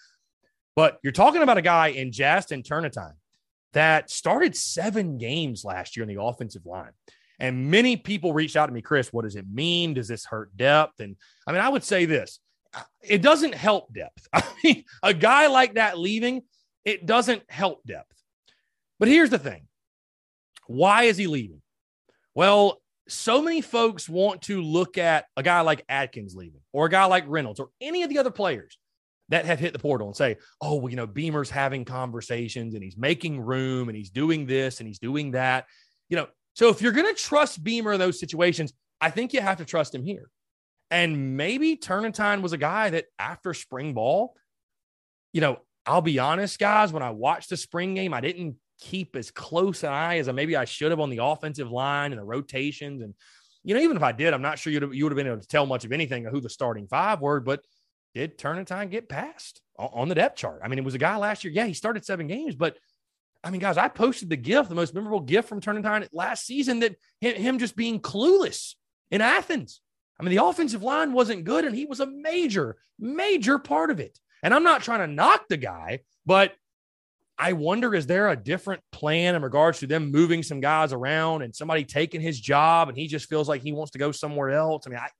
But 0.76 0.98
you're 1.02 1.12
talking 1.12 1.42
about 1.42 1.58
a 1.58 1.62
guy 1.62 1.88
in 1.88 2.12
Justin 2.12 2.62
Turnetine 2.62 3.14
that 3.76 4.08
started 4.10 4.56
seven 4.56 5.18
games 5.18 5.62
last 5.62 5.96
year 5.96 6.02
in 6.02 6.14
the 6.14 6.22
offensive 6.22 6.64
line. 6.64 6.92
And 7.38 7.70
many 7.70 7.98
people 7.98 8.32
reached 8.32 8.56
out 8.56 8.66
to 8.66 8.72
me, 8.72 8.80
Chris, 8.80 9.12
what 9.12 9.24
does 9.24 9.36
it 9.36 9.44
mean? 9.52 9.92
Does 9.92 10.08
this 10.08 10.24
hurt 10.24 10.56
depth? 10.56 11.00
And 11.00 11.14
I 11.46 11.52
mean, 11.52 11.60
I 11.60 11.68
would 11.68 11.84
say 11.84 12.06
this 12.06 12.40
it 13.02 13.20
doesn't 13.20 13.54
help 13.54 13.92
depth. 13.92 14.26
I 14.32 14.42
mean, 14.64 14.84
a 15.02 15.12
guy 15.12 15.48
like 15.48 15.74
that 15.74 15.98
leaving, 15.98 16.42
it 16.86 17.04
doesn't 17.04 17.42
help 17.50 17.84
depth. 17.84 18.16
But 18.98 19.08
here's 19.08 19.28
the 19.28 19.38
thing 19.38 19.68
why 20.66 21.02
is 21.02 21.18
he 21.18 21.26
leaving? 21.26 21.60
Well, 22.34 22.80
so 23.08 23.42
many 23.42 23.60
folks 23.60 24.08
want 24.08 24.40
to 24.42 24.62
look 24.62 24.96
at 24.96 25.26
a 25.36 25.42
guy 25.42 25.60
like 25.60 25.84
Adkins 25.86 26.34
leaving 26.34 26.62
or 26.72 26.86
a 26.86 26.90
guy 26.90 27.04
like 27.04 27.24
Reynolds 27.26 27.60
or 27.60 27.68
any 27.82 28.04
of 28.04 28.08
the 28.08 28.18
other 28.18 28.30
players 28.30 28.78
that 29.28 29.44
have 29.44 29.58
hit 29.58 29.72
the 29.72 29.78
portal 29.78 30.06
and 30.06 30.16
say, 30.16 30.36
oh, 30.60 30.76
well, 30.76 30.90
you 30.90 30.96
know, 30.96 31.06
Beamer's 31.06 31.50
having 31.50 31.84
conversations 31.84 32.74
and 32.74 32.82
he's 32.82 32.96
making 32.96 33.40
room 33.40 33.88
and 33.88 33.96
he's 33.96 34.10
doing 34.10 34.46
this 34.46 34.80
and 34.80 34.86
he's 34.86 34.98
doing 34.98 35.32
that. 35.32 35.66
You 36.08 36.16
know, 36.16 36.28
so 36.54 36.68
if 36.68 36.80
you're 36.80 36.92
going 36.92 37.12
to 37.12 37.20
trust 37.20 37.62
Beamer 37.62 37.94
in 37.94 37.98
those 37.98 38.20
situations, 38.20 38.72
I 39.00 39.10
think 39.10 39.32
you 39.32 39.40
have 39.40 39.58
to 39.58 39.64
trust 39.64 39.94
him 39.94 40.04
here. 40.04 40.30
And 40.90 41.36
maybe 41.36 41.76
Turnetine 41.76 42.40
was 42.40 42.52
a 42.52 42.58
guy 42.58 42.90
that 42.90 43.06
after 43.18 43.52
spring 43.52 43.94
ball, 43.94 44.34
you 45.32 45.40
know, 45.40 45.58
I'll 45.84 46.00
be 46.02 46.18
honest, 46.18 46.58
guys, 46.58 46.92
when 46.92 47.02
I 47.02 47.10
watched 47.10 47.50
the 47.50 47.56
spring 47.56 47.94
game, 47.94 48.14
I 48.14 48.20
didn't 48.20 48.56
keep 48.80 49.16
as 49.16 49.30
close 49.30 49.82
an 49.82 49.92
eye 49.92 50.18
as 50.18 50.28
I 50.28 50.32
maybe 50.32 50.56
I 50.56 50.64
should 50.64 50.90
have 50.90 51.00
on 51.00 51.10
the 51.10 51.22
offensive 51.22 51.70
line 51.70 52.12
and 52.12 52.20
the 52.20 52.24
rotations. 52.24 53.02
And, 53.02 53.14
you 53.64 53.74
know, 53.74 53.80
even 53.80 53.96
if 53.96 54.02
I 54.02 54.12
did, 54.12 54.32
I'm 54.32 54.42
not 54.42 54.58
sure 54.58 54.72
you 54.72 54.80
would 54.80 55.12
have 55.12 55.16
been 55.16 55.26
able 55.26 55.40
to 55.40 55.48
tell 55.48 55.66
much 55.66 55.84
of 55.84 55.92
anything 55.92 56.26
of 56.26 56.32
who 56.32 56.40
the 56.40 56.48
starting 56.48 56.86
five 56.86 57.20
were, 57.20 57.40
but 57.40 57.60
did 58.16 58.38
Turnetine 58.38 58.90
get 58.90 59.10
passed 59.10 59.60
on 59.78 60.08
the 60.08 60.14
depth 60.14 60.38
chart? 60.38 60.62
I 60.64 60.68
mean, 60.68 60.78
it 60.78 60.84
was 60.86 60.94
a 60.94 60.98
guy 60.98 61.18
last 61.18 61.44
year. 61.44 61.52
Yeah, 61.52 61.66
he 61.66 61.74
started 61.74 62.02
seven 62.02 62.26
games, 62.26 62.54
but 62.54 62.78
I 63.44 63.50
mean, 63.50 63.60
guys, 63.60 63.76
I 63.76 63.88
posted 63.88 64.30
the 64.30 64.38
gift, 64.38 64.70
the 64.70 64.74
most 64.74 64.94
memorable 64.94 65.20
gift 65.20 65.50
from 65.50 65.60
Turnetine 65.60 66.08
last 66.14 66.46
season 66.46 66.80
that 66.80 66.96
him 67.20 67.58
just 67.58 67.76
being 67.76 68.00
clueless 68.00 68.72
in 69.10 69.20
Athens. 69.20 69.82
I 70.18 70.22
mean, 70.22 70.34
the 70.34 70.42
offensive 70.42 70.82
line 70.82 71.12
wasn't 71.12 71.44
good, 71.44 71.66
and 71.66 71.76
he 71.76 71.84
was 71.84 72.00
a 72.00 72.06
major, 72.06 72.78
major 72.98 73.58
part 73.58 73.90
of 73.90 74.00
it. 74.00 74.18
And 74.42 74.54
I'm 74.54 74.64
not 74.64 74.82
trying 74.82 75.00
to 75.00 75.14
knock 75.14 75.48
the 75.50 75.58
guy, 75.58 76.00
but 76.24 76.54
I 77.38 77.52
wonder 77.52 77.94
is 77.94 78.06
there 78.06 78.30
a 78.30 78.36
different 78.36 78.80
plan 78.92 79.34
in 79.34 79.42
regards 79.42 79.80
to 79.80 79.86
them 79.86 80.10
moving 80.10 80.42
some 80.42 80.60
guys 80.60 80.94
around 80.94 81.42
and 81.42 81.54
somebody 81.54 81.84
taking 81.84 82.22
his 82.22 82.40
job 82.40 82.88
and 82.88 82.96
he 82.96 83.08
just 83.08 83.28
feels 83.28 83.46
like 83.46 83.60
he 83.60 83.72
wants 83.72 83.90
to 83.90 83.98
go 83.98 84.10
somewhere 84.10 84.52
else? 84.52 84.86
I 84.86 84.90
mean, 84.90 85.00
I, 85.00 85.10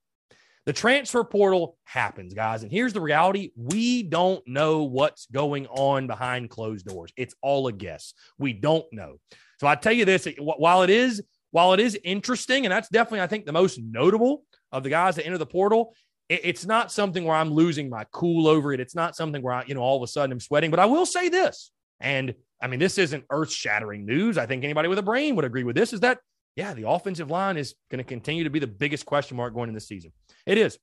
the 0.66 0.72
transfer 0.72 1.24
portal 1.24 1.78
happens, 1.84 2.34
guys. 2.34 2.62
And 2.62 2.70
here's 2.70 2.92
the 2.92 3.00
reality 3.00 3.52
we 3.56 4.02
don't 4.02 4.46
know 4.46 4.82
what's 4.82 5.26
going 5.26 5.66
on 5.68 6.06
behind 6.06 6.50
closed 6.50 6.86
doors. 6.86 7.12
It's 7.16 7.34
all 7.40 7.68
a 7.68 7.72
guess. 7.72 8.12
We 8.38 8.52
don't 8.52 8.84
know. 8.92 9.16
So 9.58 9.66
I 9.66 9.76
tell 9.76 9.92
you 9.92 10.04
this 10.04 10.28
while 10.38 10.82
it 10.82 10.90
is, 10.90 11.22
while 11.52 11.72
it 11.72 11.80
is 11.80 11.98
interesting, 12.04 12.66
and 12.66 12.72
that's 12.72 12.88
definitely, 12.88 13.22
I 13.22 13.28
think, 13.28 13.46
the 13.46 13.52
most 13.52 13.80
notable 13.80 14.42
of 14.72 14.82
the 14.82 14.90
guys 14.90 15.16
that 15.16 15.24
enter 15.24 15.38
the 15.38 15.46
portal, 15.46 15.94
it's 16.28 16.66
not 16.66 16.90
something 16.90 17.24
where 17.24 17.36
I'm 17.36 17.52
losing 17.52 17.88
my 17.88 18.04
cool 18.10 18.48
over 18.48 18.72
it. 18.72 18.80
It's 18.80 18.96
not 18.96 19.14
something 19.14 19.40
where 19.42 19.54
I, 19.54 19.64
you 19.66 19.74
know, 19.74 19.80
all 19.80 19.96
of 19.96 20.02
a 20.02 20.08
sudden 20.08 20.32
I'm 20.32 20.40
sweating. 20.40 20.72
But 20.72 20.80
I 20.80 20.86
will 20.86 21.06
say 21.06 21.28
this 21.28 21.70
and 22.00 22.34
I 22.60 22.66
mean, 22.66 22.80
this 22.80 22.98
isn't 22.98 23.24
earth 23.30 23.52
shattering 23.52 24.06
news. 24.06 24.38
I 24.38 24.46
think 24.46 24.64
anybody 24.64 24.88
with 24.88 24.98
a 24.98 25.02
brain 25.02 25.36
would 25.36 25.44
agree 25.44 25.64
with 25.64 25.76
this 25.76 25.92
is 25.92 26.00
that, 26.00 26.18
yeah, 26.56 26.72
the 26.72 26.88
offensive 26.88 27.30
line 27.30 27.58
is 27.58 27.74
going 27.90 27.98
to 27.98 28.04
continue 28.04 28.44
to 28.44 28.50
be 28.50 28.58
the 28.58 28.66
biggest 28.66 29.04
question 29.04 29.36
mark 29.36 29.54
going 29.54 29.68
into 29.68 29.76
the 29.76 29.84
season. 29.84 30.12
It 30.46 30.58
is. 30.58 30.78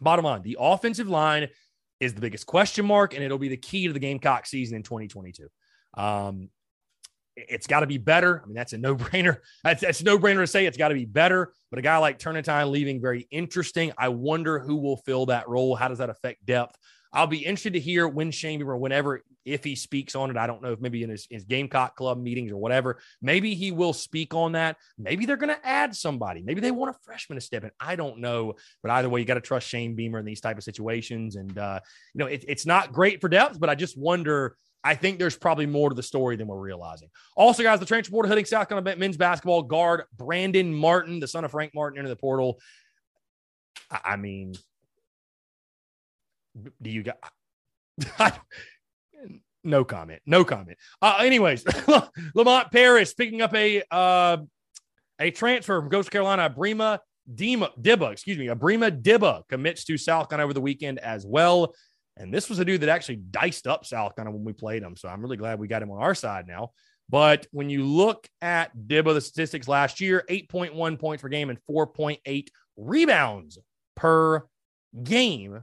Bottom 0.00 0.24
line, 0.24 0.42
the 0.42 0.56
offensive 0.58 1.08
line 1.08 1.48
is 2.00 2.14
the 2.14 2.20
biggest 2.20 2.46
question 2.46 2.84
mark, 2.84 3.14
and 3.14 3.22
it'll 3.22 3.38
be 3.38 3.48
the 3.48 3.56
key 3.56 3.86
to 3.86 3.92
the 3.92 4.00
Gamecock 4.00 4.46
season 4.46 4.76
in 4.76 4.82
2022. 4.82 5.46
Um, 5.96 6.48
it's 7.36 7.66
got 7.66 7.80
to 7.80 7.86
be 7.86 7.98
better. 7.98 8.40
I 8.42 8.46
mean, 8.46 8.54
that's 8.54 8.72
a 8.72 8.78
no 8.78 8.96
brainer. 8.96 9.38
That's, 9.64 9.80
that's 9.80 10.00
a 10.00 10.04
no 10.04 10.18
brainer 10.18 10.38
to 10.40 10.46
say 10.46 10.66
it's 10.66 10.76
got 10.76 10.88
to 10.88 10.94
be 10.94 11.04
better. 11.04 11.52
But 11.70 11.80
a 11.80 11.82
guy 11.82 11.96
like 11.98 12.18
Turnetine 12.18 12.70
leaving, 12.70 13.00
very 13.00 13.26
interesting. 13.30 13.92
I 13.98 14.08
wonder 14.08 14.60
who 14.60 14.76
will 14.76 14.98
fill 14.98 15.26
that 15.26 15.48
role. 15.48 15.74
How 15.74 15.88
does 15.88 15.98
that 15.98 16.10
affect 16.10 16.46
depth? 16.46 16.76
I'll 17.14 17.28
be 17.28 17.38
interested 17.38 17.74
to 17.74 17.80
hear 17.80 18.08
when 18.08 18.32
Shane 18.32 18.58
Beamer, 18.58 18.76
whenever, 18.76 19.22
if 19.44 19.62
he 19.62 19.76
speaks 19.76 20.16
on 20.16 20.30
it. 20.30 20.36
I 20.36 20.46
don't 20.46 20.62
know 20.62 20.72
if 20.72 20.80
maybe 20.80 21.04
in 21.04 21.10
his, 21.10 21.28
his 21.30 21.44
Gamecock 21.44 21.96
Club 21.96 22.20
meetings 22.20 22.50
or 22.50 22.56
whatever. 22.56 22.98
Maybe 23.22 23.54
he 23.54 23.70
will 23.70 23.92
speak 23.92 24.34
on 24.34 24.52
that. 24.52 24.76
Maybe 24.98 25.24
they're 25.24 25.36
going 25.36 25.54
to 25.54 25.66
add 25.66 25.94
somebody. 25.94 26.42
Maybe 26.42 26.60
they 26.60 26.72
want 26.72 26.94
a 26.94 26.98
freshman 27.04 27.36
to 27.36 27.40
step 27.40 27.62
in. 27.62 27.70
I 27.78 27.94
don't 27.94 28.18
know. 28.18 28.54
But 28.82 28.90
either 28.90 29.08
way, 29.08 29.20
you 29.20 29.26
got 29.26 29.34
to 29.34 29.40
trust 29.40 29.68
Shane 29.68 29.94
Beamer 29.94 30.18
in 30.18 30.24
these 30.24 30.40
type 30.40 30.58
of 30.58 30.64
situations. 30.64 31.36
And, 31.36 31.56
uh, 31.56 31.80
you 32.14 32.18
know, 32.18 32.26
it, 32.26 32.44
it's 32.48 32.66
not 32.66 32.92
great 32.92 33.20
for 33.20 33.28
depth, 33.28 33.60
but 33.60 33.70
I 33.70 33.74
just 33.74 33.96
wonder. 33.96 34.56
I 34.86 34.94
think 34.94 35.18
there's 35.18 35.36
probably 35.36 35.64
more 35.64 35.88
to 35.88 35.94
the 35.94 36.02
story 36.02 36.36
than 36.36 36.46
we're 36.46 36.58
realizing. 36.58 37.08
Also, 37.36 37.62
guys, 37.62 37.80
the 37.80 37.86
transfer 37.86 38.10
portal 38.10 38.28
hitting 38.28 38.44
South 38.44 38.68
Carolina 38.68 38.96
men's 38.98 39.16
basketball 39.16 39.62
guard 39.62 40.02
Brandon 40.18 40.74
Martin, 40.74 41.20
the 41.20 41.28
son 41.28 41.42
of 41.42 41.50
Frank 41.50 41.72
Martin, 41.74 41.98
into 41.98 42.10
the 42.10 42.16
portal. 42.16 42.58
I 43.90 44.16
mean, 44.16 44.54
do 46.82 46.90
you 46.90 47.02
got 47.02 47.18
no 49.64 49.84
comment 49.84 50.20
no 50.26 50.44
comment 50.44 50.76
uh, 51.02 51.18
anyways 51.20 51.64
lamont 52.34 52.70
paris 52.70 53.14
picking 53.14 53.42
up 53.42 53.54
a 53.54 53.82
uh, 53.90 54.36
a 55.20 55.30
transfer 55.30 55.80
from 55.80 55.90
coastal 55.90 56.10
carolina 56.10 56.52
brima 56.54 56.98
Dima, 57.32 57.70
Dibba, 57.80 58.12
excuse 58.12 58.36
me, 58.36 58.46
Abrima 58.46 59.02
Dibba 59.02 59.48
commits 59.48 59.84
to 59.84 59.96
South 59.96 60.28
Carolina 60.28 60.44
over 60.44 60.52
the 60.52 60.60
weekend 60.60 60.98
as 60.98 61.24
well. 61.24 61.74
And 62.16 62.32
this 62.32 62.48
was 62.48 62.58
a 62.58 62.64
dude 62.64 62.82
that 62.82 62.88
actually 62.88 63.16
diced 63.16 63.66
up 63.66 63.84
South 63.84 64.14
Carolina 64.14 64.36
when 64.36 64.44
we 64.44 64.52
played 64.52 64.82
him. 64.82 64.96
So 64.96 65.08
I'm 65.08 65.22
really 65.22 65.36
glad 65.36 65.58
we 65.58 65.66
got 65.66 65.82
him 65.82 65.90
on 65.90 66.02
our 66.02 66.14
side 66.14 66.46
now. 66.46 66.70
But 67.08 67.46
when 67.50 67.70
you 67.70 67.84
look 67.84 68.28
at 68.40 68.76
Dibba, 68.76 69.14
the 69.14 69.20
statistics 69.20 69.68
last 69.68 70.00
year 70.00 70.24
8.1 70.28 70.98
points 70.98 71.22
per 71.22 71.28
game 71.28 71.50
and 71.50 71.58
4.8 71.68 72.48
rebounds 72.76 73.58
per 73.94 74.46
game 75.02 75.62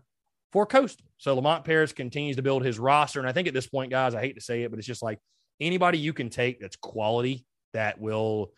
for 0.52 0.66
Coastal. 0.66 1.06
So 1.18 1.36
Lamont 1.36 1.64
Paris 1.64 1.93
continues 1.93 2.36
to 2.36 2.41
build 2.41 2.64
his 2.64 2.80
roster. 2.80 3.20
And 3.20 3.30
I 3.30 3.32
think 3.32 3.47
at 3.47 3.54
this 3.54 3.68
point, 3.68 3.91
guys, 3.91 4.16
I 4.16 4.22
hate 4.22 4.36
to 4.36 4.41
say 4.41 4.64
it, 4.64 4.72
but 4.72 4.80
it's 4.80 4.88
just 4.88 5.04
like 5.04 5.20
anybody 5.60 5.97
you 5.97 6.14
can 6.14 6.30
take 6.30 6.60
that's 6.60 6.76
quality 6.76 7.45
that 7.74 7.99
will 7.99 8.52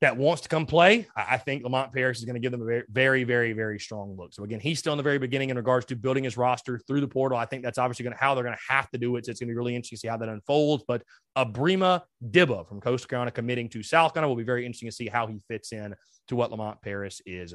that 0.00 0.16
wants 0.16 0.42
to 0.42 0.48
come 0.48 0.64
play, 0.64 1.08
I 1.16 1.38
think 1.38 1.64
Lamont 1.64 1.92
Paris 1.92 2.18
is 2.18 2.24
going 2.24 2.34
to 2.34 2.40
give 2.40 2.52
them 2.52 2.62
a 2.62 2.82
very, 2.88 3.24
very, 3.24 3.52
very, 3.52 3.80
strong 3.80 4.14
look. 4.16 4.32
So 4.32 4.44
again, 4.44 4.60
he's 4.60 4.78
still 4.78 4.92
in 4.92 4.96
the 4.96 5.02
very 5.02 5.18
beginning 5.18 5.50
in 5.50 5.56
regards 5.56 5.86
to 5.86 5.96
building 5.96 6.22
his 6.22 6.36
roster 6.36 6.78
through 6.86 7.00
the 7.00 7.08
portal. 7.08 7.36
I 7.36 7.46
think 7.46 7.64
that's 7.64 7.78
obviously 7.78 8.04
going 8.04 8.14
to 8.14 8.20
how 8.20 8.34
they're 8.34 8.44
going 8.44 8.54
to 8.54 8.72
have 8.72 8.88
to 8.90 8.98
do 8.98 9.16
it. 9.16 9.26
So 9.26 9.32
it's 9.32 9.40
going 9.40 9.48
to 9.48 9.52
be 9.52 9.56
really 9.56 9.74
interesting 9.74 9.96
to 9.96 10.00
see 10.00 10.08
how 10.08 10.16
that 10.18 10.28
unfolds. 10.28 10.84
But 10.86 11.02
Abrima 11.36 12.02
Dibba 12.30 12.68
from 12.68 12.80
Coastal 12.80 13.08
Carolina 13.08 13.32
committing 13.32 13.68
to 13.70 13.82
South 13.82 14.14
Carolina 14.14 14.28
will 14.28 14.36
be 14.36 14.44
very 14.44 14.64
interesting 14.64 14.88
to 14.88 14.94
see 14.94 15.08
how 15.08 15.26
he 15.26 15.40
fits 15.48 15.72
in 15.72 15.96
to 16.28 16.36
what 16.36 16.52
Lamont 16.52 16.80
Paris 16.80 17.20
is 17.26 17.54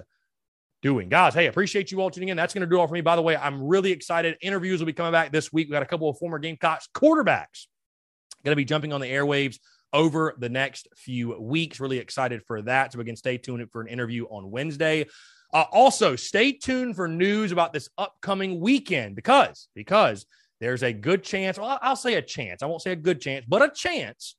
doing. 0.84 1.09
Guys, 1.09 1.34
hey, 1.34 1.47
appreciate 1.47 1.91
you 1.91 2.01
all 2.01 2.11
tuning 2.11 2.29
in. 2.29 2.38
That's 2.38 2.53
going 2.53 2.61
to 2.61 2.67
do 2.67 2.79
all 2.79 2.88
for 2.88 2.93
me. 2.93 3.01
By 3.01 3.15
the 3.15 3.21
way, 3.21 3.36
I'm 3.36 3.63
really 3.63 3.91
excited. 3.91 4.38
Interviews 4.41 4.79
will 4.79 4.86
be 4.86 4.93
coming 4.93 5.13
back 5.13 5.31
this 5.31 5.51
week. 5.51 5.67
We 5.67 5.71
got 5.71 5.81
a 5.81 5.88
couple 5.88 6.09
of 6.09 6.17
former 6.19 6.38
Gamecocks 6.38 6.89
quarterbacks 6.93 7.67
going 8.43 8.51
to 8.51 8.57
be 8.57 8.65
jumping 8.65 8.91
on 8.91 8.99
the 8.99 9.07
airwaves 9.07 9.57
over 9.93 10.36
the 10.38 10.49
next 10.49 10.89
few 10.95 11.39
weeks. 11.39 11.79
Really 11.79 11.97
excited 11.97 12.43
for 12.45 12.61
that. 12.63 12.91
So, 12.91 12.99
again, 12.99 13.15
stay 13.15 13.38
tuned 13.38 13.65
for 13.71 13.81
an 13.81 13.88
interview 13.88 14.25
on 14.25 14.51
Wednesday. 14.51 15.07
Uh, 15.53 15.65
also, 15.71 16.15
stay 16.15 16.51
tuned 16.51 16.95
for 16.95 17.07
news 17.07 17.51
about 17.51 17.73
this 17.73 17.88
upcoming 17.97 18.59
weekend 18.59 19.15
because 19.15 19.69
because 19.75 20.25
there's 20.59 20.84
a 20.84 20.91
good 20.91 21.23
chance. 21.23 21.57
Well, 21.57 21.79
I'll 21.81 21.95
say 21.95 22.15
a 22.15 22.21
chance. 22.21 22.61
I 22.61 22.65
won't 22.65 22.81
say 22.81 22.91
a 22.91 22.97
good 22.97 23.21
chance, 23.21 23.45
but 23.47 23.61
a 23.61 23.69
chance 23.69 24.36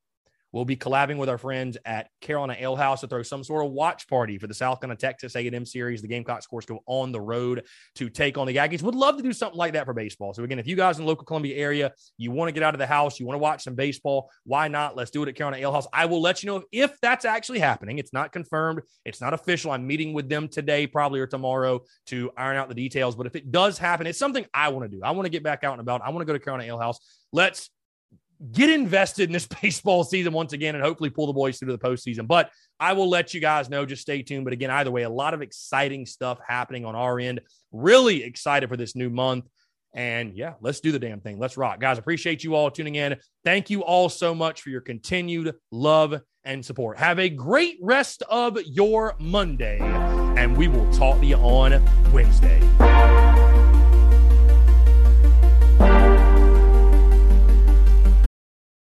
We'll 0.55 0.64
be 0.64 0.76
collabing 0.76 1.16
with 1.16 1.28
our 1.28 1.36
friends 1.36 1.76
at 1.84 2.11
Carolina 2.20 2.55
Ale 2.57 2.76
House 2.76 3.00
to 3.00 3.09
throw 3.09 3.24
some 3.24 3.42
sort 3.42 3.66
of 3.66 3.72
watch 3.72 4.07
party 4.07 4.38
for 4.38 4.46
the 4.46 4.55
South 4.55 4.80
Carolina 4.80 4.96
Texas 4.96 5.34
A&M 5.34 5.66
series. 5.66 6.00
The 6.00 6.07
Gamecocks, 6.07 6.46
of 6.46 6.50
course, 6.50 6.64
go 6.64 6.78
on 6.86 7.11
the 7.11 7.20
road 7.20 7.64
to 7.96 8.09
take 8.09 8.38
on 8.38 8.46
the 8.46 8.55
Aggies. 8.55 8.80
Would 8.82 8.94
love 8.94 9.16
to 9.16 9.22
do 9.24 9.32
something 9.32 9.59
like 9.59 9.72
that 9.72 9.84
for 9.84 9.92
baseball. 9.92 10.32
So 10.32 10.44
again, 10.44 10.61
if 10.61 10.68
you 10.68 10.76
guys 10.76 10.96
in 10.96 11.07
the 11.07 11.09
local 11.09 11.24
Columbia 11.24 11.57
area, 11.57 11.92
you 12.18 12.30
want 12.30 12.50
to 12.50 12.52
get 12.52 12.62
out 12.62 12.72
of 12.72 12.78
the 12.78 12.86
house, 12.86 13.18
you 13.18 13.26
want 13.26 13.34
to 13.34 13.42
watch 13.42 13.64
some 13.64 13.74
baseball, 13.74 14.30
why 14.44 14.68
not? 14.68 14.94
Let's 14.94 15.11
do 15.11 15.24
it 15.24 15.28
at 15.28 15.34
Carolina 15.34 15.61
Ale 15.61 15.72
House. 15.72 15.88
I 15.92 16.07
will 16.07 16.22
let 16.22 16.44
you 16.44 16.46
know 16.46 16.62
if 16.70 17.00
that's 17.00 17.24
actually 17.24 17.59
happening. 17.59 17.98
It's 17.98 18.12
not 18.12 18.30
confirmed. 18.30 18.82
It's 19.05 19.20
not 19.20 19.34
official. 19.34 19.72
I'm 19.72 19.84
meeting 19.84 20.12
with 20.12 20.28
them 20.28 20.46
today, 20.46 20.86
probably 20.86 21.18
or 21.18 21.26
tomorrow, 21.26 21.82
to 22.07 22.30
iron 22.36 22.59
out 22.59 22.68
the 22.68 22.76
details. 22.76 23.16
But 23.16 23.26
if 23.26 23.34
it 23.34 23.50
does 23.50 23.76
happen, 23.76 24.07
it's 24.07 24.20
something 24.20 24.46
I 24.55 24.68
want 24.68 24.88
to 24.88 24.96
do. 24.96 25.02
I 25.02 25.11
want 25.11 25.26
to 25.26 25.30
get 25.30 25.42
back 25.42 25.64
out 25.64 25.72
and 25.72 25.80
about. 25.80 26.02
I 26.02 26.11
want 26.11 26.20
to 26.20 26.26
go 26.26 26.32
to 26.32 26.38
Carolina 26.38 26.68
Ale 26.68 26.78
House. 26.78 27.00
Let's 27.32 27.70
get 28.53 28.70
invested 28.70 29.28
in 29.28 29.32
this 29.32 29.47
baseball 29.62 30.05
season 30.05 30.32
once 30.32 30.53
again 30.53 30.74
and 30.74 30.85
hopefully 30.85 31.11
pull 31.11 31.26
the 31.26 31.32
boys 31.32 31.59
through 31.59 31.68
to 31.68 31.76
the 31.76 31.78
postseason. 31.78 32.26
But 32.26 32.51
I 32.80 32.93
will 32.93 33.09
let 33.09 33.35
you 33.35 33.41
guys 33.41 33.70
know. 33.70 33.87
Just 33.87 34.03
stay 34.03 34.22
tuned. 34.22 34.45
But 34.45 34.53
again, 34.53 34.70
either 34.70 34.91
way, 34.91 35.03
a 35.03 35.11
lot 35.11 35.35
of 35.35 35.43
exciting 35.43 36.07
stuff 36.07 36.39
happening 36.47 36.85
on 36.85 36.95
our 36.95 37.18
end. 37.18 37.41
Really 37.72 38.22
excited 38.22 38.68
for 38.68 38.76
this 38.76 38.97
new 38.97 39.11
month. 39.11 39.47
And 39.95 40.37
yeah, 40.37 40.55
let's 40.61 40.80
do 40.80 40.91
the 40.91 40.99
damn 40.99 41.20
thing. 41.20 41.39
Let's 41.39 41.57
rock. 41.57 41.78
Guys, 41.78 41.99
appreciate 41.99 42.43
you 42.43 42.57
all 42.57 42.70
tuning 42.70 42.97
in. 42.97 43.16
Thank 43.45 43.70
you 43.70 43.82
all 43.82 44.09
so 44.09 44.35
much 44.35 44.61
for 44.61 44.70
your 44.70 44.80
continued 44.80 45.55
love 45.70 46.20
and 46.43 46.64
support. 46.64 46.99
Have 46.99 47.20
a 47.20 47.28
great 47.28 47.78
rest 47.80 48.22
of 48.28 48.59
your 48.66 49.14
Monday, 49.20 49.78
and 49.80 50.57
we 50.57 50.66
will 50.66 50.91
talk 50.93 51.20
to 51.20 51.26
you 51.26 51.37
on 51.37 51.80
Wednesday. 52.12 52.61